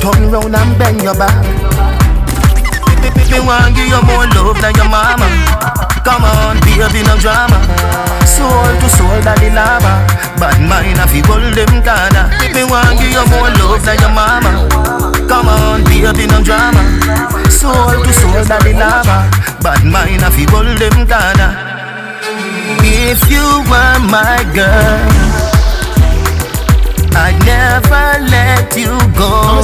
Turn 0.01 0.29
round 0.29 0.53
and 0.53 0.77
bend 0.77 1.01
your 1.01 1.15
back. 1.15 1.96
Me 3.31 3.39
want 3.39 3.75
give 3.75 3.87
you 3.87 4.01
more 4.03 4.27
love 4.35 4.59
than 4.61 4.73
your 4.75 4.89
mama. 4.89 5.27
Come 6.03 6.23
on, 6.23 6.59
baby, 6.63 7.03
no 7.03 7.15
drama. 7.19 7.59
Soul 8.25 8.71
to 8.79 8.87
soul, 8.95 9.19
daddy 9.21 9.49
lava. 9.49 10.03
Bad 10.39 10.59
mind, 10.61 10.99
I 10.99 11.07
feel 11.07 11.25
hold 11.25 11.53
them 11.53 11.83
corner. 11.83 12.25
Me 12.53 12.63
want 12.63 12.99
give 12.99 13.11
you 13.11 13.25
more 13.31 13.51
love 13.59 13.83
than 13.83 13.99
your 13.99 14.13
mama. 14.13 14.67
Come 15.27 15.47
on, 15.47 15.83
baby, 15.83 16.27
no 16.27 16.41
drama. 16.43 16.81
Soul 17.51 18.03
to 18.03 18.13
soul, 18.13 18.43
daddy 18.45 18.73
lava. 18.73 19.29
Bad 19.61 19.83
mind, 19.83 20.23
I 20.23 20.29
feel 20.31 20.49
hold 20.49 20.77
them 20.77 21.07
corner. 21.07 21.51
If 22.83 23.29
you 23.29 23.43
were 23.69 23.99
my 24.09 24.43
girl. 24.55 25.26
I'd 27.17 27.33
never 27.49 28.21
let 28.29 28.69
you 28.77 28.93
go. 29.17 29.57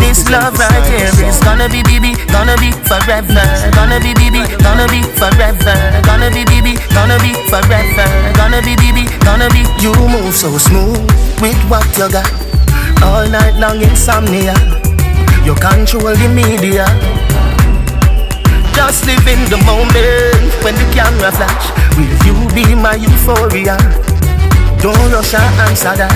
This 0.00 0.24
love 0.32 0.56
right 0.56 0.84
here 0.88 1.12
is 1.28 1.38
gonna 1.44 1.68
be 1.68 1.84
BB, 1.84 2.16
gonna 2.32 2.56
be 2.56 2.72
forever. 2.88 3.44
Gonna 3.76 4.00
be 4.00 4.16
BB, 4.16 4.40
gonna 4.64 4.88
be 4.88 5.04
forever. 5.20 5.76
Gonna 6.08 6.32
be 6.32 6.48
BB, 6.48 6.80
gonna 6.96 7.20
be 7.20 7.36
forever. 7.52 8.08
Gonna 8.40 8.64
be 8.64 8.72
BB, 8.80 9.04
gonna 9.20 9.52
be. 9.52 9.68
You 9.84 9.92
move 10.08 10.34
so 10.34 10.56
smooth 10.56 11.04
with 11.44 11.60
what 11.68 11.84
you 11.98 12.08
got. 12.08 12.24
All 13.04 13.28
night 13.28 13.60
long 13.60 13.82
insomnia. 13.82 14.56
You 15.44 15.54
control 15.60 16.16
the 16.16 16.28
media. 16.32 16.88
Just 18.72 19.04
live 19.06 19.26
in 19.28 19.44
the 19.52 19.60
moment 19.68 20.48
when 20.64 20.74
the 20.74 20.88
camera 20.96 21.30
flash. 21.32 21.68
Will 21.96 22.16
you 22.24 22.36
be 22.56 22.74
my 22.74 22.94
euphoria? 22.96 23.76
Don't 24.80 25.10
rush 25.10 25.34
and 25.34 25.60
answer 25.66 25.94
that. 25.96 26.12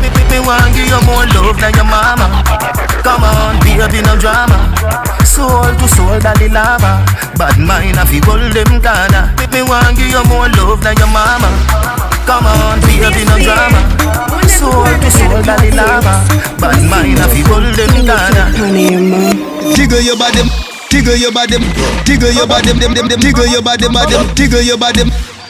Me, 0.00 0.08
me, 0.30 0.38
want 0.40 0.72
give 0.74 0.88
you 0.88 1.00
more 1.04 1.26
love 1.34 1.58
than 1.60 1.74
your 1.74 1.84
mama. 1.84 2.26
Come 3.02 3.24
on, 3.24 3.58
baby, 3.60 4.00
no 4.06 4.14
drama. 4.16 4.56
Soul 5.26 5.74
to 5.74 5.86
soul, 5.90 6.16
daddy 6.22 6.48
lava. 6.48 7.02
Bad 7.36 7.58
mind, 7.58 7.98
I 7.98 8.04
feel 8.06 8.22
them 8.24 8.78
corner. 8.78 9.24
Me, 9.36 9.44
me 9.50 9.60
want 9.66 9.98
give 9.98 10.08
you 10.08 10.22
more 10.30 10.48
love 10.54 10.80
than 10.80 10.96
your 10.96 11.10
mama. 11.10 11.50
Come 12.24 12.46
on, 12.46 12.80
baby, 12.86 13.26
no 13.26 13.36
drama. 13.42 13.80
Soul 14.48 14.86
to 14.86 15.10
soul, 15.10 15.42
daddy 15.42 15.74
lava. 15.74 16.22
Bad 16.62 16.78
mind, 16.88 17.18
I 17.18 17.26
feel 17.28 17.58
them 17.58 17.94
corner. 18.06 18.46
Jiggle 19.74 20.00
your 20.00 20.16
body, 20.16 20.46
jiggle 20.88 21.16
your 21.18 21.32
body, 21.32 21.58
jiggle 22.06 22.30
your 22.30 22.46
body, 22.46 22.72
dem 22.78 22.94
dem 22.94 23.08
dem, 23.08 23.20
jiggle 23.20 23.46
your 23.50 23.62
body, 23.62 23.88
madam, 23.90 24.30
jiggle 24.34 24.62
your 24.62 24.78
body. 24.78 25.02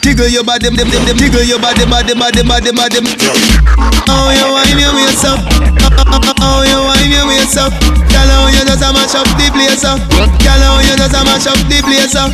Jiggle 0.05 0.29
your 0.29 0.43
body, 0.43 0.69
dem 0.69 0.75
dem 0.75 1.03
dem, 1.05 1.17
jiggle 1.17 1.41
your 1.43 1.57
body, 1.57 1.83
body, 1.89 2.13
body, 2.13 2.43
body, 2.45 2.69
body. 2.71 2.99
Oh, 4.05 4.29
you 4.29 4.45
wine 4.53 4.77
your 4.77 4.93
waist 4.93 5.25
up. 5.25 5.41
Oh, 6.45 6.61
you 6.61 6.77
wine 6.77 7.09
your 7.09 7.25
waist 7.25 7.57
up. 7.57 7.73
Girl, 8.13 8.29
oh, 8.37 8.53
you 8.53 8.61
just 8.69 8.85
a 8.85 8.93
mash 8.93 9.15
up 9.17 9.25
the 9.33 9.49
place 9.49 9.83
up. 9.83 9.97
Girl, 10.45 10.61
oh, 10.61 10.77
you 10.85 10.93
just 10.95 11.09
a 11.09 11.25
mash 11.25 11.47
up 11.49 11.57
the 11.65 11.81
place 11.81 12.13
up. 12.13 12.29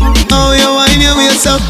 Oh, 0.00 0.54
you 0.54 0.70
wine 0.74 1.00
your 1.02 1.16
waist 1.18 1.46
up. 1.46 1.60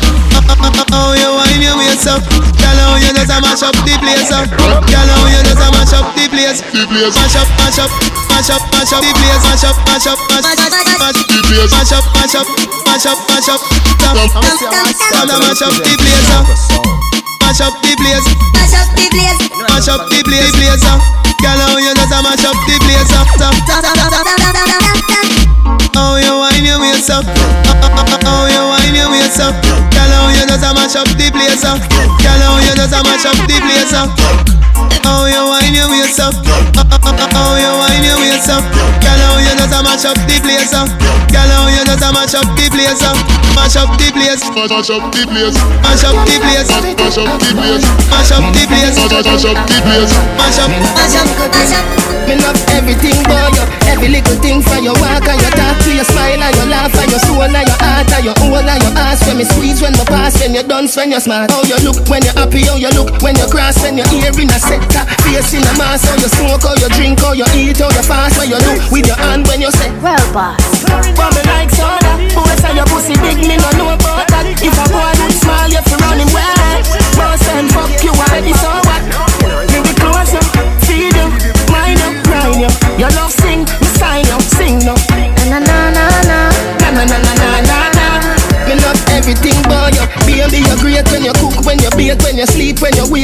Oh, 0.93 1.13
you 1.17 1.31
wine 1.33 1.63
your 1.65 1.77
waist 1.81 2.07
up. 2.09 2.21
Girl, 2.29 2.79
oh, 2.85 3.01
you 3.01 3.13
just 3.17 3.33
a 3.33 3.41
mash 3.41 3.63
up 3.65 3.73
the 3.85 3.95
place 4.01 4.29
up. 4.33 4.49
Girl, 4.53 5.09
oh, 5.17 5.27
you 5.33 5.41
just 5.45 5.61
a 5.61 5.69
mash 5.73 5.95
up 5.97 6.07
the 6.13 6.29
place. 6.29 6.61
Mash 6.93 7.37
up, 7.37 7.49
mash 7.57 7.81
up, 7.81 7.91
mash 8.29 8.51
up, 8.53 8.63
mash 8.73 8.93
up 8.93 9.01
the 9.01 9.13
place. 9.17 9.43
Mash 9.49 9.65
up, 9.65 9.77
mash 9.89 10.07
up, 10.07 10.19
mash 10.29 10.45
mash 10.45 10.69
mash 11.01 11.25
the 11.25 11.41
place. 11.49 11.73
Mash 11.73 11.93
up, 11.97 12.05
mash 12.13 12.37
up, 12.37 12.47
mash 12.85 13.07
up, 13.09 13.19
mash 13.29 13.49
up. 13.49 13.61
Stop. 13.97 14.17
Stop, 14.93 15.29
mash 15.41 15.63
up 15.65 15.73
the 15.73 15.95
place 15.97 16.29
up. 16.37 16.45
Mash 17.41 17.61
up 17.65 17.75
the 17.81 17.97
place. 17.97 18.27
Mash 18.53 18.77
up 18.77 18.89
the 18.93 19.09
place. 19.09 19.41
Mash 19.57 19.89
up 19.89 20.05
the 20.13 20.21
place, 20.21 20.53
place 20.53 20.85
up. 20.85 21.01
Girl, 21.41 21.61
oh, 21.71 21.79
you 21.81 21.95
just 21.97 22.13
a 22.13 22.21
mash 22.21 22.45
up 22.45 22.57
the 22.67 22.77
place 22.85 23.09
up. 23.17 23.25
Oh, 25.67 26.17
you 26.17 26.35
wine 26.39 26.65
your 26.65 26.81
waist 26.81 27.11
up. 27.11 27.25
Oh, 27.27 28.47
you 28.47 28.63
wine 28.71 28.95
your 28.95 29.11
waist 29.11 29.41
up. 29.41 29.55
Girl, 29.93 30.13
oh, 30.15 30.31
you 30.35 30.47
just 30.47 30.65
a 30.65 30.71
mash 30.75 30.97
up 30.97 31.09
the 31.19 31.31
place 31.31 31.65
up. 31.65 31.81
Girl, 32.23 32.43
oh, 32.47 32.59
you 32.63 32.75
just 32.77 32.95
a 32.95 33.03
mash 33.03 33.27
up 33.27 33.37
the 33.47 33.57
place 33.59 33.93
up. 33.95 34.68
Oh, 35.09 35.25
you 35.25 35.41
wine 35.41 35.73
your 35.73 35.89
waist 35.89 36.21
up. 36.21 36.37
Oh, 36.37 37.57
you 37.57 37.73
wine 37.81 38.05
your 38.05 38.21
waist 38.21 38.53
up. 38.53 38.61
Girl, 39.01 39.23
oh, 39.33 39.41
you 39.41 39.57
just 39.57 39.73
a 39.73 39.81
mash 39.81 40.05
up 40.05 40.19
the 40.29 40.37
place 40.45 40.77
up. 40.77 40.89
Girl, 41.33 41.49
oh, 41.49 41.73
you 41.73 41.81
just 41.89 42.05
a 42.05 42.13
mash 42.13 42.37
up 42.37 42.45
the 42.53 42.69
place 42.69 43.01
up. 43.01 43.17
Mash 43.57 43.77
up 43.81 43.89
the 43.97 44.13
place. 44.13 44.45
Mash 44.53 44.93
up 44.93 45.09
the 45.17 45.25
place. 45.25 45.57
Mash 45.81 46.05
up 46.05 46.17
the 46.29 46.37
place. 46.37 46.69
Mash 47.01 47.17
up 47.17 47.33
the 47.41 47.53
place. 47.57 47.85
Mash 48.13 48.33
up 48.37 48.45
the 48.53 48.63
place. 48.69 48.97
Mash 49.01 49.49
up 49.49 49.57
the 49.65 49.77
place. 49.81 50.13
Mash 50.37 50.61
up. 50.61 50.69
Mash 50.69 51.17
up, 51.17 51.29
mash 51.57 51.73
up. 51.73 52.09
Me 52.29 52.37
love 52.45 52.61
everything 52.77 53.17
about 53.25 53.57
you 53.57 53.65
Every 53.89 54.09
little 54.13 54.37
thing 54.45 54.61
from 54.61 54.85
your 54.85 54.93
walk 55.01 55.25
and 55.25 55.41
your 55.41 55.49
talk 55.57 55.81
To 55.81 55.91
your 55.97 56.05
smile 56.05 56.37
and 56.37 56.55
your 56.61 56.69
laugh 56.69 56.93
and 56.93 57.09
your 57.09 57.21
soul 57.25 57.41
and 57.41 57.57
your 57.57 57.81
heart 57.81 58.05
And 58.13 58.25
your 58.29 58.37
whole 58.37 58.61
and 58.61 58.83
your 58.85 58.93
ass 59.01 59.25
When 59.25 59.41
me 59.41 59.45
squeeze 59.49 59.81
when 59.81 59.97
me 59.97 60.05
pass 60.05 60.37
When 60.37 60.53
you 60.53 60.63
dance 60.63 60.93
when 60.93 61.11
you 61.11 61.21
smart 61.21 61.51
How 61.51 61.65
you 61.65 61.81
look 61.81 62.05
when 62.05 62.21
you're 62.21 62.37
happy 62.37 62.69
How 62.69 62.77
you 62.77 62.93
look 62.93 63.17
when 63.25 63.33
you 63.33 63.49
cross 63.49 63.81
When 63.81 63.97
you 63.97 64.05
ear 64.13 64.37
in 64.37 64.53
a 64.99 65.05
Face 65.23 65.55
in 65.55 65.63
a 65.63 65.73
mask 65.79 66.09
How 66.09 66.17
you 66.19 66.29
smoke 66.29 66.63
How 66.63 66.75
you 66.75 66.89
drink 66.95 67.21
How 67.21 67.33
you 67.33 67.47
eat 67.55 67.79
How 67.79 67.91
you 67.91 68.03
fast 68.03 68.39
What 68.39 68.49
you 68.49 68.59
do 68.59 68.73
with 68.91 69.07
your 69.07 69.19
hand 69.19 69.47
when 69.47 69.61
you 69.61 69.71
say 69.71 69.91
Well, 70.03 70.19
boss. 70.33 70.59
But 70.89 71.31
me 71.35 71.43
like 71.47 71.71
soda 71.71 72.13
Boy 72.35 72.55
say 72.59 72.75
your 72.75 72.87
pussy 72.87 73.15
big 73.23 73.39
Me 73.47 73.57
no 73.59 73.71
know 73.79 73.95
about 73.95 74.27
that 74.33 74.47
If 74.59 74.75
a 74.75 74.85
boy 74.91 75.13
look 75.21 75.35
small 75.39 75.69
You 75.71 75.83
fi 75.85 75.95
run 76.03 76.19
him 76.19 76.31
well 76.35 76.79
Boss 77.15 77.43
and 77.55 77.69
fuck 77.71 77.93
you 78.03 78.13
already 78.15 78.53
So 78.57 78.71
what 78.71 78.87
Me 78.87 78.88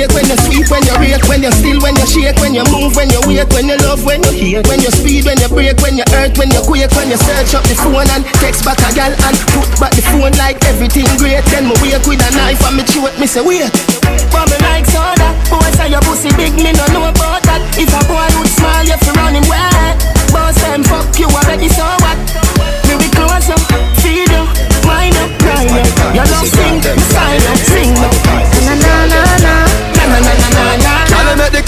wake, 0.05 0.15
when 0.15 0.27
you 0.29 0.37
sweep, 0.45 0.69
when 0.69 0.83
you 0.85 0.97
rake, 1.01 1.25
when 1.29 1.43
you 1.43 1.53
still, 1.53 1.81
when 1.81 1.97
you 1.97 2.07
shake, 2.07 2.37
when 2.41 2.53
you 2.55 2.65
move, 2.69 2.97
when 2.97 3.09
you 3.09 3.21
wait, 3.25 3.49
when 3.53 3.69
you 3.69 3.77
love, 3.85 4.05
when 4.05 4.23
you 4.23 4.33
hate, 4.33 4.67
when 4.69 4.81
you 4.81 4.91
speed, 4.91 5.25
when 5.25 5.39
you 5.41 5.49
break, 5.49 5.77
when 5.81 5.97
you 5.97 6.05
hurt, 6.13 6.37
when 6.37 6.51
you 6.51 6.61
quake, 6.61 6.93
when 6.93 7.09
you 7.09 7.17
search 7.17 7.55
up 7.55 7.65
the 7.65 7.75
phone 7.75 8.09
and 8.13 8.25
text 8.41 8.65
back 8.65 8.79
a 8.85 8.91
gal 8.93 9.13
and 9.13 9.37
put 9.57 9.69
back 9.81 9.93
the 9.97 10.03
phone 10.13 10.35
like 10.37 10.61
everything 10.69 11.09
great. 11.17 11.45
Then 11.49 11.69
me 11.69 11.75
wake 11.81 12.05
with 12.05 12.21
a 12.21 12.31
knife 12.37 12.61
and 12.65 12.77
me 12.77 12.85
it, 12.85 13.15
me 13.21 13.27
say 13.27 13.41
wait. 13.41 13.71
Bubble 14.33 14.61
like 14.67 14.87
soda, 14.87 15.33
boy 15.49 15.69
say 15.77 15.89
your 15.89 16.03
pussy 16.05 16.31
big, 16.37 16.53
me 16.57 16.73
no 16.73 16.85
know 16.93 17.09
about 17.09 17.43
that. 17.49 17.63
If 17.79 17.93
a 17.93 18.01
boy 18.05 18.29
look 18.37 18.49
small, 18.51 18.83
you 18.85 18.99
fi 18.99 19.11
run 19.17 19.35
him 19.35 19.47
wet. 19.49 19.97
Boss 20.33 20.59
them 20.61 20.83
fuck 20.83 21.07
you 21.19 21.29
already, 21.31 21.69
so 21.69 21.83
what? 21.85 21.94
Me 21.94 21.94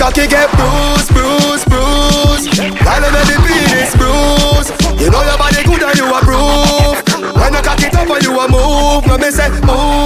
cocky 0.07 0.29
get 0.29 0.49
bruised, 0.53 1.11
bruised, 1.13 1.67
bruised. 1.67 2.47
Gotta 2.85 3.11
make 3.11 3.27
the 3.27 3.37
penis 3.43 3.93
bruised. 3.99 4.71
You 5.03 5.11
know 5.11 5.23
your 5.23 5.37
body 5.37 5.63
good 5.67 5.83
and 5.83 5.99
you 5.99 6.07
approve. 6.15 7.03
When 7.35 7.53
you 7.53 7.63
cock 7.63 7.83
it 7.83 7.95
up 7.95 8.09
and 8.09 8.23
you 8.23 8.39
a 8.39 8.47
move, 8.49 9.07
no 9.07 9.19
me 9.19 9.31
say 9.31 9.51
ooh 9.67 10.06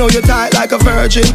know 0.00 0.08
you 0.08 0.24
tight 0.24 0.54
like 0.56 0.72
a 0.72 0.78
virgin. 0.80 1.28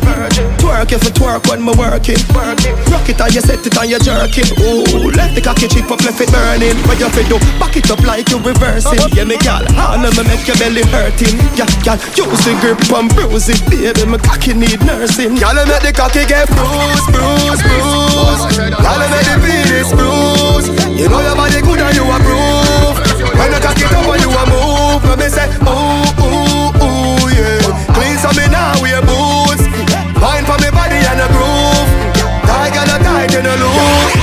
Twerk 0.57 0.89
if 0.89 1.03
you 1.05 1.13
twerk 1.13 1.45
when 1.45 1.61
me 1.61 1.69
working. 1.77 2.17
Rock 2.33 3.05
it 3.05 3.21
and 3.21 3.29
you 3.29 3.41
set 3.45 3.61
it 3.61 3.77
and 3.77 3.89
you 3.93 4.01
jerk 4.01 4.33
it. 4.41 4.49
Ooh, 4.57 5.13
let 5.13 5.37
the 5.37 5.41
cocky 5.41 5.69
chip 5.69 5.85
up, 5.93 6.01
left 6.01 6.17
it 6.17 6.33
burning. 6.33 6.73
What 6.89 6.97
you 6.97 7.05
fit 7.13 7.29
do? 7.29 7.37
Back 7.61 7.77
it 7.77 7.85
up 7.93 8.01
like 8.01 8.25
you 8.33 8.41
reversing. 8.41 8.97
Oh, 8.97 9.05
oh. 9.05 9.13
Yeah, 9.13 9.29
me 9.29 9.37
gal, 9.37 9.61
hand 9.69 10.01
me 10.01 10.09
make 10.25 10.49
your 10.49 10.57
belly 10.57 10.81
hurting. 10.89 11.37
Yeah, 11.53 11.69
gal, 11.85 12.01
use 12.17 12.41
the 12.41 12.57
grip 12.57 12.81
and 12.89 13.09
bruise 13.13 13.53
it, 13.53 13.61
baby. 13.69 14.01
My 14.09 14.17
cocky 14.17 14.57
need 14.57 14.81
nursing. 14.81 15.37
Gal, 15.37 15.53
make 15.53 15.85
the 15.85 15.93
cocky 15.93 16.25
get 16.25 16.49
bruised, 16.49 17.05
bruised, 17.13 17.61
bruised. 17.61 18.81
Gal, 18.81 19.01
make 19.13 19.29
the 19.29 19.35
penis 19.45 19.93
bruised. 19.93 20.73
You 20.97 21.05
know 21.05 21.21
your 21.21 21.37
body 21.37 21.61
good 21.61 21.85
and 21.85 21.93
you 21.93 22.01
a 22.01 22.17
approve. 22.17 22.97
When 23.29 23.51
you 23.53 23.61
cock 23.61 23.77
it 23.77 23.93
up 23.93 24.09
and 24.09 24.21
you 24.25 24.31
a 24.33 24.43
move, 24.49 25.05
let 25.05 25.19
me 25.21 25.29
say 25.29 25.45
ooh 25.69 26.04
me 28.35 28.45
now 28.51 28.75
wear 28.83 29.01
boots. 29.01 29.63
Mind 30.19 30.45
for 30.45 30.57
me 30.59 30.69
body 30.71 30.99
and 30.99 31.23
a 31.23 31.27
groove. 31.31 31.89
Tight 32.45 32.75
and 32.75 32.91
a 32.91 32.97
tight 33.03 33.33
and 33.35 33.47
a 33.47 33.55
loose. 33.59 34.15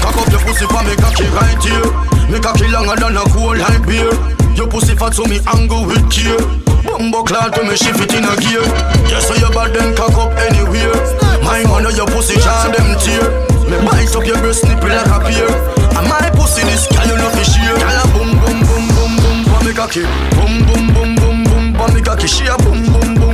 Cock 0.00 0.16
up 0.16 0.28
your 0.30 0.42
pussy 0.44 0.66
for 0.68 0.82
me 0.84 0.94
cocky 0.96 1.26
right 1.34 1.60
here. 1.64 1.90
Me 2.30 2.38
cocky 2.38 2.68
longer 2.68 2.96
than 2.96 3.16
a 3.16 3.24
cool 3.32 3.56
like 3.56 3.84
beer. 3.86 4.12
Your 4.54 4.68
pussy 4.68 4.94
fat 4.94 5.14
so 5.14 5.24
me 5.24 5.38
angle 5.46 5.86
with 5.86 6.04
care. 6.10 6.38
Bumbo 6.84 7.22
cloud 7.22 7.54
to 7.54 7.62
me 7.64 7.76
shift 7.76 8.00
it 8.00 8.14
in 8.14 8.24
a 8.24 8.34
gear. 8.42 8.64
Yes, 9.08 9.28
so 9.28 9.34
your 9.34 9.52
bad 9.52 9.72
then 9.72 9.94
cock 9.96 10.16
up 10.18 10.32
anywhere. 10.38 10.96
My 11.42 11.64
under 11.72 11.92
your 11.92 12.06
pussy 12.06 12.36
jar 12.40 12.68
them 12.72 12.96
tear. 13.00 13.24
Me 13.68 13.76
bite 13.84 14.14
up 14.16 14.24
your 14.26 14.38
breast 14.40 14.64
nipple 14.64 14.88
like 14.88 15.06
a 15.06 15.18
pear. 15.24 15.48
And 15.96 16.06
my 16.08 16.30
pussy 16.34 16.62
this 16.64 16.88
girl 16.88 17.06
you 17.06 17.16
know 17.16 17.30
fi 17.30 17.42
share. 17.44 17.76
Girl 17.76 17.98
a 18.00 18.04
boom 18.12 18.30
boom 18.42 18.58
boom 18.66 18.84
boom 18.96 19.12
boom 19.22 19.38
for 19.46 19.60
me 19.64 19.72
cocky. 19.72 20.02
Boom 20.36 20.66
boom 20.66 20.84
boom 20.94 21.10
boom 21.14 21.38
boom 21.44 21.66
for 21.76 21.88
me 21.94 22.00
cocky. 22.02 22.26
She 22.26 22.46
a 22.46 22.56
boom 22.58 22.82
boom 22.92 23.14
boom 23.14 23.27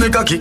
me 0.00 0.08
cocky. 0.08 0.36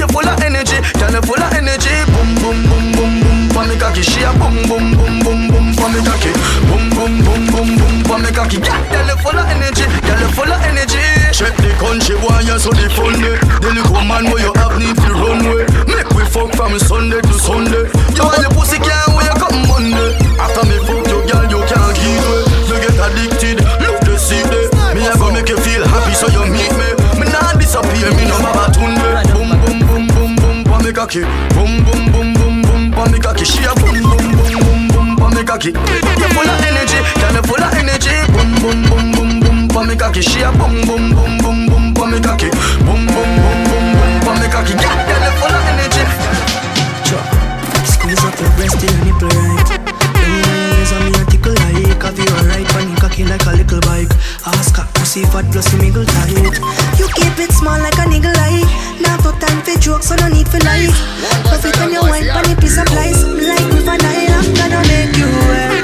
You 0.00 0.08
full 0.08 0.24
of 0.24 0.40
energy, 0.40 0.80
girl 0.96 1.12
you 1.12 1.22
full 1.22 1.36
of 1.36 1.52
energy. 1.52 1.92
Boom 2.08 2.32
boom 2.40 2.58
boom 2.64 2.86
boom 2.96 3.12
boom 3.20 3.38
for 3.52 3.64
me 3.68 3.76
cocky. 3.76 4.00
She 4.00 4.24
a 4.24 4.32
boom 4.40 4.56
boom 4.64 4.96
boom 4.96 5.14
boom 5.20 5.40
boom 5.52 5.66
for 5.76 5.88
me 5.92 6.00
cocky. 6.00 6.32
Boom 6.72 6.84
boom 6.96 7.12
boom 7.20 7.42
boom 7.52 7.68
boom 7.76 7.94
for 8.08 8.18
me 8.18 8.32
cocky. 8.32 8.58
Girl 8.58 9.06
you 9.06 9.16
full 9.20 9.36
of 9.36 9.44
energy, 9.52 9.84
girl 10.08 10.20
you 10.20 10.30
full 10.32 10.48
of 10.48 10.60
energy. 10.64 11.04
Check 11.36 11.52
the 11.60 11.70
country 11.76 12.16
boy, 12.24 12.40
you 12.48 12.56
so 12.58 12.72
the 12.72 12.88
fun 12.96 13.12
day. 13.20 13.36
The 13.60 13.68
little 13.76 14.04
man 14.08 14.24
where 14.32 14.40
you 14.40 14.52
have 14.56 14.80
need 14.80 14.96
to 14.96 15.10
run 15.12 15.44
way. 15.44 15.68
Make 15.92 16.08
we 16.16 16.24
fuck 16.24 16.48
from 16.56 16.78
Sunday 16.80 17.20
to 17.20 17.34
Sunday. 17.36 17.84
You 18.16 18.24
and 18.24 18.42
your 18.42 18.52
pussy 18.56 18.80
can't 18.80 19.12
wake 19.12 19.44
up 19.44 19.52
Monday. 19.68 20.16
After 20.40 20.64
me 20.64 20.78
fuck 20.88 21.11
cocky. 31.12 31.54
Boom 31.54 31.84
boom 31.84 32.12
boom 32.12 32.32
boom 32.34 32.62
boom, 32.62 32.90
pa 32.90 33.04
me 33.10 33.18
cocky. 33.18 33.44
She 33.44 33.64
a 33.64 33.74
boom 33.74 34.00
boom 34.02 34.32
boom 34.32 34.58
boom 34.58 34.88
boom, 34.88 35.16
pa 35.16 35.28
me 35.28 35.44
cocky. 35.44 35.68
You 35.68 36.28
full 36.32 36.48
of 36.48 36.64
energy, 36.64 36.98
girl, 37.20 37.34
you 37.36 37.42
full 37.42 37.62
of 37.62 37.74
energy. 37.74 38.14
Boom 38.32 38.50
boom 38.60 38.78
boom 38.88 39.12
boom 39.12 39.40
boom, 39.40 39.68
pa 39.68 39.82
me 39.84 39.96
cocky. 39.96 40.22
She 40.22 40.40
a 40.42 40.50
boom 40.52 40.80
boom 40.86 41.12
boom 41.12 41.38
boom 41.38 41.66
boom, 41.68 41.94
pa 41.94 42.06
me 42.06 42.20
cocky. 42.20 42.48
Boom 42.84 43.06
boom 43.06 43.30
boom 43.36 43.60
boom 43.68 43.86
boom, 43.92 44.20
pa 44.24 44.32
me 44.40 44.48
cocky. 44.48 44.74
Girl, 44.74 45.22
you 45.24 45.32
full 45.36 45.52
of 45.52 45.68
energy. 45.68 46.04
Squeeze 47.84 48.24
up 48.24 48.38
your 48.40 48.50
breast 48.56 48.80
till 48.80 48.90
your 48.90 49.04
nipple 49.04 49.28
right. 49.28 49.92
You 50.22 50.38
realize 50.48 50.92
I'm 50.92 51.04
me 51.04 51.20
a 51.20 51.24
tickle 51.26 51.54
like 51.54 52.02
Have 52.02 52.18
you 52.18 52.26
alright 52.36 52.88
you 52.88 52.96
cocky 52.96 53.24
like 53.24 53.44
a 53.46 53.52
little 53.52 53.80
bike 53.80 54.10
Ask 54.46 54.76
her, 54.76 54.86
see 55.12 55.24
what 55.26 55.44
blossom 55.52 55.84
eagle 55.84 56.06
time. 56.06 56.44
You 56.96 57.06
keep 57.16 57.36
it 57.38 57.52
small 57.52 57.78
like 57.78 57.98
a 57.98 58.08
niggle 58.08 58.32
eye. 58.32 58.64
Now 58.98 59.16
no 59.18 59.32
time 59.38 59.60
for 59.60 59.78
jokes, 59.78 60.08
so 60.08 60.16
no 60.16 60.28
need 60.28 60.48
for 60.48 60.58
lie. 60.64 60.88
Every 61.52 61.70
time 61.72 61.92
you 61.92 62.00
wine, 62.00 62.28
pan 62.32 62.50
a 62.50 62.56
piece 62.58 62.78
of 62.78 62.88
lies. 62.96 63.22
Like 63.22 63.68
with 63.74 63.92
an 63.92 64.00
eye, 64.00 64.32
I'm 64.32 64.54
gonna 64.54 64.80
make 64.88 65.16
you 65.18 65.28
wear. 65.28 65.81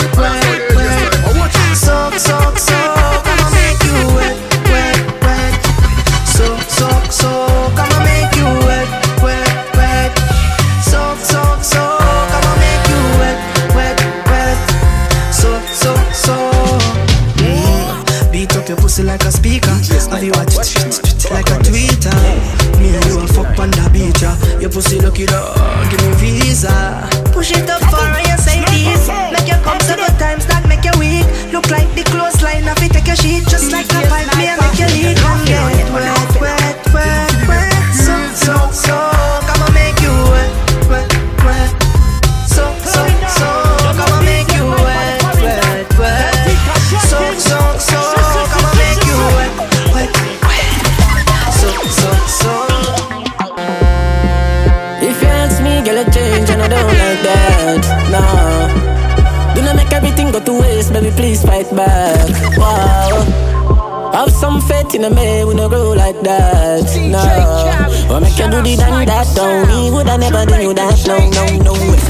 Get 25.18 25.32
up. 25.32 25.97
In 64.98 65.04
a 65.04 65.10
man, 65.14 65.46
we 65.46 65.54
no 65.54 65.68
grow 65.68 65.92
like 65.92 66.20
that. 66.22 66.82
Nah. 66.98 68.14
Or 68.14 68.20
make 68.20 68.36
you 68.36 68.50
do 68.50 68.58
the 68.62 68.74
done 68.76 69.06
that, 69.06 69.26
don't 69.34 69.68
me, 69.68 69.90
would 69.90 70.08
I 70.08 70.16
never 70.16 70.44
do 70.44 70.58
you 70.60 70.74
that, 70.74 70.98
no, 71.06 71.16
no, 71.30 71.44
no 71.62 71.72
way. 71.72 72.02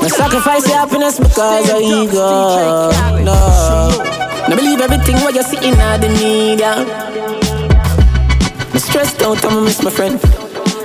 No 0.00 0.08
sacrifice 0.08 0.68
your 0.68 0.78
happiness 0.78 1.18
because 1.18 1.68
of 1.68 1.80
ego. 1.82 2.90
No. 3.26 3.34
No 4.48 4.54
believe 4.54 4.80
everything 4.80 5.16
what 5.16 5.34
you 5.34 5.42
see 5.42 5.58
in 5.66 5.74
the 5.74 6.08
media. 6.22 6.86
I'm 8.70 8.78
stressed 8.78 9.22
out, 9.22 9.44
I'ma 9.44 9.60
miss 9.62 9.82
my 9.82 9.90
friend. 9.90 10.20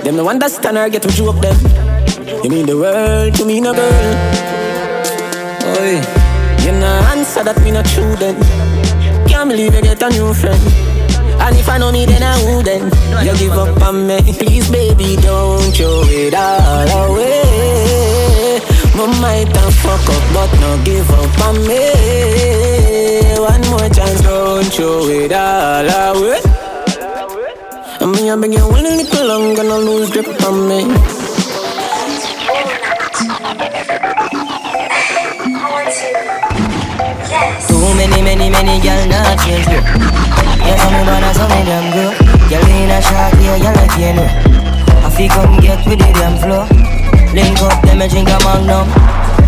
Them 0.02 0.16
no 0.16 0.28
understand 0.28 0.76
or 0.76 0.88
get 0.88 1.02
to 1.02 1.08
joke 1.08 1.40
them. 1.40 1.54
You 2.42 2.50
mean 2.50 2.66
the 2.66 2.76
world 2.76 3.34
to 3.34 3.44
me, 3.44 3.60
no 3.60 3.72
girl. 3.72 4.14
Oi, 5.78 6.02
you 6.66 6.72
no 6.72 6.90
answer 7.14 7.44
that 7.44 7.60
me 7.62 7.70
not 7.70 7.86
true 7.86 8.16
then. 8.16 8.34
Can't 9.28 9.48
believe 9.48 9.74
you 9.74 9.82
get 9.82 10.02
a 10.02 10.10
new 10.10 10.34
friend. 10.34 10.91
And 11.44 11.56
if 11.56 11.68
I 11.68 11.76
know 11.76 11.90
me, 11.90 12.06
then 12.06 12.22
I 12.22 12.38
would 12.44 12.64
then. 12.64 12.84
You 13.26 13.36
give 13.36 13.52
up 13.52 13.82
on 13.82 14.06
me, 14.06 14.18
please, 14.38 14.70
baby, 14.70 15.16
don't 15.16 15.74
throw 15.74 16.02
it 16.06 16.34
all 16.34 17.10
away. 17.10 18.60
My 18.94 19.06
might 19.20 19.56
have 19.56 19.74
fuck 19.74 20.06
up, 20.06 20.24
but 20.32 20.52
no 20.60 20.78
give 20.84 21.10
up 21.10 21.40
on 21.46 21.56
me. 21.66 21.82
One 23.42 23.64
more 23.70 23.88
chance, 23.90 24.20
don't 24.22 24.70
throw 24.72 25.08
it 25.08 25.32
all 25.32 25.90
away. 26.14 26.40
I 28.00 28.06
mean, 28.06 28.30
I 28.30 28.36
beg 28.36 28.52
you 28.54 28.68
one 28.68 28.84
little 28.84 29.26
longer, 29.26 29.64
no 29.64 29.80
lose 29.80 30.10
grip 30.10 30.28
on 30.46 30.68
me. 30.68 30.84
Too 37.66 37.94
many, 37.98 38.22
many, 38.22 38.48
many 38.48 38.80
girl 38.80 39.06
not 39.08 39.38
change 39.40 40.51
Yeah, 40.72 40.80
so 40.80 40.88
me 40.88 41.04
wanna 41.04 41.30
so 41.36 41.44
me 41.52 41.60
damn 41.68 41.86
good. 41.92 42.16
Girl 42.48 42.64
in 42.64 42.88
a 42.88 42.98
short, 43.04 43.36
yeah, 43.44 43.60
girl 43.60 43.76
like 43.76 43.92
you 44.00 44.16
know. 44.16 44.24
I 45.04 45.08
feel 45.12 45.28
come 45.28 45.60
get 45.60 45.84
with 45.84 46.00
the 46.00 46.08
damn 46.16 46.40
flow. 46.40 46.64
Link 47.36 47.60
up, 47.60 47.76
let 47.84 48.00
me 48.00 48.08
drink 48.08 48.32
a 48.32 48.40
magnum. 48.40 48.88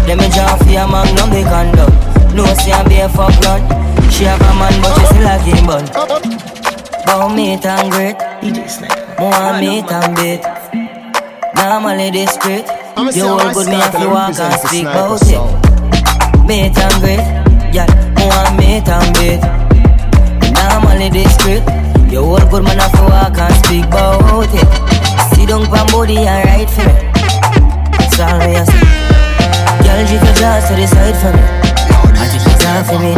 Let 0.05 0.21
me 0.21 0.29
draw 0.29 0.53
for 0.61 0.69
a 0.69 0.85
magnum, 0.85 1.33
they 1.33 1.45
condom. 1.49 1.89
No, 2.37 2.45
see 2.61 2.73
I 2.73 2.85
be 2.85 3.01
a 3.01 3.09
fuck 3.09 3.33
run. 3.41 3.65
She 4.13 4.25
have 4.29 4.37
a 4.37 4.53
man, 4.61 4.77
but 4.85 4.93
she 5.01 5.05
still 5.17 5.25
a 5.25 5.41
game 5.49 5.65
bun. 5.65 5.89
Bow 7.09 7.33
meat 7.33 7.65
and 7.65 7.89
great. 7.89 8.21
More 9.17 9.57
meat 9.57 9.89
and 9.89 10.13
bait. 10.21 10.45
Normally 11.57 12.11
discreet. 12.11 12.69
You 13.17 13.33
all 13.33 13.49
good, 13.55 13.69
me 13.73 13.81
if 13.81 13.97
you 13.97 14.11
walk 14.13 14.37
and 14.37 14.61
speak 14.61 14.85
about 14.85 15.25
it. 15.25 15.41
Meat 16.45 16.77
and 16.77 16.97
great. 17.01 17.25
Yeah, 17.73 17.89
more 18.13 18.45
meat 18.61 18.85
and 18.85 19.64
bait. 20.99 21.11
Normally 21.11 21.23
discreet. 21.25 21.63
You 22.13 22.21
all 22.21 22.39
good, 22.51 22.63
man, 22.65 22.79
you 22.79 23.03
walk 23.03 23.39
and 23.39 23.55
speak 23.65 23.87
about 23.87 24.49
it. 24.51 24.69
See, 25.35 25.47
don't 25.47 25.67
pan 25.67 25.87
body 25.91 26.19
and 26.19 26.45
right 26.47 26.71
for 26.71 26.87
me. 26.87 26.95
That's 27.99 28.21
all 28.21 28.39
me 28.39 28.55
I 28.55 28.65
say. 28.65 28.79
Girl, 29.83 30.01
you 30.01 30.19
can 30.19 30.35
just 30.39 30.69
to 30.69 30.75
the 30.75 30.87
side 30.87 31.17
for 31.19 31.33
me. 31.33 31.43
I 32.15 32.27
think 32.29 32.47
it's 32.47 32.63
time 32.63 32.85
for 32.85 32.99
me. 32.99 33.15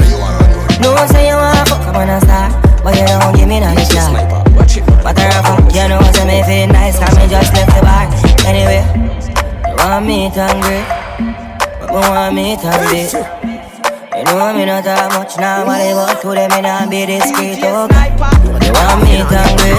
No 0.81 0.93
one 0.95 1.09
say 1.09 1.29
you 1.29 1.37
wanna 1.37 1.65
fuck, 1.67 1.83
I'm 1.87 1.93
gonna 1.93 2.21
start. 2.21 2.53
But 2.83 2.97
you 2.97 3.07
don't 3.07 3.37
give 3.37 3.49
me 3.49 3.61
none 3.61 3.77
of 3.77 3.87
shot. 3.87 4.13
But 5.03 5.19
I 5.19 5.43
fuck, 5.43 5.75
you 5.75 5.89
know, 5.89 6.01
say 6.13 6.25
me 6.25 6.43
feel 6.45 6.73
nice, 6.73 6.99
cause 6.99 7.17
me 7.17 7.29
just 7.29 7.53
left 7.53 7.75
the 7.75 7.83
bar. 7.83 8.09
Anyway, 8.47 8.83
you 9.69 9.77
want 9.77 10.07
me 10.07 10.31
to 10.31 10.41
hungry, 10.41 10.81
but 11.81 11.89
me 11.93 12.01
want 12.09 12.35
me 12.35 12.57
to 12.57 12.71
be. 12.91 13.46
You 13.46 13.46
know 14.35 14.53
me 14.55 14.65
not 14.67 14.85
that 14.85 15.13
much 15.15 15.37
normally, 15.39 15.93
but 15.95 16.21
to 16.23 16.29
them 16.35 16.51
me 16.55 16.61
not 16.63 16.91
be 16.91 17.07
discreet, 17.07 17.63
okay? 17.63 18.11
You 18.65 18.73
want 18.75 18.99
me 19.05 19.23
to 19.23 19.39
hungry, 19.39 19.77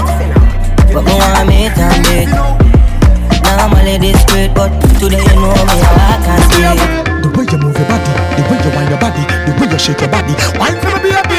but 0.92 1.02
me 1.04 1.14
want 1.18 1.44
me 1.48 1.68
to 1.68 1.86
be. 2.04 2.18
Normally 3.44 3.98
discreet, 3.98 4.52
but 4.54 4.70
today 5.00 5.20
you 5.22 5.36
know 5.40 5.52
me 5.52 5.76
how 5.82 5.96
I 5.96 6.16
can 6.24 6.40
see. 6.52 6.64
The 7.22 7.28
way 7.36 7.44
you 7.50 7.58
move 7.58 7.76
your 7.76 7.88
body, 7.88 8.12
the 8.36 8.42
way 8.48 8.58
you 8.62 8.70
wind 8.76 8.88
your 8.90 9.00
body, 9.00 9.24
the 9.46 9.52
way 9.60 9.68
you 9.72 9.78
shake 9.78 10.00
your 10.00 10.10
body. 10.10 10.34
For 10.56 10.96
me, 11.02 11.10
baby. 11.12 11.18
Mm, 11.18 11.36
yes, 11.36 11.37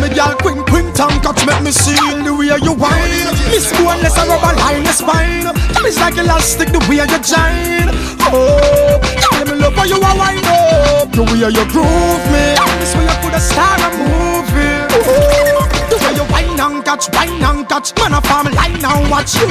me 0.00 0.08
girl, 0.14 0.34
queen, 0.40 0.64
queen, 0.64 0.92
tongue 0.92 1.20
catch, 1.20 1.44
make 1.46 1.62
me 1.62 1.70
see 1.70 1.94
the 2.24 2.32
way 2.32 2.48
you 2.64 2.72
wine. 2.72 3.28
Miss 3.52 3.70
go 3.72 3.90
unless 3.90 4.16
I 4.16 4.26
rub 4.26 4.42
line 4.42 4.84
your 4.84 4.92
spine. 4.92 5.44
Girl, 5.44 5.86
it's 5.86 6.00
like 6.00 6.16
elastic, 6.16 6.72
the 6.72 6.80
way 6.88 7.04
you 7.04 7.20
join. 7.20 7.86
Oh, 8.32 8.98
girl, 9.20 9.44
me 9.46 9.60
love 9.60 9.74
how 9.74 9.84
you 9.84 9.96
a 9.96 10.10
wind 10.16 10.46
up, 10.46 11.12
the 11.12 11.22
way 11.22 11.44
you 11.44 11.64
groove 11.68 12.24
me. 12.32 12.44
This 12.80 12.94
way 12.96 13.04
you 13.04 13.16
put 13.20 13.34
a 13.34 13.40
star 13.40 13.76
a 13.76 13.88
movie. 13.96 14.69
Catch, 16.90 17.06
wine 17.14 17.42
and 17.42 17.68
catch. 17.68 17.94
Man, 17.98 18.14
I 18.14 18.20
farm 18.26 18.50
line 18.50 18.82
and 18.82 19.10
watch 19.10 19.38
you. 19.38 19.46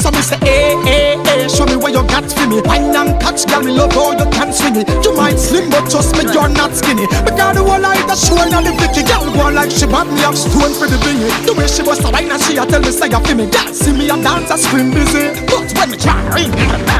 So 0.00 0.08
me 0.08 0.20
say, 0.24 0.40
hey, 0.40 0.72
hey, 0.88 1.20
hey, 1.20 1.48
show 1.48 1.66
me 1.68 1.76
where 1.76 1.92
you 1.92 2.00
got 2.08 2.24
for 2.32 2.46
me. 2.48 2.64
Wine 2.64 2.96
and 2.96 3.20
catch, 3.20 3.44
girl, 3.44 3.60
me 3.60 3.72
love 3.72 3.92
how 3.92 4.16
you 4.16 4.24
can 4.32 4.52
swing 4.52 4.80
it. 4.80 4.88
You 5.04 5.12
might 5.12 5.36
slim, 5.36 5.68
but 5.68 5.90
trust 5.90 6.16
me, 6.16 6.24
you're 6.32 6.48
not 6.48 6.72
skinny. 6.72 7.04
Because 7.28 7.52
the 7.56 7.62
whole 7.62 7.80
life 7.80 8.06
the 8.08 8.16
show 8.16 8.40
and 8.40 8.64
the 8.64 8.72
Vicky, 8.80 9.04
girl, 9.04 9.28
go 9.36 9.52
like 9.52 9.70
she 9.70 9.84
bought 9.86 10.08
me 10.08 10.24
up 10.24 10.34
stone 10.34 10.72
for 10.72 10.88
the 10.88 10.96
bingy. 11.04 11.28
The 11.44 11.52
way 11.52 11.68
she 11.68 11.82
was 11.84 12.00
a 12.00 12.08
wine 12.08 12.32
and 12.32 12.40
she 12.40 12.56
a 12.56 12.64
tell 12.64 12.80
me 12.80 12.90
say 12.90 13.12
you 13.12 13.20
feel 13.20 13.36
me. 13.36 13.46
Girl, 13.52 13.68
see 13.76 13.92
me 13.92 14.08
a 14.08 14.16
dance, 14.16 14.48
I 14.48 14.56
scream 14.56 14.90
busy. 14.96 15.36
But 15.44 15.68
when 15.76 15.92
me 15.92 15.96
try 16.00 16.24
ring, 16.32 16.52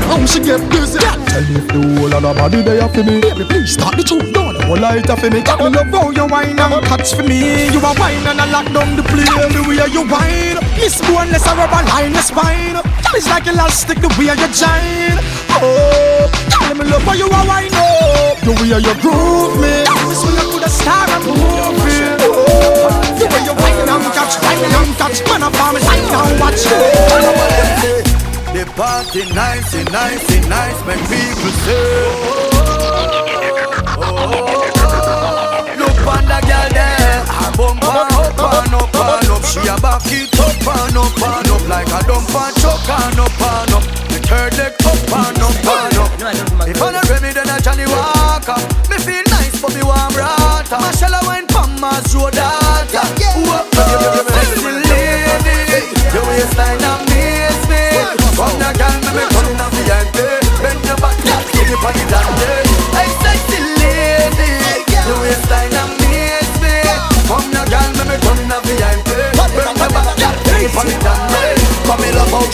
home 0.05 0.27
she 0.29 0.45
get 0.45 0.61
busy. 0.69 1.01
Girl, 1.01 1.17
tell 1.33 1.45
me 1.49 1.57
if 1.57 1.69
the 1.73 1.81
whole 1.97 2.13
of 2.13 2.21
the 2.21 2.33
body 2.37 2.61
they 2.61 2.81
are 2.81 2.93
for 2.93 3.05
me. 3.05 3.25
Baby, 3.25 3.45
please 3.49 3.73
start 3.73 3.97
the 3.97 4.05
tune, 4.05 4.37
whole 4.67 4.77
light 4.77 5.07
for 5.07 5.31
me. 5.31 5.41
Girl, 5.43 5.59
me 5.59 5.71
love 5.71 5.95
how 5.95 6.11
you 6.11 6.27
wine 6.27 6.59
and 6.59 6.85
catch 6.87 7.15
for 7.15 7.23
me. 7.23 7.71
You 7.71 7.79
a 7.79 7.91
wine 7.99 8.27
and 8.27 8.41
I 8.41 8.47
lock 8.51 8.67
down 8.75 8.97
the 8.97 9.03
play 9.07 9.25
the 9.25 9.63
way 9.63 9.79
you 9.95 10.03
wine. 10.11 10.59
Miss 10.77 11.01
boneless, 11.07 11.47
I 11.47 11.55
rub 11.55 11.71
a 11.71 11.81
line 11.87 12.13
the 12.13 12.23
spine. 12.23 12.77
It's 13.15 13.29
like 13.31 13.47
elastic 13.47 14.03
the 14.03 14.11
way 14.19 14.35
you 14.35 14.49
join. 14.51 15.17
Oh, 15.57 16.27
girl, 16.61 16.75
me 16.75 16.85
love 16.91 17.07
how 17.07 17.15
you 17.15 17.27
a 17.27 17.41
wine 17.47 17.73
up. 17.73 18.43
The 18.43 18.53
way 18.59 18.75
you 18.75 18.95
groove 19.01 19.57
me. 19.63 19.87
This 20.11 20.23
way 20.27 20.35
you 20.35 20.47
could 20.51 20.67
a 20.67 20.71
star 20.71 21.07
a 21.07 21.19
movie. 21.23 22.19
Oh, 22.27 22.91
the 23.19 23.25
way 23.31 23.43
you 23.47 23.55
wine 23.55 23.89
and 23.89 24.07
catch, 24.13 24.35
wine 24.43 24.67
and 24.67 24.93
catch. 24.99 25.23
Man, 25.31 25.43
I 25.47 25.51
farm 25.55 25.79
line 25.79 26.11
and 26.11 26.41
watch 26.43 26.63
you. 26.67 26.79
The 28.55 28.65
party 28.73 29.23
nice, 29.35 29.75
nice, 29.93 30.49
nice, 30.49 30.81
make 30.87 31.05
people 31.11 31.53
say. 31.65 32.36
She 39.47 39.61
a 39.61 39.77
back 39.79 40.03
it 40.07 40.39
up 40.41 40.67
and 40.67 40.97
up 40.99 41.23
and 41.23 41.49
up 41.49 41.69
like 41.69 41.87
a 41.89 42.01
chuck 42.07 42.35
and 42.35 42.65
up 42.67 42.89
and 42.89 43.16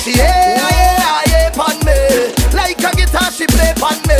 she 0.02 0.18
yeah, 0.18 0.58
yeah, 0.58 1.22
yeah, 1.30 1.50
pon 1.54 1.78
me. 1.86 1.94
Like 2.50 2.82
a 2.82 2.90
guitar, 2.90 3.30
she 3.30 3.46
play 3.46 3.70
pon 3.78 3.94
me. 4.10 4.18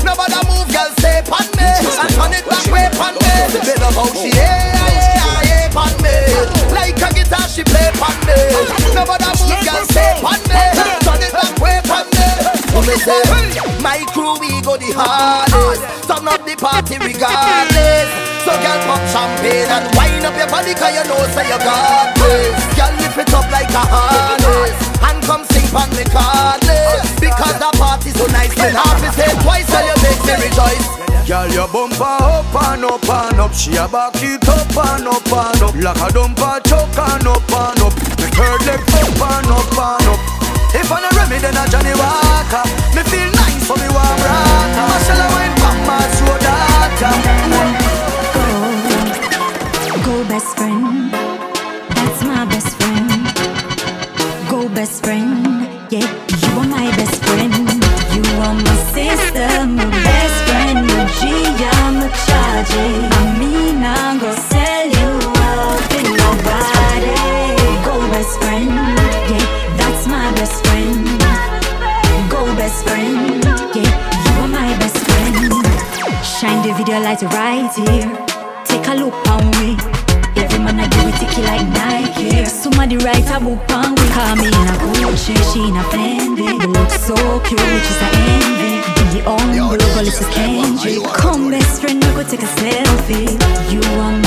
Nobody 0.00 0.40
move, 0.48 0.64
girl, 0.72 0.88
stay 0.96 1.20
pon 1.28 1.44
me. 1.52 1.68
And 1.68 2.10
turn 2.16 2.32
it 2.32 2.48
back 2.48 2.64
way 2.72 2.88
pon 2.96 3.12
me. 3.12 3.60
Me 3.60 3.74
love 3.76 3.92
how 3.92 4.08
she 4.16 4.32
yeah, 4.32 4.72
yeah, 4.72 5.68
yeah, 5.68 5.68
pon 5.68 5.92
me. 6.00 6.16
Like 6.72 6.96
a 6.96 7.12
guitar, 7.12 7.44
she 7.44 7.60
play 7.60 7.92
pon 8.00 8.16
me. 8.24 8.40
Nobody 8.96 9.28
move, 9.36 9.60
girl, 9.68 9.84
stay 9.92 10.16
pon 10.24 10.40
me. 10.48 10.64
Turn 11.04 11.20
it 11.20 11.32
back 11.36 11.52
way 11.60 11.76
pon 11.84 12.08
me. 12.08 12.24
So 12.72 12.96
say, 12.96 13.20
my 13.84 14.00
crew 14.16 14.40
we 14.40 14.62
go 14.64 14.80
the 14.80 14.96
hardest. 14.96 15.84
Turn 16.08 16.24
up 16.24 16.40
the 16.48 16.56
party 16.56 16.96
regardless. 16.96 18.08
So 18.48 18.56
girl 18.64 18.80
pop 18.88 19.02
champagne 19.12 19.68
and 19.68 19.92
wind 19.92 20.24
up 20.24 20.32
your 20.40 20.48
body 20.48 20.72
'cause 20.72 20.94
you 20.96 21.04
know 21.04 21.20
say 21.36 21.44
you 21.52 21.58
got 21.60 22.16
this. 22.16 22.56
Girl 22.80 22.92
lift 22.96 23.18
it 23.18 23.34
up 23.34 23.50
like 23.52 23.68
a 23.76 23.84
harness 23.92 24.87
and 25.68 25.76
on 25.76 25.90
me 25.96 26.04
cardless. 26.08 27.04
Because 27.20 27.56
the 27.58 27.70
party 27.76 28.10
so 28.10 28.26
nice, 28.32 28.54
me 28.56 28.68
have 28.72 29.00
to 29.00 29.10
say 29.12 29.28
twice 29.42 29.68
so 29.68 29.78
you 29.80 29.96
make 30.00 30.22
me 30.24 30.34
rejoice. 30.48 30.86
Girl, 31.28 31.48
your 31.52 31.68
bumper 31.68 32.04
up 32.04 32.54
and 32.72 32.84
up 32.84 33.04
and 33.04 33.40
up. 33.40 33.52
She 33.52 33.76
a 33.76 33.88
back 33.88 34.16
it 34.22 34.48
up 34.48 34.72
and 34.72 35.08
up 35.08 35.28
and 35.28 35.62
up. 35.62 35.74
Like 35.76 36.00
a 36.00 36.08
dumper 36.14 36.60
chuck 36.64 36.96
and 36.96 37.26
up 37.28 37.52
and 37.52 37.80
up. 37.84 37.94
The 38.16 38.26
third 38.32 38.60
leg 38.64 38.80
up 38.80 39.20
and 39.20 39.52
up 39.52 39.76
and 39.76 40.08
up. 40.08 40.20
If 40.72 40.92
I 40.92 41.00
not 41.00 41.12
Remy, 41.16 41.38
then 41.38 41.56
a 41.56 41.64
Johnnie 41.68 41.96
Walker. 41.96 42.64
Me 42.96 43.02
feel 43.04 43.30
nice 43.32 43.66
for 43.68 43.76
me 43.76 43.88
warm 43.92 44.18
rata 44.24 44.82
Marshall 44.88 45.20
a 45.20 45.28
wine 45.32 45.54
from 45.60 45.78
my 45.86 46.00
data 46.44 47.10
Go 50.04 50.24
best 50.28 50.56
friend, 50.56 51.07
the 77.20 77.26
right 77.34 77.72
here. 77.74 78.06
Take 78.64 78.86
a 78.86 78.94
look 78.94 79.14
on 79.28 79.42
me. 79.58 79.74
Every 80.38 80.58
man 80.62 80.78
I 80.78 80.86
do 80.86 81.00
it 81.08 81.18
ticky 81.18 81.42
like 81.42 81.66
Nike. 81.74 82.44
Somebody 82.44 82.96
write 82.98 83.26
a 83.26 83.40
book 83.40 83.58
on 83.74 83.94
we 83.96 84.06
Call 84.14 84.36
me 84.36 84.46
in 84.46 84.68
a 84.70 84.76
Gucci, 84.78 85.34
she 85.50 85.66
in 85.66 85.74
a 85.74 85.82
Fendi. 85.90 86.46
You 86.62 86.68
look 86.70 86.90
so 86.90 87.16
cute, 87.42 87.58
which 87.58 87.90
is 87.90 88.02
a 88.02 88.10
envy. 88.38 88.78
Be 89.10 89.20
humble, 89.26 89.78
go 89.78 90.00
listen 90.02 90.30
Kendrick. 90.30 91.02
Come 91.14 91.50
best 91.50 91.80
friend, 91.80 92.04
we 92.04 92.10
go 92.12 92.22
take 92.22 92.42
a 92.42 92.50
selfie. 92.60 93.34
You 93.72 93.80
are 93.98 94.17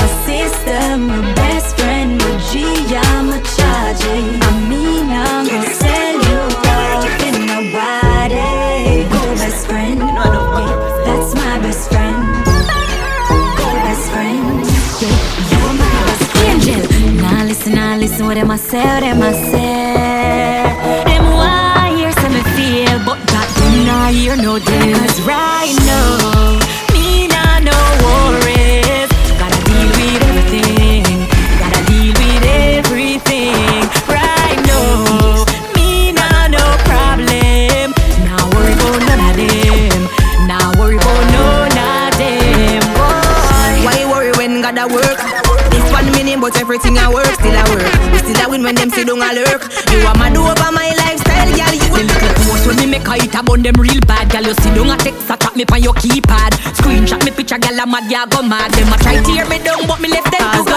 mad, 57.92 58.10
ya 58.10 58.24
go 58.26 58.40
mad. 58.42 58.72
Them 58.72 58.92
a 58.92 58.96
try 58.96 59.20
tear 59.22 59.44
me 59.46 59.58
down, 59.58 59.86
but 59.86 60.00
me 60.00 60.08
left 60.08 60.32
them 60.32 60.40
Cause 60.40 60.71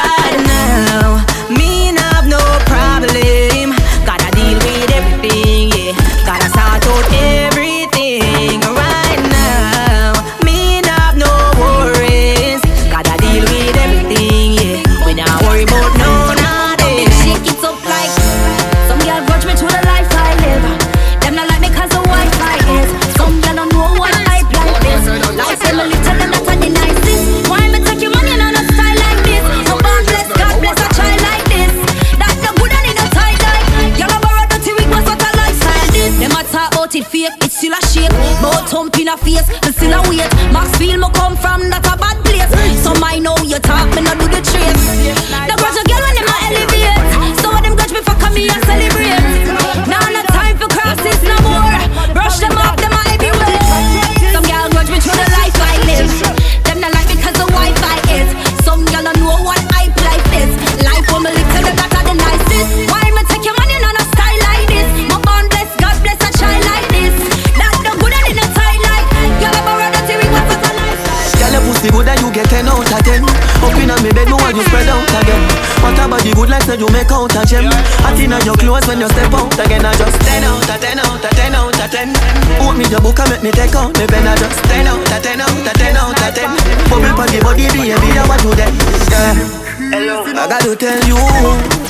I 90.55 90.63
gotta 90.63 90.75
tell 90.79 91.03
you 91.03 91.19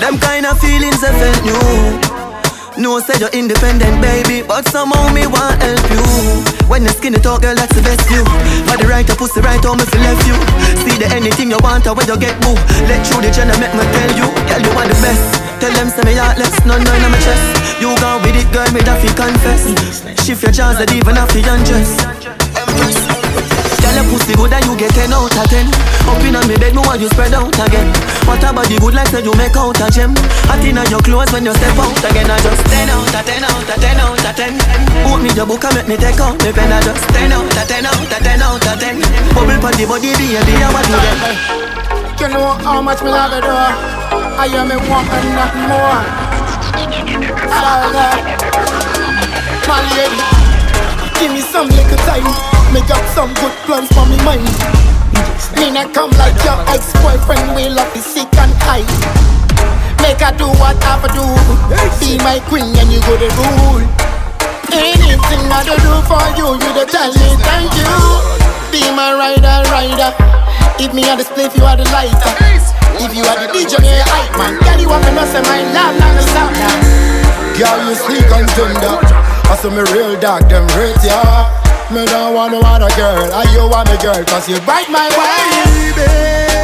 Them 0.02 0.18
kind 0.18 0.42
of 0.50 0.58
feelings 0.58 0.98
I 1.06 1.14
felt 1.14 1.42
new 1.46 2.16
no, 2.76 3.00
say 3.00 3.16
you're 3.24 3.32
independent, 3.32 4.04
baby, 4.04 4.44
but 4.46 4.68
somehow 4.68 5.08
me 5.16 5.24
want 5.24 5.64
help 5.64 5.80
you. 5.96 6.04
When 6.68 6.84
the 6.84 6.92
skinny 6.92 7.24
talk, 7.24 7.42
girl, 7.42 7.56
that's 7.56 7.72
the 7.72 7.80
best 7.80 8.04
view. 8.12 8.20
For 8.68 8.76
the 8.76 8.84
right, 8.84 9.08
a 9.08 9.16
pussy 9.16 9.40
right, 9.40 9.64
home 9.64 9.80
you 9.80 10.00
left 10.04 10.28
you. 10.28 10.36
See 10.84 11.00
the 11.00 11.08
anything 11.16 11.56
you 11.56 11.60
want, 11.64 11.88
or 11.88 11.96
where 11.96 12.04
you 12.04 12.20
get 12.20 12.36
boo. 12.44 12.52
Let 12.92 13.00
you 13.08 13.24
the 13.24 13.32
gender 13.32 13.56
make 13.64 13.72
me 13.72 13.80
tell 13.80 14.12
you, 14.20 14.28
girl, 14.28 14.60
you 14.60 14.72
want 14.76 14.92
the 14.92 15.00
best. 15.00 15.24
Tell 15.64 15.72
them 15.72 15.88
say 15.88 16.04
me 16.04 16.20
heartless, 16.20 16.52
none 16.68 16.84
none 16.84 17.00
on 17.00 17.16
my 17.16 17.20
chest. 17.24 17.80
You 17.80 17.96
gone 18.04 18.20
with 18.28 18.36
it, 18.36 18.52
girl, 18.52 18.68
me 18.76 18.84
that 18.84 19.00
fi 19.00 19.08
confess. 19.16 19.72
Shift 20.28 20.44
your 20.44 20.52
jaws, 20.52 20.76
that 20.76 20.92
even 20.92 21.16
have 21.16 21.32
to 21.32 21.40
undress. 21.48 23.15
Girl, 23.86 24.02
your 24.02 24.06
pussy 24.10 24.34
good 24.34 24.50
and 24.50 24.66
you 24.66 24.74
get 24.74 24.98
10 24.98 25.14
out 25.14 25.30
of 25.30 25.46
10 25.46 25.70
Up 26.10 26.18
in 26.26 26.34
me 26.50 26.58
bed, 26.58 26.74
me 26.74 26.82
want 26.82 26.98
you 26.98 27.06
spread 27.14 27.38
out 27.38 27.54
again 27.54 27.86
What 28.26 28.42
about 28.42 28.66
the 28.66 28.82
good 28.82 28.98
like 28.98 29.14
say 29.14 29.22
you 29.22 29.30
make 29.38 29.54
out 29.54 29.78
a 29.78 29.86
gem 29.94 30.18
Hot 30.50 30.58
in 30.66 30.82
your 30.90 31.06
clothes 31.06 31.30
when 31.30 31.46
you 31.46 31.54
step 31.54 31.78
out 31.78 31.94
again 32.02 32.26
I 32.26 32.42
just 32.42 32.66
10 32.66 32.90
out 32.90 33.14
of 33.14 33.22
10 33.22 33.46
out 33.46 33.62
of 33.62 33.78
10 33.78 34.02
out 34.02 34.26
of 34.26 34.34
10 34.34 34.58
Open 35.06 35.22
me 35.22 35.30
your 35.38 35.46
book 35.46 35.62
and 35.70 35.78
make 35.78 35.86
me 35.86 35.96
take 36.02 36.18
out 36.18 36.34
me 36.42 36.50
pen 36.50 36.74
I 36.74 36.82
just 36.82 37.06
10 37.14 37.30
out 37.30 37.46
of 37.46 37.66
10 37.70 37.86
out 37.86 38.10
of 38.10 38.10
10 38.10 38.42
out 38.42 38.66
of 38.66 38.82
10 38.82 39.06
Bubble 39.38 39.60
pon 39.62 39.74
the 39.78 39.86
body, 39.86 40.10
baby, 40.18 40.34
I 40.34 40.74
want 40.74 40.90
you 40.90 40.98
then 41.06 41.86
You 42.18 42.28
know 42.34 42.58
how 42.66 42.82
much 42.82 43.06
me 43.06 43.14
love 43.14 43.38
it, 43.38 43.46
though. 43.46 43.54
I 43.54 44.50
am 44.50 44.70
want 44.90 45.14
and 45.14 45.30
not 45.38 45.54
more. 45.70 46.02
All 47.54 47.92
that. 47.94 48.24
My 49.68 49.78
lady, 49.94 50.18
give 51.20 51.32
me 51.34 51.42
some 51.42 51.68
little 51.68 51.98
time. 52.08 52.55
Make 52.76 52.92
up 52.92 53.08
some 53.16 53.32
good 53.40 53.56
plans 53.64 53.88
for 53.96 54.04
me 54.04 54.20
mind. 54.28 54.44
Me 55.56 55.72
not 55.72 55.96
come 55.96 56.12
like 56.20 56.36
your 56.44 56.60
ex-boyfriend 56.68 57.56
will 57.56 57.72
love 57.72 57.88
be 57.96 58.04
sick 58.04 58.28
and 58.36 58.52
high. 58.68 58.84
Make 60.04 60.20
her 60.20 60.36
do 60.36 60.52
what 60.60 60.76
I 60.84 61.00
to 61.00 61.10
do. 61.16 61.24
Be 62.04 62.20
my 62.20 62.44
queen 62.52 62.76
and 62.76 62.92
you 62.92 63.00
go 63.08 63.16
to 63.16 63.32
rule. 63.32 63.80
Anything 64.76 65.48
I 65.48 65.64
do 65.64 65.80
for 66.04 66.20
you, 66.36 66.60
you 66.60 66.72
the 66.76 66.84
tell 66.92 67.16
me 67.16 67.40
thank 67.48 67.72
you. 67.80 67.96
Be 68.76 68.84
my 68.92 69.16
rider, 69.16 69.64
rider. 69.72 70.12
If 70.76 70.92
me 70.92 71.08
are 71.08 71.16
the 71.16 71.24
spliff, 71.24 71.56
you 71.56 71.64
are 71.64 71.80
the 71.80 71.88
lighter. 71.96 72.36
If 73.00 73.16
you 73.16 73.24
are 73.24 73.40
the 73.40 73.56
DJ, 73.56 73.80
me 73.80 73.88
a 73.88 74.04
hype 74.04 74.36
man. 74.36 74.60
Girl, 74.60 74.80
you 74.84 74.90
want 74.92 75.08
me 75.08 75.16
know 75.16 75.24
say 75.32 75.40
my 75.48 75.64
love, 75.72 75.96
not 75.96 76.12
the 76.12 76.24
sound. 76.28 76.60
Girl, 77.56 77.80
you 77.88 77.96
sleek 77.96 78.28
and 78.36 78.52
tender. 78.52 79.00
I 79.48 79.56
saw 79.56 79.72
me 79.72 79.80
real 79.96 80.20
dog, 80.20 80.50
them 80.52 80.68
rate 80.76 81.00
ya. 81.08 81.65
Me 81.92 82.04
don't 82.08 82.34
want 82.34 82.52
no 82.52 82.60
other 82.62 82.90
girl, 82.96 83.32
I 83.32 83.44
you 83.54 83.70
want 83.70 83.88
me 83.90 83.98
girl, 84.02 84.24
cause 84.26 84.50
you 84.50 84.60
bright 84.62 84.90
my 84.90 85.08
way, 85.14 85.94
baby. 85.94 86.55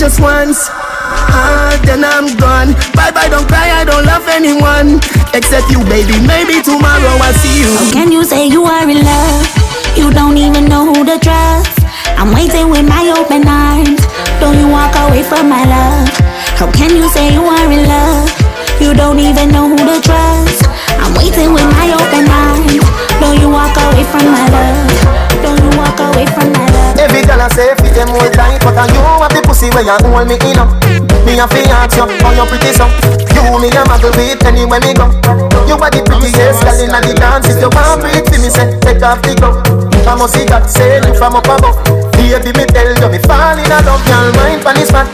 Just 0.00 0.18
once. 0.18 0.72
Ah, 0.72 1.76
then 1.84 2.00
I'm 2.00 2.24
gone. 2.40 2.72
Bye 2.96 3.12
bye, 3.12 3.28
don't 3.28 3.44
cry. 3.44 3.68
I 3.68 3.84
don't 3.84 4.08
love 4.08 4.24
anyone 4.32 4.96
except 5.36 5.68
you, 5.68 5.84
baby. 5.92 6.16
Maybe 6.24 6.64
tomorrow 6.64 7.20
I'll 7.20 7.36
see 7.44 7.60
you. 7.60 7.68
How 7.68 7.92
can 7.92 8.08
you 8.08 8.24
say 8.24 8.48
you 8.48 8.64
are 8.64 8.88
in 8.88 9.04
love? 9.04 9.44
You 10.00 10.08
don't 10.08 10.40
even 10.40 10.72
know 10.72 10.88
who 10.88 11.04
to 11.04 11.20
trust. 11.20 11.84
I'm 12.16 12.32
waiting 12.32 12.72
with 12.72 12.88
my 12.88 13.12
open 13.12 13.44
arms. 13.44 14.00
Don't 14.40 14.56
you 14.56 14.72
walk 14.72 14.96
away 15.04 15.20
from 15.20 15.52
my 15.52 15.68
love? 15.68 16.08
How 16.56 16.72
can 16.72 16.96
you 16.96 17.04
say 17.12 17.28
you 17.36 17.44
are 17.44 17.68
in 17.68 17.84
love? 17.84 18.32
You 18.80 18.96
don't 18.96 19.20
even 19.20 19.52
know 19.52 19.68
who 19.68 19.76
to 19.76 20.00
trust. 20.00 20.64
I'm 20.96 21.12
waiting 21.20 21.52
with 21.52 21.68
my 21.76 21.92
open 21.92 22.24
arms. 22.24 23.09
Don't 23.20 23.36
you 23.38 23.48
walk 23.52 23.76
away 23.76 24.04
from 24.08 24.24
my 24.32 24.44
love? 24.48 24.88
Don't 25.44 25.60
you 25.60 25.70
walk 25.78 25.98
away 26.00 26.26
from 26.26 26.48
my 26.52 26.64
love? 26.64 26.98
Every 26.98 27.22
girl 27.22 27.40
I 27.40 27.48
say 27.52 27.72
fit 27.80 27.94
them 27.94 28.08
hold 28.08 28.32
tight 28.32 28.60
But 28.64 28.76
I 28.76 28.88
you 28.90 29.00
have 29.00 29.30
the 29.32 29.40
pussy 29.44 29.68
where 29.70 29.84
you 29.84 29.96
hold 30.00 30.26
me 30.28 30.36
in 30.40 30.58
up. 30.58 30.68
Me 31.24 31.36
a 31.38 31.46
fi 31.46 31.62
ask 31.70 31.96
you 31.96 32.08
how 32.24 32.32
you 32.32 32.44
pretty 32.48 32.72
so 32.72 32.88
You 33.36 33.44
me 33.60 33.68
a 33.72 33.82
muggle 33.84 34.12
with 34.16 34.40
anywhere 34.44 34.80
me 34.80 34.92
go. 34.96 35.06
You 35.68 35.76
are 35.76 35.90
the 35.92 36.00
prettiest 36.04 36.64
girl 36.64 36.80
inna 36.80 37.00
the 37.04 37.12
dance. 37.14 37.48
If 37.48 37.60
you 37.60 37.70
want 37.70 38.00
breathe 38.00 38.26
for 38.26 38.40
me 38.40 38.48
say 38.48 38.68
take 38.80 39.04
off 39.04 39.20
the 39.22 39.36
glove. 39.36 39.60
I 40.08 40.16
must 40.16 40.34
see 40.34 40.46
God 40.48 40.68
say 40.68 41.00
you 41.04 41.14
from 41.14 41.36
up 41.36 41.44
above. 41.44 42.00
Baby 42.30 42.56
me 42.56 42.64
tell 42.66 42.86
you 42.86 43.08
me 43.10 43.18
fall 43.26 43.58
in 43.58 43.68
love 43.68 43.84
Girl 44.06 44.32
mind 44.38 44.62
pon 44.62 44.74
this 44.76 44.90
fat 44.90 45.08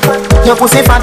Your 0.45 0.55
pussy 0.55 0.83
fat 0.83 1.01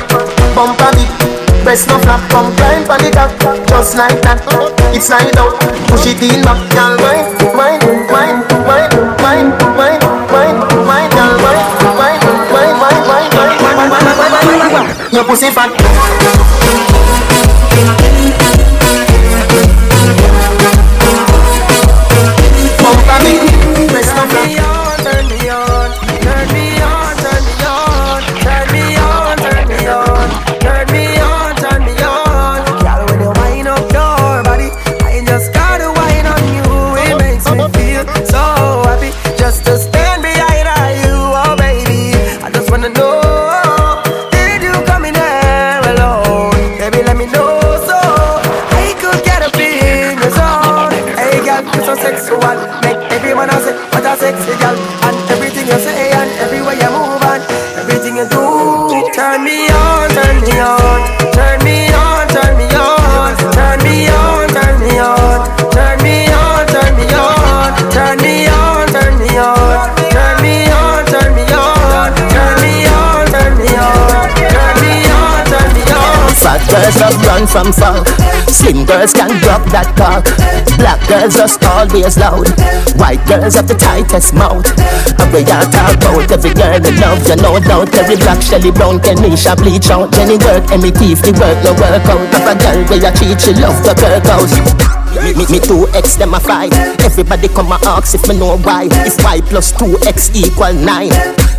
Bumper 0.54 0.92
big 0.94 1.43
Breast 1.64 1.88
no 1.88 1.98
flap, 2.00 2.20
come 2.30 2.54
climb 2.58 2.84
on 2.92 3.00
the 3.00 3.10
top 3.10 3.32
Just 3.72 3.96
like 3.96 4.20
that, 4.28 4.44
it's 4.92 5.08
slide 5.08 5.32
out 5.40 5.56
Push 5.88 6.12
it 6.12 6.20
in 6.20 6.44
back, 6.44 6.60
girl 6.76 7.00
wine, 7.00 7.24
wine, 7.56 7.80
wine, 8.12 8.44
wine, 8.68 8.92
wine, 9.24 9.48
wine, 9.80 10.04
wine, 10.28 10.60
wine, 10.84 11.08
girl 11.16 11.40
wine, 11.40 11.64
wine, 11.96 12.20
wine, 12.52 12.76
wine, 12.76 13.04
wine, 13.08 13.32
wine, 13.64 13.80
wine, 13.80 14.12
wine, 14.12 14.76
wine, 14.76 14.92
Your 15.16 15.24
pussy 15.24 15.48
fat 15.56 15.72
Bumper 22.84 23.20
big, 23.24 23.40
breast 23.48 23.63
run 77.44 77.48
from 77.48 77.74
fuck 77.74 78.08
Slim 78.48 78.86
girls 78.86 79.14
can 79.14 79.30
drop 79.42 79.64
that 79.74 79.90
cock. 79.98 80.24
Black 80.78 81.02
girls 81.10 81.36
just 81.36 81.64
always 81.66 82.16
loud. 82.18 82.48
White 82.96 83.24
girls 83.26 83.56
have 83.56 83.68
the 83.68 83.76
tightest 83.76 84.34
mouth. 84.34 84.64
And 85.20 85.30
we 85.34 85.42
all 85.50 85.66
talk 85.68 85.98
about 85.98 86.30
every 86.30 86.54
girl 86.54 86.78
we 86.80 86.92
love 87.02 87.20
You 87.28 87.36
no 87.42 87.60
doubt 87.60 87.92
every 87.96 88.16
black 88.16 88.40
Shelly 88.42 88.72
Brown 88.72 89.00
Kenisha 89.00 89.58
bleach 89.58 89.90
out. 89.90 90.14
Jenny 90.14 90.38
work 90.38 90.70
me 90.80 90.92
teeth 90.94 91.26
the 91.26 91.34
work 91.36 91.60
no 91.66 91.74
work 91.76 92.08
out. 92.08 92.24
A 92.46 92.54
girl 92.56 92.80
where 92.88 93.02
you 93.02 93.12
cheat 93.18 93.40
she 93.42 93.54
love 93.58 93.80
the 93.84 93.94
work 93.98 94.28
out. 94.30 94.52
Me, 95.24 95.34
me, 95.34 95.46
me 95.50 95.60
two 95.60 95.90
X 95.98 96.16
them 96.16 96.34
a 96.34 96.40
fight. 96.40 96.74
Everybody 97.02 97.48
come 97.50 97.72
and 97.72 97.84
ask 97.84 98.14
if 98.16 98.28
me 98.28 98.38
know 98.38 98.58
why. 98.62 98.88
If 99.04 99.18
Y 99.24 99.42
plus 99.50 99.72
two 99.74 99.98
X 100.06 100.30
equal 100.36 100.74
nine 100.74 101.12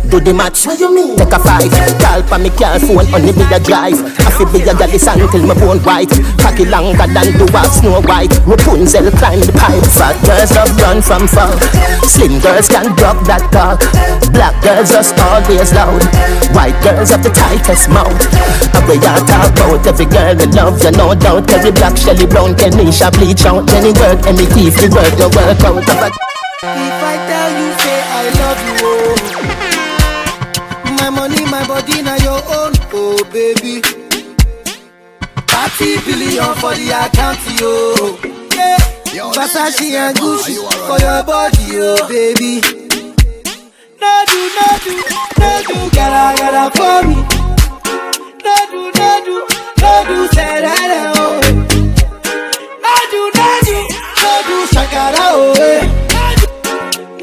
Do 0.05 0.21
the 0.21 0.33
match. 0.33 0.65
What 0.69 0.79
you 0.79 0.93
mean? 0.93 1.17
Take 1.17 1.33
a 1.33 1.39
five 1.41 1.73
Call 1.97 2.21
for 2.29 2.37
me 2.37 2.53
car 2.53 2.77
phone 2.77 3.09
on 3.09 3.25
the 3.25 3.33
a 3.49 3.59
drive. 3.59 3.97
I 4.21 4.29
feel 4.37 4.45
be 4.53 4.61
a 4.61 4.73
galley 4.77 5.01
until 5.01 5.43
my 5.49 5.57
bone 5.57 5.81
white. 5.81 6.13
Cocky 6.37 6.65
longer 6.69 7.09
than 7.09 7.33
the 7.35 7.49
walk 7.49 7.73
Snow 7.73 7.99
White. 8.05 8.29
Rapunzel 8.45 9.09
climb 9.17 9.41
the 9.41 9.51
pipe. 9.51 9.81
Fat 9.97 10.13
girls 10.21 10.53
love 10.53 10.71
run 10.77 11.01
from 11.01 11.25
fuck 11.25 11.57
Slim 12.05 12.37
girls 12.39 12.69
can 12.69 12.93
drop 12.93 13.17
that 13.25 13.49
cock 13.49 13.81
Black 14.29 14.53
girls 14.61 14.93
just 14.93 15.17
always 15.17 15.73
loud. 15.73 16.03
White 16.53 16.77
girls 16.85 17.09
have 17.09 17.25
the 17.25 17.33
tightest 17.33 17.89
mouth. 17.89 18.21
We 18.85 19.01
all 19.01 19.21
talk 19.25 19.57
about 19.57 19.87
every 19.89 20.05
girl 20.05 20.37
we 20.37 20.45
love 20.53 20.77
You 20.85 20.93
no 20.93 21.17
doubt. 21.17 21.49
Every 21.49 21.73
black 21.73 21.97
Shelly 21.97 22.29
Brown 22.29 22.53
Kenisha 22.53 23.09
bleach 23.09 23.45
out. 23.49 23.65
Jenny 23.67 23.91
work 23.97 24.21
me 24.37 24.45
teeth 24.53 24.77
the 24.77 24.87
work 24.93 25.13
no 25.17 25.27
work 25.33 25.61
out. 25.65 25.81
If 26.61 27.03
I 27.03 27.15
tell 27.29 27.51
you, 27.57 27.69
say 27.79 28.01
I 28.01 28.29
love 28.41 28.61
you, 28.65 28.84
Billion 36.35 36.55
for 36.55 36.75
the 36.75 36.91
account, 36.91 37.39
yo. 37.55 37.71
Yeah. 38.51 39.31
Versace 39.31 39.87
and 39.95 40.17
Gucci 40.17 40.55
for 40.83 40.99
your 40.99 41.23
body, 41.23 41.79
oh 41.79 41.95
baby. 42.09 42.59
No 44.01 44.11
do, 44.27 44.39
no 44.51 44.67
do, 44.83 44.93
no 45.39 45.49
do, 45.63 45.77
gotta 45.95 46.67
for 46.75 47.07
me. 47.07 47.15
No 48.43 48.55
do, 48.67 48.81
no 48.99 49.09
do, 49.23 49.35
no 49.79 49.91
do, 50.07 50.27
say 50.35 50.59
that, 50.59 51.15
oh. 51.15 51.39
No 52.83 52.93
do, 53.11 53.21
no 53.31 53.47
do, 53.63 53.77
no 54.19 54.31
do, 54.43 54.57
shakara, 54.75 55.25
oh. 55.31 55.55
eh. 55.55 55.87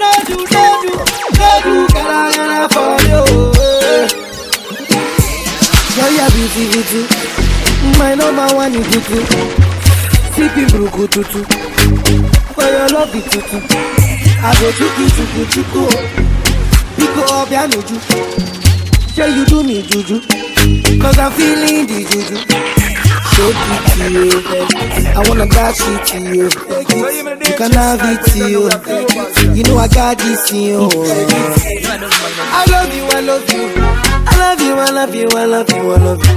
No 0.01 0.09
do, 0.25 0.37
no 0.41 0.65
do, 0.81 0.93
no 1.37 1.51
do, 1.65 1.75
gotta, 1.93 2.33
gotta 2.33 2.65
for 2.73 2.97
you. 3.05 3.21
Girl, 6.01 6.11
you're 6.17 6.33
beauty. 6.33 7.52
My 7.99 8.15
number 8.15 8.47
one 8.55 8.75
is 8.75 8.87
tutu. 8.87 9.19
Sipping 10.35 10.69
bruku 10.73 11.07
tutu. 11.11 11.41
For 12.55 12.65
your 12.65 12.89
love, 12.91 13.15
it 13.15 13.25
tutu. 13.31 13.59
I 14.45 14.51
go 14.61 14.69
chuku 14.79 15.05
chuku 15.17 15.43
chuku. 15.53 15.83
Pico 16.97 17.23
up 17.35 17.51
your 17.51 17.67
nuju. 17.69 17.97
Say 19.15 19.31
you 19.37 19.45
do 19.47 19.63
me 19.63 19.83
juju. 19.83 20.21
Cause 21.01 21.19
I'm 21.19 21.33
feeling 21.33 21.87
the 21.87 22.05
juju. 22.11 22.37
So 23.33 23.45
pretty, 23.53 24.07
oh, 24.07 24.13
you. 24.13 24.29
I 25.17 25.29
wanna 25.29 25.47
dash 25.47 25.81
it 25.81 25.87
oh, 25.89 26.05
to 26.07 26.19
you. 26.21 26.45
You 26.45 27.57
can 27.57 27.73
have 27.73 28.01
it 28.03 28.21
oh, 28.21 28.27
to 28.29 28.39
you. 28.51 29.55
You 29.55 29.63
know 29.65 29.79
I 29.79 29.89
got 29.89 30.19
this 30.19 30.53
in 30.53 30.61
you. 30.63 30.89
I 32.53 32.65
love 32.71 32.95
you, 32.95 33.05
I 33.05 33.21
love 33.21 33.51
you. 33.53 33.82
I 34.43 34.55
love 34.55 34.61
you, 34.61 34.75
I 34.75 34.91
love 34.91 35.15
you, 35.15 35.29
I 35.31 35.45
love 35.45 35.71
you, 35.71 35.93
I 35.93 35.97
love 35.99 36.19
you. 36.19 36.35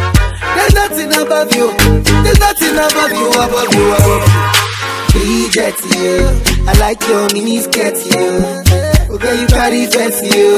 There's 0.55 0.73
nothing 0.75 1.11
above 1.11 1.51
you. 1.55 1.73
There's 2.21 2.39
nothing 2.39 2.77
above 2.77 3.11
you, 3.11 3.29
above 3.33 3.73
you, 3.73 3.85
above 3.97 4.23
you. 4.29 5.41
Reject 5.41 5.81
you. 5.89 6.29
I 6.69 6.77
like 6.79 7.01
your 7.07 7.27
mini 7.33 7.57
skirt, 7.61 7.97
you. 8.05 8.45
Okay, 9.09 9.41
you 9.41 9.47
carry 9.47 9.87
fancy, 9.87 10.27
you. 10.37 10.53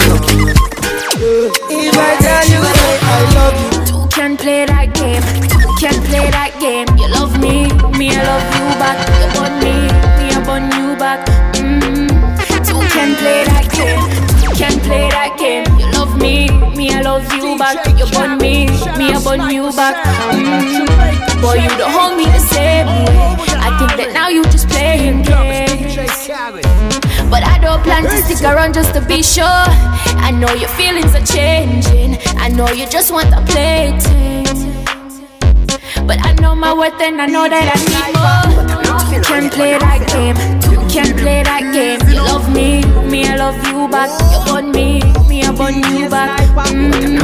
If 1.71 1.95
I 1.95 2.17
tell 2.19 2.43
you, 2.51 2.59
I 2.61 3.31
love 3.33 3.55
you. 3.63 3.85
Two 3.85 4.07
can 4.09 4.35
play 4.35 4.65
that 4.65 4.93
game. 4.93 5.23
Two 5.47 5.71
can 5.79 5.95
play 6.03 6.29
that 6.29 6.51
game. 6.59 6.87
You 6.99 7.07
love 7.15 7.39
me, 7.39 7.71
me 7.97 8.11
I 8.11 8.23
love 8.27 8.43
you 8.59 8.67
back. 8.75 8.99
You 9.23 9.27
want 9.39 9.55
me, 9.63 9.87
me 10.19 10.35
I 10.35 10.43
want 10.45 10.67
you 10.75 10.95
back. 10.99 11.25
Mm. 11.55 12.11
Two 12.67 12.79
can 12.91 13.15
play 13.15 13.45
that 13.45 13.71
game. 13.71 14.03
Two 14.43 14.51
can 14.53 14.79
play 14.81 15.09
that 15.09 15.37
game. 15.39 15.66
Me, 16.27 16.51
me 16.75 16.91
I 16.91 17.01
love 17.01 17.23
you 17.31 17.57
back. 17.57 17.79
You 17.97 18.05
want 18.11 18.41
me, 18.41 18.67
me 18.99 19.15
I 19.15 19.19
want 19.23 19.53
you 19.53 19.71
back. 19.71 19.95
Mm. 20.35 21.41
Boy, 21.41 21.55
you 21.63 21.71
don't 21.79 21.91
hold 21.91 22.17
me 22.17 22.25
the 22.25 22.43
same 22.51 22.87
way. 22.87 23.15
I 23.63 23.71
think 23.79 23.95
that 23.95 24.11
now 24.13 24.27
you 24.27 24.43
just 24.51 24.67
playing 24.67 25.23
games. 25.23 25.95
But 27.31 27.43
I 27.43 27.59
don't 27.59 27.67
don't 27.67 27.83
plan 27.83 28.03
to 28.03 28.17
stick 28.23 28.41
around 28.41 28.73
just 28.73 28.93
to 28.93 29.01
be 29.01 29.21
sure. 29.21 29.65
I 30.27 30.31
know 30.31 30.51
your 30.53 30.69
feelings 30.69 31.13
are 31.13 31.25
changing. 31.25 32.17
I 32.37 32.47
know 32.49 32.69
you 32.69 32.87
just 32.87 33.11
want 33.11 33.29
to 33.35 33.41
play. 33.51 33.91
But 36.07 36.19
I 36.25 36.33
know 36.41 36.55
my 36.55 36.73
worth 36.73 36.99
and 37.01 37.21
I 37.21 37.25
know 37.25 37.47
that 37.49 37.67
I 37.67 37.79
need 37.91 38.13
more. 38.15 39.13
You 39.13 39.21
can 39.21 39.49
play 39.49 39.77
that 39.77 40.01
game. 40.07 40.37
You 40.71 40.79
can 40.87 41.17
play 41.17 41.43
that 41.43 41.63
game. 41.73 41.99
You 42.09 42.15
love 42.23 42.47
me, 42.53 42.81
me 43.11 43.27
I 43.27 43.35
love 43.35 43.59
you 43.67 43.87
back. 43.89 44.09
You 44.31 44.53
want 44.53 44.73
me, 44.73 45.01
want 45.57 45.75
you 45.75 46.09
back. 46.09 46.39
Mm-hmm. 46.69 47.17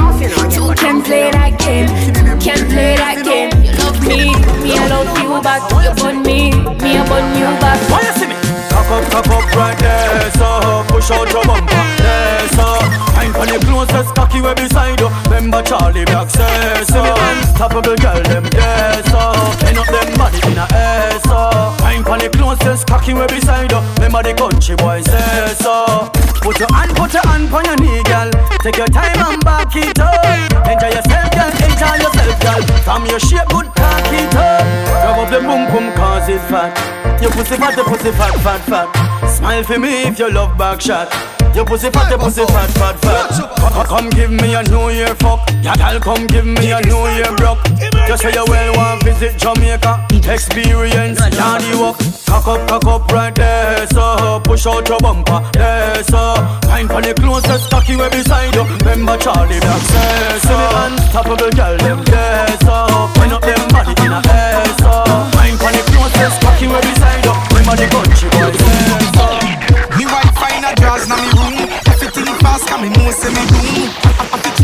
You 0.51 0.73
can 0.75 1.01
play 1.03 1.29
that 1.31 1.59
game. 1.59 1.87
You 2.25 2.35
can 2.41 2.61
play 2.69 2.95
that 2.97 3.21
game. 3.23 3.53
You 3.61 3.71
love 3.77 4.01
me, 4.01 4.33
me 4.63 4.73
I 4.73 4.87
love 4.89 5.13
you 5.17 5.41
back. 5.41 5.61
You 5.69 5.93
want 6.03 6.25
me, 6.25 6.49
me 6.81 6.97
I 6.97 7.03
want 7.09 7.29
you 7.37 7.49
back. 7.61 7.77
Why 7.89 8.01
you 8.01 8.13
see 8.17 8.27
me? 8.27 8.35
Cock 8.73 8.89
up, 8.89 9.05
cock 9.11 9.27
up 9.27 9.55
right 9.55 9.77
there, 9.77 10.31
so 10.33 10.83
push 10.89 11.11
out 11.11 11.29
your 11.31 11.45
bumper, 11.45 11.85
there, 12.01 12.47
so 12.57 13.12
Time 13.23 13.31
for 13.31 13.47
the 13.47 13.59
closest 13.63 14.11
cocky 14.15 14.41
way 14.41 14.53
beside 14.53 14.99
you. 14.99 15.07
Remember 15.31 15.63
Charlie 15.63 16.03
Black 16.03 16.29
says 16.29 16.91
so. 16.91 16.99
Oh. 16.99 17.31
Unstoppable 17.31 17.95
girl, 17.95 18.19
them 18.19 18.43
there, 18.51 18.99
so 19.07 19.31
end 19.63 19.79
up 19.79 19.87
them 19.87 20.11
body 20.19 20.43
in 20.43 20.59
a 20.59 20.67
air, 20.75 21.15
so 21.23 21.71
Time 21.79 22.03
for 22.03 22.19
the 22.19 22.27
closest 22.27 22.83
cocky 22.85 23.13
way 23.15 23.23
beside 23.31 23.71
you. 23.71 23.79
Remember 23.95 24.27
the 24.27 24.35
country 24.35 24.75
boy 24.75 24.99
says 25.07 25.55
so. 25.55 26.11
Put 26.43 26.59
your 26.59 26.67
hand, 26.75 26.91
put 26.99 27.15
your 27.15 27.23
hand 27.23 27.47
on 27.47 27.63
your 27.63 27.79
knee, 27.79 28.03
girl. 28.03 28.27
Take 28.59 28.75
your 28.75 28.91
time 28.91 29.15
and 29.15 29.39
back 29.39 29.71
it 29.71 29.95
up. 30.03 30.19
Enjoy 30.67 30.91
yourself, 30.91 31.31
girl. 31.31 31.51
Enjoy 31.63 31.95
yourself, 32.03 32.35
girl. 32.43 32.61
From 32.83 33.07
your 33.07 33.23
shape, 33.23 33.47
good 33.55 33.71
cock 33.71 34.03
it 34.11 34.35
up. 34.35 34.67
Rub 34.99 35.23
up 35.23 35.29
the 35.31 35.39
boom 35.39 35.63
boom, 35.71 35.95
cause 35.95 36.27
it 36.27 36.43
fat. 36.51 36.75
Your 37.23 37.31
pussy 37.31 37.55
fat, 37.55 37.71
your 37.79 37.87
pussy 37.87 38.11
fat, 38.11 38.35
fat, 38.43 38.59
fat. 38.67 39.31
Smile 39.31 39.63
for 39.63 39.79
me 39.79 40.11
if 40.11 40.19
you 40.19 40.27
love 40.27 40.57
back 40.57 40.81
shot. 40.83 41.07
Your 41.55 41.65
pussy 41.65 41.89
fat, 41.91 42.09
your 42.09 42.19
pussy 42.19 42.45
fat, 42.45 42.69
fat, 42.71 42.99
fat. 43.01 43.87
Come, 43.87 44.09
give 44.09 44.31
me 44.31 44.55
a 44.55 44.63
New 44.63 44.89
Year 44.89 45.13
fuck. 45.15 45.39
Yeah, 45.61 45.75
girl, 45.75 45.99
come 45.99 46.27
give 46.27 46.45
me 46.45 46.71
a 46.71 46.81
New 46.81 47.07
Year 47.13 47.31
broke. 47.37 47.59
Just 48.07 48.23
say 48.23 48.33
you 48.33 48.45
well 48.47 48.75
want 48.75 49.03
visit 49.03 49.37
Jamaica. 49.37 50.05
Experience, 50.27 51.19
yardy 51.19 51.79
walk. 51.79 51.97
Cock 52.25 52.47
up, 52.47 52.67
cock 52.67 52.85
up 52.85 53.11
right 53.11 53.35
there, 53.35 53.85
so 53.87 54.41
push 54.43 54.65
out 54.65 54.87
your 54.89 54.97
bumper, 54.99 55.39
there, 55.53 56.03
so 56.03 56.33
Find 56.65 56.89
for 56.89 57.01
the 57.01 57.13
closest 57.13 57.69
cocky 57.69 57.95
way 57.95 58.09
beside 58.09 58.55
you. 58.55 58.63
Remember 58.81 59.17
Charlie 59.17 59.59
Black 59.59 59.81
says 59.81 60.41
so. 60.41 60.57
Unstoppable 60.81 61.51
girl, 61.53 61.77
them 61.77 62.01
there, 62.05 62.57
so 62.65 63.07
Wind 63.21 63.33
up 63.33 63.41
them 63.45 63.61
body 63.69 63.93
in 64.01 64.11
a 64.11 64.21
air, 64.25 64.65
so 64.81 65.05
Find 65.37 65.55
for 65.61 65.69
the 65.69 65.83
closest 65.93 66.41
cocky 66.41 66.65
way 66.65 66.81
beside 66.81 67.21
you. 67.21 67.35
Remember 67.53 67.75
the 67.77 67.87
country 67.93 68.29
boy 68.33 68.49
says 68.49 69.13
so. 69.13 69.27
Me 69.93 70.05
wife 70.09 70.33
find 70.33 70.65
a 70.65 70.73
jazz 70.73 71.05
na 71.05 71.15
me 71.21 71.29
me 72.83 72.89
know 72.89 73.11
me 73.11 73.45
boom 73.47 74.62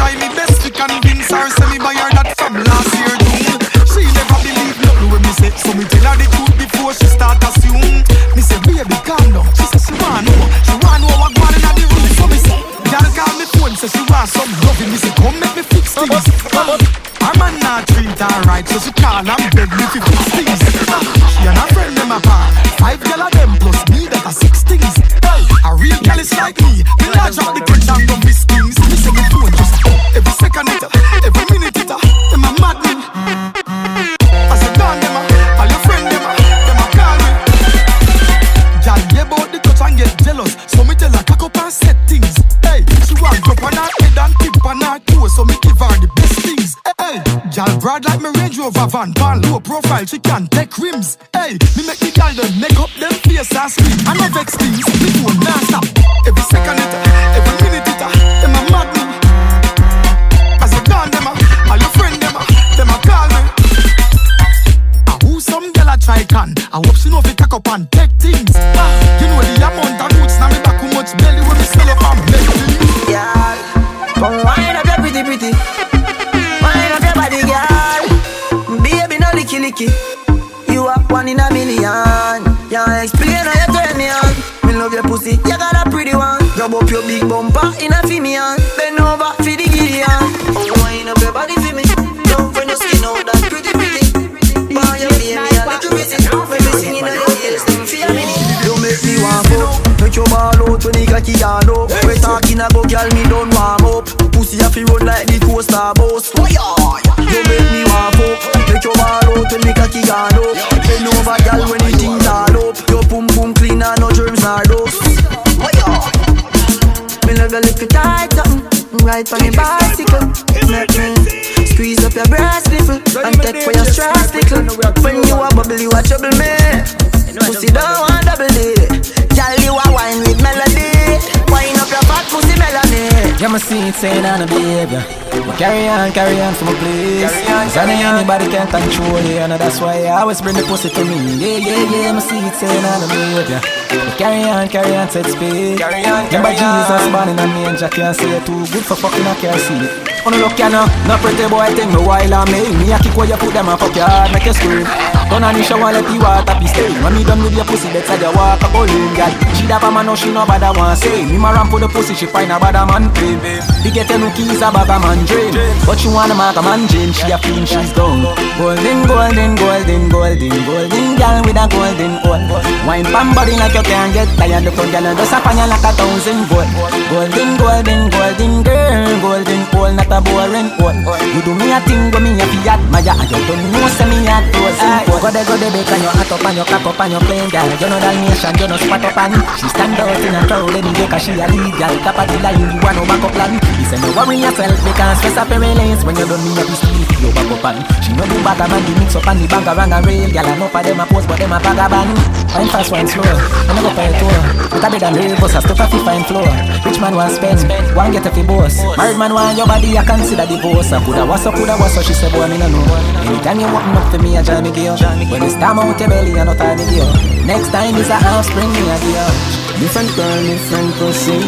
carry 135.59 135.89
on, 135.89 136.11
carry 136.13 136.39
on 136.39 136.53
for 136.55 136.65
my 136.65 136.73
place. 136.79 137.35
Cause 137.43 137.75
I 137.75 137.83
know 137.83 138.15
anybody 138.15 138.47
can 138.47 138.65
control 138.71 139.19
you, 139.19 139.43
and 139.43 139.51
that's 139.51 139.81
why 139.81 140.07
I 140.07 140.21
always 140.23 140.39
bring 140.41 140.55
the 140.55 140.63
pussy 140.63 140.89
to 140.89 141.03
me. 141.03 141.35
Yeah, 141.35 141.59
yeah, 141.59 141.91
yeah, 141.91 142.11
my 142.15 142.23
seat 142.23 142.55
saying 142.55 142.85
on 142.87 143.03
a 143.03 143.07
behavior. 143.11 143.59
But 143.91 144.17
carry 144.17 144.47
on, 144.47 144.69
carry 144.69 144.95
on, 144.95 145.09
set 145.11 145.27
speed. 145.27 145.77
Carry 145.83 146.07
on, 146.07 146.31
Remember 146.31 146.55
carry 146.55 146.63
on. 146.63 146.87
Jesus 146.87 147.03
born 147.11 147.27
in 147.27 147.37
a 147.39 147.47
manger, 147.51 147.89
can't 147.89 148.15
say 148.15 148.31
it 148.39 148.45
too 148.47 148.63
good 148.71 148.85
for 148.87 148.95
fucking 148.95 149.27
I 149.27 149.35
can't 149.35 149.59
see 149.59 149.75
it. 149.83 149.91
Oh, 150.23 150.31
on 150.31 150.39
look 150.39 150.59
ya 150.59 150.67
now, 150.67 150.87
no 151.07 151.15
pretty 151.19 151.47
boy 151.47 151.71
think 151.75 151.91
me 151.95 151.99
while 152.03 152.33
I 152.33 152.43
make 152.51 152.75
me 152.75 152.91
a 152.91 152.99
kick 152.99 153.15
where 153.15 153.27
you 153.27 153.35
put 153.39 153.55
them 153.55 153.67
and 153.67 153.79
fuck 153.79 153.95
your 153.95 154.07
heart, 154.07 154.31
make 154.31 154.45
you 154.47 154.53
scream. 154.53 154.83
Turn 155.31 155.43
on 155.43 155.55
the 155.55 155.63
shower, 155.63 155.91
let 155.95 156.03
the 156.03 156.15
water 156.19 156.55
be 156.59 156.67
stay. 156.67 156.91
When 157.03 157.15
me 157.15 157.23
done 157.23 157.43
with 157.43 157.55
your 157.55 157.63
pussy, 157.63 157.87
better 157.91 158.15
you 158.19 158.31
walk 158.35 158.59
a 158.63 158.67
bowling, 158.71 159.15
girl. 159.15 159.31
She 159.31 159.48
da 159.69 159.77
pa 159.77 159.91
man, 159.93 160.05
no 160.09 160.15
she 160.17 160.33
no 160.33 160.45
bother 160.49 160.73
want 160.73 160.97
say. 160.97 161.23
Me 161.29 161.37
ma 161.37 161.53
ramp 161.53 161.69
for 161.69 161.79
the 161.79 161.87
pussy, 161.87 162.17
she 162.17 162.25
find 162.25 162.51
a 162.51 162.57
bad 162.57 162.73
man 162.89 163.05
play. 163.13 163.37
They 163.85 163.93
get 163.93 164.09
no 164.17 164.27
keys, 164.33 164.61
a 164.65 164.73
bag 164.73 164.89
a 164.89 164.97
man 164.97 165.21
drain. 165.29 165.53
But 165.85 166.01
she 166.01 166.09
wanna 166.09 166.33
mark 166.33 166.57
a 166.57 166.61
man 166.65 166.89
Jane, 166.89 167.13
she 167.13 167.29
a 167.29 167.37
feeling 167.37 167.69
she's 167.69 167.93
gone. 167.93 168.25
Golden, 168.57 169.05
golden, 169.05 169.53
golden, 169.53 170.09
golden, 170.09 170.55
golden 170.65 171.05
girl 171.21 171.37
with 171.45 171.61
a 171.61 171.65
golden 171.69 172.13
hole. 172.25 172.41
Wine 172.89 173.05
pam 173.13 173.29
body 173.37 173.53
like 173.61 173.77
you 173.77 173.85
can't 173.85 174.11
get 174.11 174.27
tired. 174.41 174.65
Look 174.65 174.75
girl 174.75 175.05
and 175.05 175.17
just 175.21 175.33
a 175.33 175.39
pan 175.39 175.61
you 175.61 175.67
like 175.69 175.85
a 175.85 175.91
thousand 175.93 176.41
gold. 176.49 176.69
Golden, 177.13 177.49
golden, 177.61 178.01
golden 178.09 178.53
girl, 178.65 179.05
golden 179.21 179.61
hole, 179.69 179.93
not 179.93 180.09
a 180.09 180.17
boy 180.25 180.49
rent. 180.49 180.73
You 180.81 181.41
do 181.45 181.53
me 181.53 181.69
a 181.69 181.77
thing, 181.85 182.09
go 182.09 182.17
me 182.17 182.33
a 182.41 182.45
fi 182.49 182.73
admire, 182.73 183.13
and 183.13 183.29
you 183.29 183.37
don't 183.45 183.63
know 183.69 183.85
say 183.93 184.09
me 184.09 184.25
a 184.25 184.41
close 184.49 184.81
import. 184.81 185.21
Go 185.21 185.29
there, 185.29 185.45
go 185.45 185.55
there, 185.61 185.69
bake 185.69 185.93
and 185.93 186.01
you 186.01 186.09
hot 186.09 186.31
up 186.33 186.41
and 186.41 186.57
you 186.57 186.65
cock 186.65 186.85
up 186.89 186.99
and 187.05 187.13
you 187.13 187.21
clean, 187.29 187.47
girl. 187.53 187.69
You 187.69 187.87
know 187.87 187.99
Dalmatian, 188.01 188.57
you 188.57 188.67
know 188.67 188.77
spot 188.81 189.05
up 189.05 189.17
and 189.19 189.58
she 189.59 189.67
stand 189.67 189.99
out 189.99 190.23
in 190.23 190.35
a 190.35 190.41
crowd 190.47 190.71
anyway 190.71 191.07
'cause 191.11 191.23
she 191.23 191.31
a 191.35 191.47
lead, 191.51 191.73
girl. 191.75 191.95
Top 192.03 192.19
of 192.19 192.25
the 192.31 192.49
you 192.59 192.67
want 192.79 192.95
no 192.95 193.03
back 193.03 193.23
up 193.27 193.31
plan. 193.35 193.51
He 193.77 193.83
say 193.83 193.99
no 193.99 194.09
worry 194.15 194.37
yourself 194.39 194.79
because 194.87 195.17
stress 195.19 195.37
up 195.37 195.49
your 195.51 195.59
lanes 195.59 196.01
when 196.05 196.15
you 196.15 196.25
don't 196.25 196.43
need 196.45 196.59
a 196.59 196.63
be 196.63 196.75
steal 196.79 197.09
you 197.19 197.31
back 197.35 197.51
up 197.51 197.65
and 197.67 197.79
she 198.03 198.11
know 198.15 198.25
the 198.25 198.39
bag 198.39 198.59
man 198.71 198.81
the 198.87 198.93
mix 198.99 199.15
up 199.15 199.27
and 199.27 199.39
the 199.39 199.47
bag 199.51 199.67
around 199.67 199.93
and 199.93 200.05
rail, 200.07 200.29
girl. 200.31 200.47
Enough 200.49 200.75
of 200.75 200.83
them 200.83 200.99
a 200.99 201.05
post, 201.05 201.27
but 201.27 201.37
them 201.37 201.51
a 201.51 201.59
vagabond. 201.59 202.09
Wine 202.55 202.69
fast, 202.71 202.91
wine 202.91 203.07
slow, 203.07 203.27
I'm 203.67 203.77
a 203.77 203.81
go 203.83 203.89
for 203.91 204.07
a 204.07 204.11
tour. 204.19 204.39
With 204.71 204.83
a 204.85 204.89
bed 204.89 205.03
and 205.03 205.15
real 205.17 205.35
bus, 205.39 205.55
I 205.55 205.59
stuck 205.59 205.79
a 205.79 205.85
fi 205.91 205.99
fine 206.07 206.23
floor. 206.23 206.47
Rich 206.85 206.99
man 206.99 207.15
want 207.15 207.33
spend, 207.35 207.59
one 207.95 208.11
get 208.11 208.25
a 208.25 208.31
fi 208.31 208.43
boss. 208.43 208.79
Married 208.97 209.17
man 209.17 209.33
want 209.33 209.57
your 209.57 209.67
body, 209.67 209.97
I 209.97 210.03
consider 210.03 210.45
divorce. 210.47 210.91
I 210.93 211.03
coulda 211.03 211.25
was 211.25 211.43
so, 211.43 211.51
coulda 211.51 211.75
was 211.77 211.93
so. 211.93 212.01
She 212.01 212.13
said, 212.13 212.31
boy, 212.31 212.47
me 212.47 212.57
no 212.57 212.67
know. 212.67 212.85
Anytime 213.27 213.59
you 213.59 213.67
open 213.67 213.97
up 213.97 214.11
for 214.11 214.19
me, 214.19 214.37
I 214.37 214.41
join 214.41 214.63
me 214.63 214.71
gear. 214.71 214.95
When 215.29 215.43
it's 215.43 215.55
time 215.55 215.79
out 215.79 215.99
your 215.99 216.09
belly, 216.09 216.39
I 216.39 216.43
no 216.43 216.53
time 216.55 216.77
me 216.77 216.85
gear. 216.89 217.09
Next 217.45 217.69
time 217.71 217.95
is 217.95 218.09
a 218.09 218.15
offspring, 218.15 218.71
me 218.71 218.89
a 218.89 218.97
gear. 218.99 219.48
Different 219.79 220.09
girl, 220.15 220.43
different 220.43 220.93
pussy. 220.95 221.39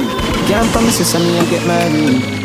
Can't 0.48 0.70
promise 0.72 1.00
you 1.00 1.06
some 1.06 1.24
me 1.24 1.40
I 1.40 1.46
get 1.50 1.68
married. 1.68 2.42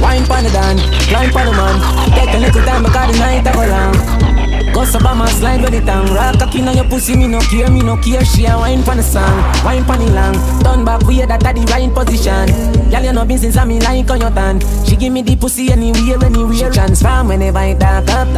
Wine 0.00 0.24
pon 0.26 0.44
the 0.44 0.50
dan, 0.50 0.78
climb 1.08 1.30
pon 1.30 1.46
the 1.46 1.52
man. 1.52 1.76
Take 2.16 2.34
a 2.34 2.38
little 2.38 2.62
time 2.62 2.82
because 2.82 3.12
the 3.12 3.18
night 3.18 3.46
a 3.46 3.52
go 3.52 3.66
long. 3.66 4.29
Go 4.72 4.86
Obama 4.86 5.26
slide 5.28 5.60
with 5.62 5.72
the 5.72 5.80
tongue 5.80 6.06
Rock 6.14 6.38
cocky 6.38 6.62
on 6.62 6.76
your 6.76 6.84
pussy, 6.84 7.16
me 7.16 7.26
no 7.26 7.40
care, 7.40 7.70
me 7.70 7.80
no 7.80 7.96
care 7.96 8.24
She 8.24 8.46
a 8.46 8.56
wine 8.56 8.82
pon 8.82 8.96
the 8.98 9.02
song, 9.02 9.42
wine 9.64 9.84
pon 9.84 9.98
the 9.98 10.10
long 10.12 10.34
Turn 10.62 10.84
back, 10.84 11.02
we 11.06 11.20
that 11.20 11.42
at 11.42 11.54
the 11.54 11.62
right 11.72 11.92
position. 11.92 12.46
Girl, 12.90 13.02
you 13.02 13.12
know 13.12 13.24
business, 13.24 13.56
I 13.56 13.64
me 13.64 13.80
like 13.80 14.10
on 14.10 14.20
your 14.20 14.30
tan 14.30 14.60
She 14.86 14.96
give 14.96 15.12
me 15.12 15.22
the 15.22 15.36
pussy 15.36 15.72
anywhere, 15.72 16.22
anywhere 16.24 16.54
She 16.54 16.70
transform 16.70 17.28
whenever 17.28 17.58
I 17.58 17.74
dark 17.74 18.08
up. 18.10 18.28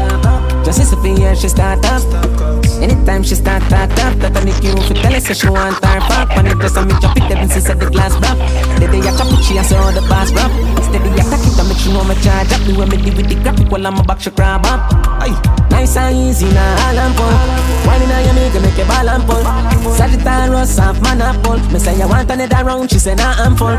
Just 0.65 0.81
as 0.81 0.93
if 0.93 1.05
yeah, 1.05 1.35
she 1.35 1.49
start 1.49 1.85
up. 1.85 2.03
Anytime 2.81 3.23
she 3.23 3.35
start 3.35 3.63
talk 3.71 3.91
up 4.03 4.15
That 4.19 4.37
I 4.37 4.45
make 4.45 4.63
you 4.63 4.73
feel 4.73 5.03
tell 5.03 5.21
say 5.21 5.35
she 5.35 5.49
want 5.49 5.85
her 5.85 6.01
fuck. 6.09 6.35
When 6.35 6.47
it 6.47 6.59
does, 6.59 6.77
I 6.77 6.85
make 6.85 7.03
you 7.03 7.11
pick 7.15 7.29
them 7.29 7.49
since 7.49 7.69
the 7.69 7.91
glass 7.91 8.17
block 8.17 8.39
The 8.81 8.89
day 8.89 9.05
I 9.05 9.13
chop 9.17 9.31
it, 9.31 9.45
she 9.45 9.59
a 9.59 9.65
saw 9.65 9.91
the 9.93 10.01
boss 10.09 10.33
rap 10.33 10.51
Steady 10.83 11.13
attack 11.13 11.45
it, 11.45 11.61
I 11.61 11.63
make 11.69 11.85
you 11.85 11.93
know 11.93 12.05
me 12.05 12.15
charge 12.25 12.53
up. 12.53 12.61
The 12.67 12.73
way 12.75 12.87
me 12.87 12.97
deal 12.97 13.17
with 13.17 13.29
the 13.29 13.37
graphic 13.37 13.71
while 13.71 13.87
I'm 13.87 13.99
a 13.99 14.03
back, 14.03 14.21
she 14.21 14.31
crab 14.31 14.67
up. 14.67 14.81
Aye. 15.23 15.62
Nice 15.73 15.97
and 15.97 16.17
easy 16.17 16.47
and 16.53 17.17
pull 17.17 17.33
Wine 17.89 18.03
inna 18.05 18.21
your 18.23 18.35
make 18.37 18.55
make 18.61 18.77
you 18.77 18.85
ball 18.85 19.09
and 19.09 19.25
pull. 19.25 19.43
Sagittarius, 19.97 20.77
half 20.79 21.01
man 21.01 21.21
a 21.25 21.33
pull 21.43 21.59
Me 21.73 21.79
say 21.81 21.97
you 21.97 22.07
want 22.07 22.31
another 22.31 22.65
round, 22.65 22.91
she 22.91 22.99
say 22.99 23.15
nah 23.15 23.33
I'm 23.41 23.57
full. 23.57 23.73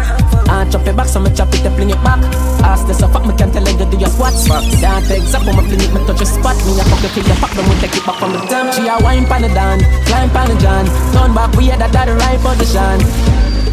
Ah, 0.49 0.65
I 0.65 0.69
chop 0.69 0.85
your 0.85 0.95
back, 0.95 1.07
so 1.07 1.21
me 1.21 1.29
chop 1.31 1.53
it 1.53 1.65
up 1.65 1.77
in 1.79 1.89
your 1.89 2.01
back. 2.01 2.19
Ask 2.65 2.87
the 2.87 2.93
so 2.93 3.07
fuck, 3.07 3.25
me 3.25 3.33
can't 3.37 3.53
tell 3.53 3.63
you 3.63 3.85
do 3.85 3.97
your 3.97 4.09
squats 4.09 4.49
Can't 4.49 5.05
take 5.05 5.23
up 5.37 5.45
on 5.47 5.55
my 5.55 5.63
fling 5.69 5.85
it, 5.85 5.93
me 5.93 6.01
touch 6.09 6.17
your 6.17 6.27
spot. 6.27 6.57
Me 6.65 6.73
a 6.81 6.83
fuck 6.89 7.01
you 7.05 7.09
till 7.13 7.27
you 7.29 7.37
pop, 7.37 7.51
then 7.53 7.69
we 7.69 7.75
take 7.77 7.95
it 7.95 8.03
back 8.03 8.17
from 8.17 8.33
the 8.33 8.41
time 8.49 8.73
She 8.73 8.89
a 8.89 8.97
wine 8.99 9.25
pan 9.29 9.41
the 9.45 9.49
dan, 9.53 9.79
climb 10.09 10.29
pan 10.33 10.49
the 10.49 10.57
john 10.57 10.85
Turn 11.13 11.31
back, 11.37 11.53
we 11.55 11.69
had 11.69 11.79
that 11.79 11.93
the 11.93 12.17
right 12.17 12.41
position 12.41 12.97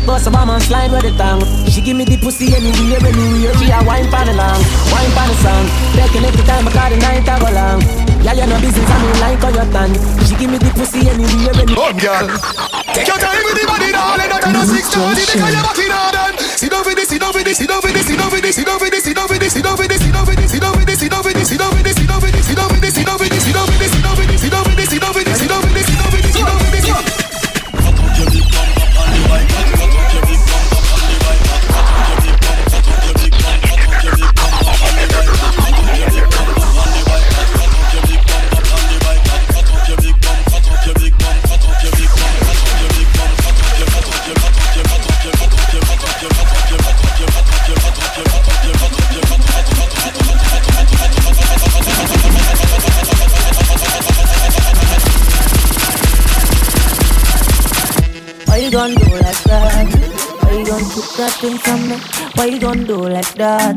Boss 0.07 0.27
a 0.27 0.31
bomb 0.31 0.49
and 0.49 0.63
slide 0.63 0.91
with 0.91 1.03
the 1.03 1.13
tongue. 1.19 1.45
She 1.69 1.83
give 1.83 1.95
me 1.95 2.05
the 2.05 2.17
pussy 2.17 2.57
anywhere, 2.57 3.05
anywhere. 3.05 3.53
She 3.61 3.69
a 3.69 3.85
wine 3.85 4.09
pan 4.09 4.27
the 4.27 4.33
long, 4.33 4.61
wine 4.89 5.13
pan 5.13 5.29
the 5.29 5.37
song. 5.45 5.67
It 5.93 6.33
the 6.33 6.43
time 6.49 6.65
because 6.65 6.91
the 6.91 6.97
night 6.97 7.29
a 7.29 7.37
go 7.39 7.53
long 7.53 8.10
Girl, 8.21 8.37
you 8.37 8.47
know 8.47 8.61
business, 8.61 8.91
I 8.91 8.97
mean 9.01 9.17
like 9.21 9.43
on 9.45 9.55
your 9.57 9.69
tongue 9.73 9.97
She 10.29 10.35
give 10.37 10.51
me 10.53 10.59
the 10.61 10.71
pussy 10.77 11.09
anywhere, 11.09 11.57
anywhere 11.57 11.89
Oh, 11.89 11.93
girl 11.97 12.29
Take 12.93 13.09
your 13.09 13.17
time 13.17 13.43
with 13.49 13.57
the 13.57 13.65
body, 13.65 13.91
darling 13.97 14.29
Not 14.29 14.45
on 14.45 14.57
a 14.57 14.63
six 14.69 14.93
thirty 14.93 15.25
because 15.25 15.53
you're 15.57 15.65
back 15.65 15.79
in 15.81 15.89
this, 15.89 16.61
sit 16.61 16.71
down 16.71 16.85
for 16.85 16.95
this, 16.95 17.09
sit 17.09 17.21
down 17.21 17.33
for 17.33 17.43
this, 17.43 17.57
sit 17.57 17.69
down 17.69 17.81
for 17.81 17.90
you 61.21 61.27
gon' 61.27 61.33
keep 61.41 61.41
that 61.41 61.41
thing 61.41 61.59
from 61.59 61.89
me? 61.89 61.97
Why 62.35 62.47
you 62.47 62.61
gon' 62.61 62.85
do 62.85 63.09
like 63.09 63.35
that? 63.35 63.77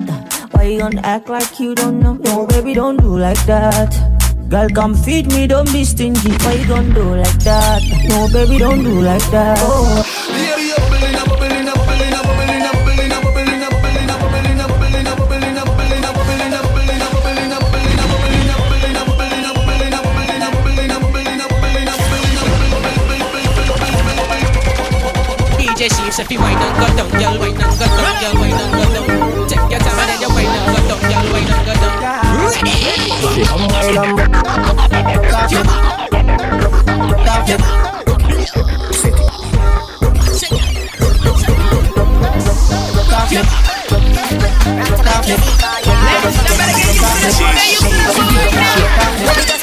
Why 0.52 0.64
you 0.64 0.80
gon' 0.80 1.00
act 1.00 1.30
like 1.30 1.60
you 1.60 1.76
don't 1.76 2.00
know? 2.00 2.14
No, 2.14 2.48
baby, 2.48 2.74
don't 2.74 2.98
do 2.98 3.18
like 3.18 3.46
that. 3.46 3.92
Girl, 4.50 4.70
come 4.70 4.96
feed 4.96 5.28
me, 5.28 5.48
don't 5.48 5.72
be 5.72 5.84
stingy. 5.84 6.32
Why 6.44 6.54
you 6.54 6.68
gon' 6.68 6.94
do 6.94 7.16
like 7.16 7.40
that? 7.44 7.82
No, 8.10 8.28
baby, 8.32 8.60
don't 8.60 8.84
do 8.84 9.02
like 9.02 9.26
that. 9.32 9.58
Oh. 9.62 10.13
If 26.24 26.32
you 26.32 26.40
wine 26.40 26.58
and 26.58 26.76
go 26.80 26.88
down, 26.96 27.10
girl, 27.12 27.38
wine 27.40 27.52
and 27.52 27.80
go 27.80 27.86
down, 27.86 28.16
girl, 28.22 28.34
wine 28.40 28.54
and 28.54 28.72
go 28.72 28.84
down. 28.94 29.08
Your 29.72 29.80
time 29.80 30.00
and 30.00 30.08
then 30.10 30.22
you 30.22 30.30
wine 30.30 30.48
and 30.48 30.66
go 30.72 30.80
down, 30.88 31.00
girl, 31.12 31.26
wine 31.34 31.52
and 31.52 31.66
go 31.68 31.74
down. 31.74 31.94
Ready? 32.54 32.74
And 32.86 33.44
DJ 49.36 49.63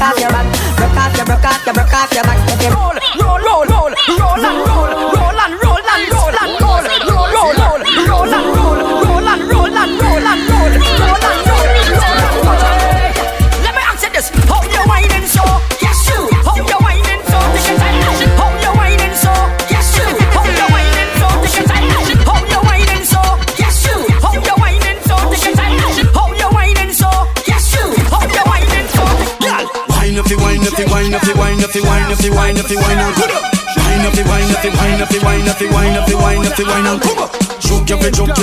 off 0.00 0.18
your 0.18 0.30
back, 0.30 0.46
broke 0.76 0.96
off 0.96 1.16
your, 1.16 1.26
broke 1.26 1.44
off 1.44 1.66
your, 1.66 1.74
broke 1.74 1.92
off 1.92 2.12
your 2.12 2.24
back. 2.24 2.38
Roll, 2.74 2.99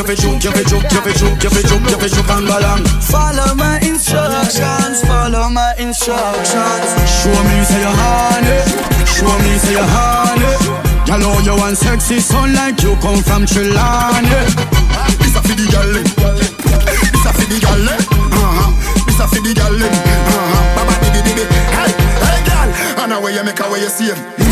fi 0.07 0.15
juke, 0.15 0.41
you 0.41 0.51
fi 0.51 0.63
juke, 0.63 0.87
you 0.89 1.01
fi 1.01 1.11
juke, 1.11 1.43
you 1.43 1.49
fi 1.49 1.61
juke, 1.67 1.91
you 1.91 1.97
fi 1.99 1.99
juke, 1.99 1.99
you 1.99 1.99
fi 1.99 2.07
juke 2.07 2.31
and 2.31 2.47
balance. 2.47 3.11
Follow 3.11 3.51
my 3.55 3.75
instructions, 3.83 5.03
follow 5.03 5.49
my 5.49 5.75
instructions. 5.77 6.87
Show 7.11 7.35
me 7.35 7.57
say 7.67 7.83
you 7.83 7.91
honey, 7.91 8.63
show 9.03 9.35
me 9.43 9.59
say 9.59 9.75
you 9.75 9.83
honey. 9.83 10.47
Girl, 11.03 11.27
oh 11.27 11.39
you 11.43 11.55
want 11.59 11.77
sexy, 11.77 12.19
son 12.19 12.53
like 12.55 12.81
you 12.83 12.95
come 13.03 13.19
from 13.21 13.43
Trelawny. 13.43 14.31
This 15.19 15.35
a 15.35 15.41
fi 15.43 15.53
the 15.59 15.67
gyal. 15.67 15.99
This 15.99 17.25
a 17.27 17.31
fi 17.35 17.43
the 17.51 17.59
gyal. 17.59 17.87
Uh-huh. 17.91 18.71
This 19.07 19.19
a 19.19 19.27
fi 19.27 19.39
the 19.43 19.51
gyal. 19.59 19.75
Uh-huh. 19.75 20.75
Baba 20.75 20.95
di 21.03 21.09
di 21.11 21.21
di 21.27 21.33
di. 21.35 21.43
Hey, 21.75 21.91
hey, 22.23 22.39
gyal. 22.47 22.69
And 23.03 23.11
a 23.11 23.19
way 23.19 23.33
you 23.35 23.43
make 23.43 23.59
a 23.59 23.69
way 23.69 23.81
you 23.81 23.89
save. 23.89 24.46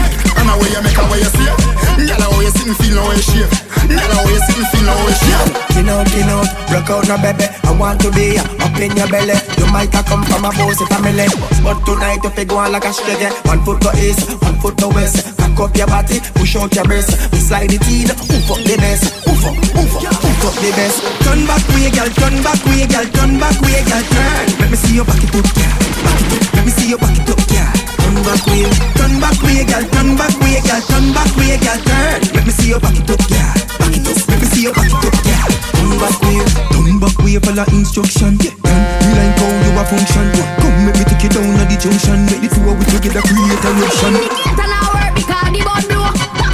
And 0.45 0.53
a 0.53 0.61
way 0.61 0.69
you 0.69 0.81
make 0.85 0.97
a 0.97 1.03
way 1.09 1.17
you 1.26 1.31
save. 1.34 1.57
Gyal, 2.05 2.22
how 2.22 2.38
you 2.38 2.53
sitting 2.53 2.77
feel 2.77 3.01
no 3.01 3.09
way 3.09 3.17
shave. 3.17 3.49
Gyal, 3.89 4.13
how 4.13 4.30
you 4.30 4.39
sitting 4.45 4.69
feel 4.69 4.85
no 4.85 4.93
way 5.01 5.15
shave. 5.17 5.49
Kin 5.73 5.89
out, 5.89 6.05
kin 6.13 6.30
out, 6.30 6.49
broke 6.69 6.89
out 6.93 7.07
no 7.09 7.17
baby. 7.17 7.49
I 7.65 7.72
want 7.73 7.97
to 8.01 8.11
be 8.13 8.38
up 8.38 8.77
in 8.77 8.93
your 8.93 9.09
belly. 9.09 9.34
You 9.57 9.65
might 9.73 9.89
have 9.93 10.05
come 10.05 10.22
from 10.30 10.45
a 10.45 10.53
bossy 10.53 10.85
family, 10.85 11.26
but 11.65 11.81
tonight 11.81 12.22
you 12.22 12.30
feel 12.30 12.45
go 12.45 12.57
on 12.57 12.72
like 12.72 12.85
a 12.85 12.93
struggle. 12.93 13.34
One 13.49 13.65
foot 13.65 13.81
to 13.81 13.91
east, 13.97 14.30
one 14.43 14.61
foot 14.61 14.77
to 14.77 14.88
west. 14.89 15.34
Cock 15.56 15.72
up 15.72 15.77
your 15.77 15.88
body, 15.88 16.19
push 16.36 16.60
out 16.60 16.76
your 16.76 16.84
breast. 16.84 17.15
We 17.32 17.40
slide 17.40 17.72
it 17.72 17.80
in, 17.88 18.11
oof 18.11 18.52
up 18.52 18.60
the 18.68 18.76
best, 18.76 19.07
oof 19.23 19.40
up, 19.48 19.56
oof 19.56 19.95
up, 20.03 20.11
oof 20.11 20.44
up 20.44 20.56
the 20.60 20.72
best. 20.76 20.99
Turn 21.23 21.48
back 21.48 21.64
way, 21.72 21.88
girl, 21.95 22.11
turn 22.11 22.36
back 22.44 22.60
way, 22.68 22.84
girl, 22.84 23.07
turn 23.15 23.40
back 23.40 23.56
way, 23.64 23.80
girl, 23.88 24.03
turn. 24.03 24.45
Let 24.60 24.68
me 24.68 24.76
see 24.76 24.99
your 24.99 25.07
back 25.07 25.23
it 25.23 25.32
up, 25.32 25.48
girl. 25.48 25.76
Back 26.03 26.19
it 26.27 26.32
up. 26.36 26.44
Let 26.60 26.64
me 26.68 26.72
see 26.76 26.90
your 26.91 26.99
back 26.99 27.15
it 27.15 27.30
up, 27.32 27.40
girl. 27.40 27.72
Turn 28.03 28.18
back 28.27 28.44
way, 28.52 28.68
turn 28.99 29.14
back 29.23 29.38
way, 29.48 29.64
girl, 29.64 29.86
turn 29.95 30.10
back 30.19 30.36
way, 30.44 30.60
girl, 30.60 30.82
turn 30.91 31.06
back 31.15 31.32
way, 31.40 31.56
girl, 31.56 31.80
turn. 31.88 32.19
Let 32.36 32.44
me 32.44 32.52
see 32.52 32.69
your 32.76 32.82
back 32.84 32.98
it 32.99 33.10
up, 33.15 33.23
girl. 33.23 33.56
Back 33.80 33.95
it 33.95 34.07
up. 34.11 34.18
Let 34.27 34.38
me 34.44 34.48
see 34.52 34.64
your 34.68 34.76
back 34.76 34.91
it 34.91 35.07
up, 35.07 35.15
girl. 35.23 35.49
Turn 35.72 35.91
back 36.03 36.18
way, 36.19 36.40
turn 36.68 36.99
back 36.99 37.15
way, 37.23 37.40
follow 37.40 37.65
instruction. 37.72 38.36
Yeah. 38.44 38.52
We 38.60 39.07
like 39.15 39.40
how 39.40 39.56
you 39.56 39.72
a 39.72 39.84
function. 39.88 40.26
Come, 40.60 40.84
make 40.84 40.99
me 40.99 41.03
take 41.07 41.23
you 41.23 41.32
down 41.32 41.56
at 41.64 41.72
the 41.72 41.80
junction. 41.80 42.27
Make 42.27 42.44
the 42.44 42.49
two 42.52 42.68
of 42.68 42.76
we 42.76 42.84
together 42.91 43.23
create 43.23 43.64
a 43.64 43.72
reaction. 43.72 44.74
Because 45.15 45.49
the 45.55 45.61
bud 45.63 45.85
blow. 45.87 46.09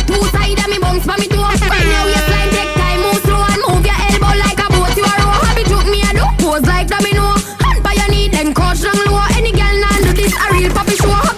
Two 0.07 0.23
side 0.29 0.59
of 0.59 0.67
me 0.69 0.77
bounce 0.79 1.05
me 1.05 1.27
now 1.27 2.05
take 2.53 2.73
time, 2.75 3.01
move 3.01 3.21
slow 3.25 3.41
and 3.41 3.61
move 3.67 3.85
your 3.85 3.97
elbow 3.97 4.33
like 4.37 4.59
a 4.61 4.67
boat. 4.69 4.95
You 4.95 5.05
a 5.05 5.63
took 5.65 5.85
me 5.89 6.01
a 6.05 6.11
pose 6.37 6.65
like 6.69 6.87
domino. 6.87 7.35
Hand 7.63 7.83
by 7.83 7.93
your 7.93 8.09
knee, 8.09 8.29
then 8.29 8.53
crouch 8.53 8.81
down 8.81 8.97
low. 9.05 9.19
Any 9.35 9.51
girl 9.51 9.75
nah 9.81 9.97
do 10.05 10.13
this 10.13 10.33
a 10.33 10.53
real 10.53 10.71
puppy 10.71 10.95
show. 10.95 11.30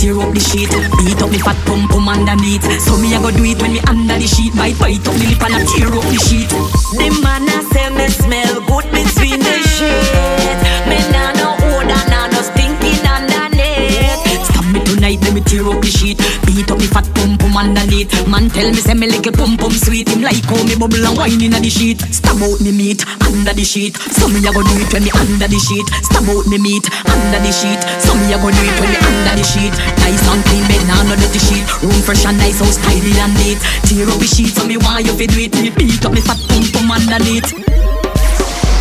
Tear 0.00 0.16
up 0.16 0.32
the 0.32 0.40
sheet. 0.40 0.72
Beat 0.96 1.20
up 1.20 1.30
me 1.30 1.38
fat 1.38 1.60
pum 1.68 1.86
pum 1.86 2.08
underneath 2.08 2.64
So 2.80 2.96
me 2.96 3.12
I 3.12 3.20
go 3.20 3.30
do 3.30 3.44
it 3.44 3.60
when 3.60 3.76
me 3.76 3.80
under 3.84 4.16
the 4.16 4.26
sheet. 4.26 4.56
Bite 4.56 4.78
bite 4.80 5.04
up 5.04 5.14
me 5.20 5.28
lip 5.28 5.44
and 5.44 5.60
I 5.60 5.62
tear 5.68 5.92
up 5.92 6.04
the 6.08 6.16
sheet. 6.16 6.48
The 6.96 7.12
man 7.20 7.44
a 7.44 7.60
say 7.68 7.92
me 7.92 8.08
smell 8.08 8.64
good 8.64 8.88
between 8.88 9.44
the 9.44 9.54
sheet. 9.76 10.56
Me 10.88 10.96
nah 11.12 11.36
no 11.36 11.52
odor, 11.76 12.00
nah 12.08 12.32
no 12.32 12.40
stinking 12.40 13.04
underneath. 13.04 14.48
Stab 14.48 14.64
me 14.72 14.80
tonight, 14.80 15.20
let 15.20 15.34
me 15.36 15.44
tear 15.44 15.68
up 15.68 15.84
the 15.84 15.90
sheet. 15.92 16.16
Beat 16.48 16.70
up 16.72 16.80
me 16.80 16.88
fat 16.88 17.04
pum 17.14 17.29
pum 17.50 17.66
underneath 17.66 18.10
Man 18.28 18.48
tell 18.50 18.70
me 18.70 18.78
say 18.78 18.94
me 18.94 19.06
little 19.06 19.32
pum 19.32 19.56
pum 19.56 19.72
sweet. 19.72 20.08
Him 20.08 20.22
like 20.22 20.44
how 20.46 20.62
me 20.64 20.76
bubble 20.76 21.02
and 21.02 21.16
wine 21.18 21.42
inna 21.42 21.58
the 21.60 21.70
sheet. 21.70 22.00
Stab 22.00 22.38
out 22.42 22.60
me 22.60 22.72
meat 22.72 23.02
under 23.26 23.52
the 23.52 23.64
sheet. 23.64 23.96
So 23.96 24.28
me 24.28 24.38
I 24.38 24.52
go 24.54 24.62
do 24.62 24.74
it 24.78 24.92
when 24.92 25.04
me 25.04 25.10
under 25.10 25.48
the 25.48 25.58
sheet. 25.58 25.86
Stab 26.06 26.28
out 26.30 26.46
me 26.46 26.58
meat 26.58 26.86
under 27.10 27.40
the 27.42 27.50
sheet. 27.50 27.80
So 28.02 28.14
me 28.14 28.30
I 28.30 28.38
go 28.38 28.50
do 28.50 28.62
it 28.62 28.76
when 28.78 28.90
me 28.90 28.98
under 29.02 29.34
the 29.34 29.44
sheet. 29.44 29.74
Nice 30.00 30.22
and 30.30 30.42
clean 30.46 30.64
bed, 30.70 30.82
nah 30.86 31.02
no 31.02 31.14
dirty 31.18 31.40
sheet. 31.42 31.66
Room 31.82 31.98
fresh 32.02 32.24
and 32.26 32.38
nice, 32.38 32.60
house 32.62 32.78
tidy 32.78 33.12
and 33.18 33.34
neat. 33.42 33.58
Tear 33.86 34.06
up 34.06 34.18
the 34.18 34.26
sheet, 34.26 34.54
so 34.54 34.66
me 34.66 34.78
want 34.78 35.04
you 35.04 35.14
fi 35.18 35.26
do 35.26 35.38
it. 35.42 35.54
Me 35.58 35.70
beat 35.74 36.04
up 36.06 36.12
me 36.14 36.22
fat 36.22 36.38
pum 36.48 36.62
pum 36.70 36.90
underneath. 36.90 37.50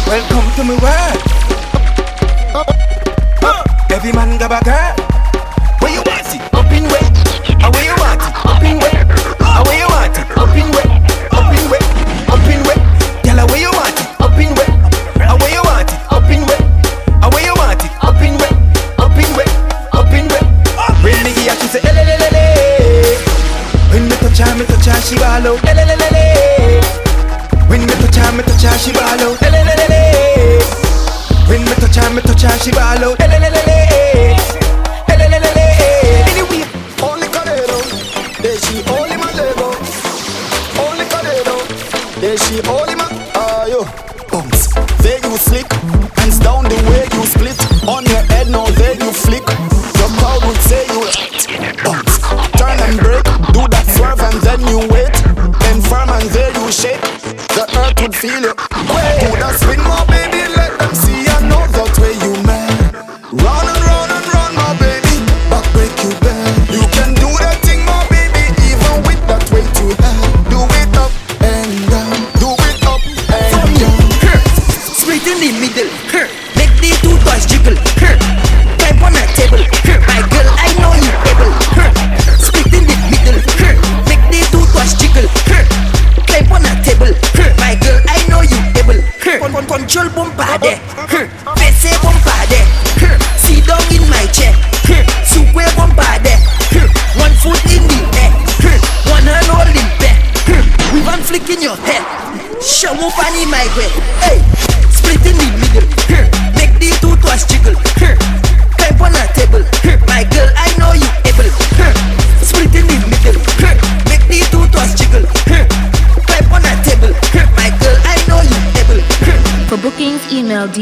Welcome 0.05 0.47
to 0.57 0.61
my 0.65 0.75
world. 0.77 1.19
Every 3.89 4.13
man 4.13 4.37
got 4.37 4.53
a 4.53 4.59
girl. 4.63 4.93
Where 5.81 5.93
you 5.93 6.03
want 6.05 6.29
it? 6.35 6.58
Up 7.61 7.75
in 7.75 7.79
way. 7.79 7.79
Where 7.79 7.85
you 7.85 7.95
want 7.99 8.21
it? 8.21 8.31
Up 8.45 8.63
in 8.63 8.77
way. 8.79 8.95
Ah, 9.41 9.63
where 9.65 9.77
you 9.77 9.87
want 9.91 10.17
it? 10.17 10.25
Up 10.37 10.55
in 10.55 10.67
way. 10.71 10.85
Up 11.31 11.51
in 11.51 11.65
way. 11.69 11.81
Up 12.31 12.47
in 12.47 12.61
way. 12.63 12.77
Girl, 13.23 13.39
where 13.47 13.59
you 13.59 13.71
want 13.71 13.99
it? 13.99 14.07
Up 14.19 14.37
in 14.39 14.51
way. 14.55 14.69
Ah, 15.19 15.35
where 15.39 15.51
you 15.51 15.63
want 15.63 15.91
it? 15.91 15.99
Up 16.09 16.29
in 16.31 16.41
way. 16.47 16.59
Ah, 17.21 17.29
where 17.29 17.43
you 17.43 17.53
want 17.55 17.83
it? 17.83 17.91
Up 18.03 18.21
in 18.23 18.35
way. 18.39 18.51
Up 18.99 19.17
in 19.17 19.29
way. 19.35 19.47
Up 19.91 20.11
in 20.15 20.25
way. 20.31 20.43
When 21.03 21.19
me 21.23 21.31
hear 21.35 21.55
she 21.59 21.67
say, 21.67 21.81
ele, 21.83 21.99
ele, 21.99 22.15
ele. 22.31 22.43
When 23.91 24.07
me 24.07 24.15
touch 24.23 24.39
her, 24.39 24.55
me 24.55 24.65
touch 24.65 24.87
her, 24.87 24.99
she 25.01 25.15
ball 25.19 25.47
out. 25.47 25.59
Ele, 25.67 25.83
ele, 25.83 26.05
ele. 26.07 26.81
When 27.67 27.81
me 27.81 27.93
touch 27.99 28.15
her, 28.15 28.31
me 28.31 28.43
touch 28.43 28.63
her, 28.63 28.77
she 28.79 28.91
ball 28.91 29.19
out. 29.19 29.41
Ele, 29.43 29.59
ele, 29.59 29.75
ele. 29.83 30.01
When 31.47 31.61
me 31.65 31.75
touch 31.75 31.95
her, 31.95 32.09
me 32.09 32.21
touch 32.21 32.43
her, 32.43 32.57
she 32.59 32.71
ele, 32.71 33.35
ele. 33.35 33.47
Ele, 33.47 33.78
she 42.39 42.68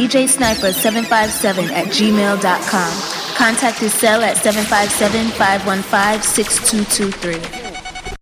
djsniper757 0.08 1.72
at 1.72 1.88
gmail.com. 1.88 3.36
Contact 3.36 3.80
his 3.80 3.94
cell 3.94 4.22
at 4.22 4.38
757 4.38 5.30
515 5.32 6.22
6223. 6.24 7.67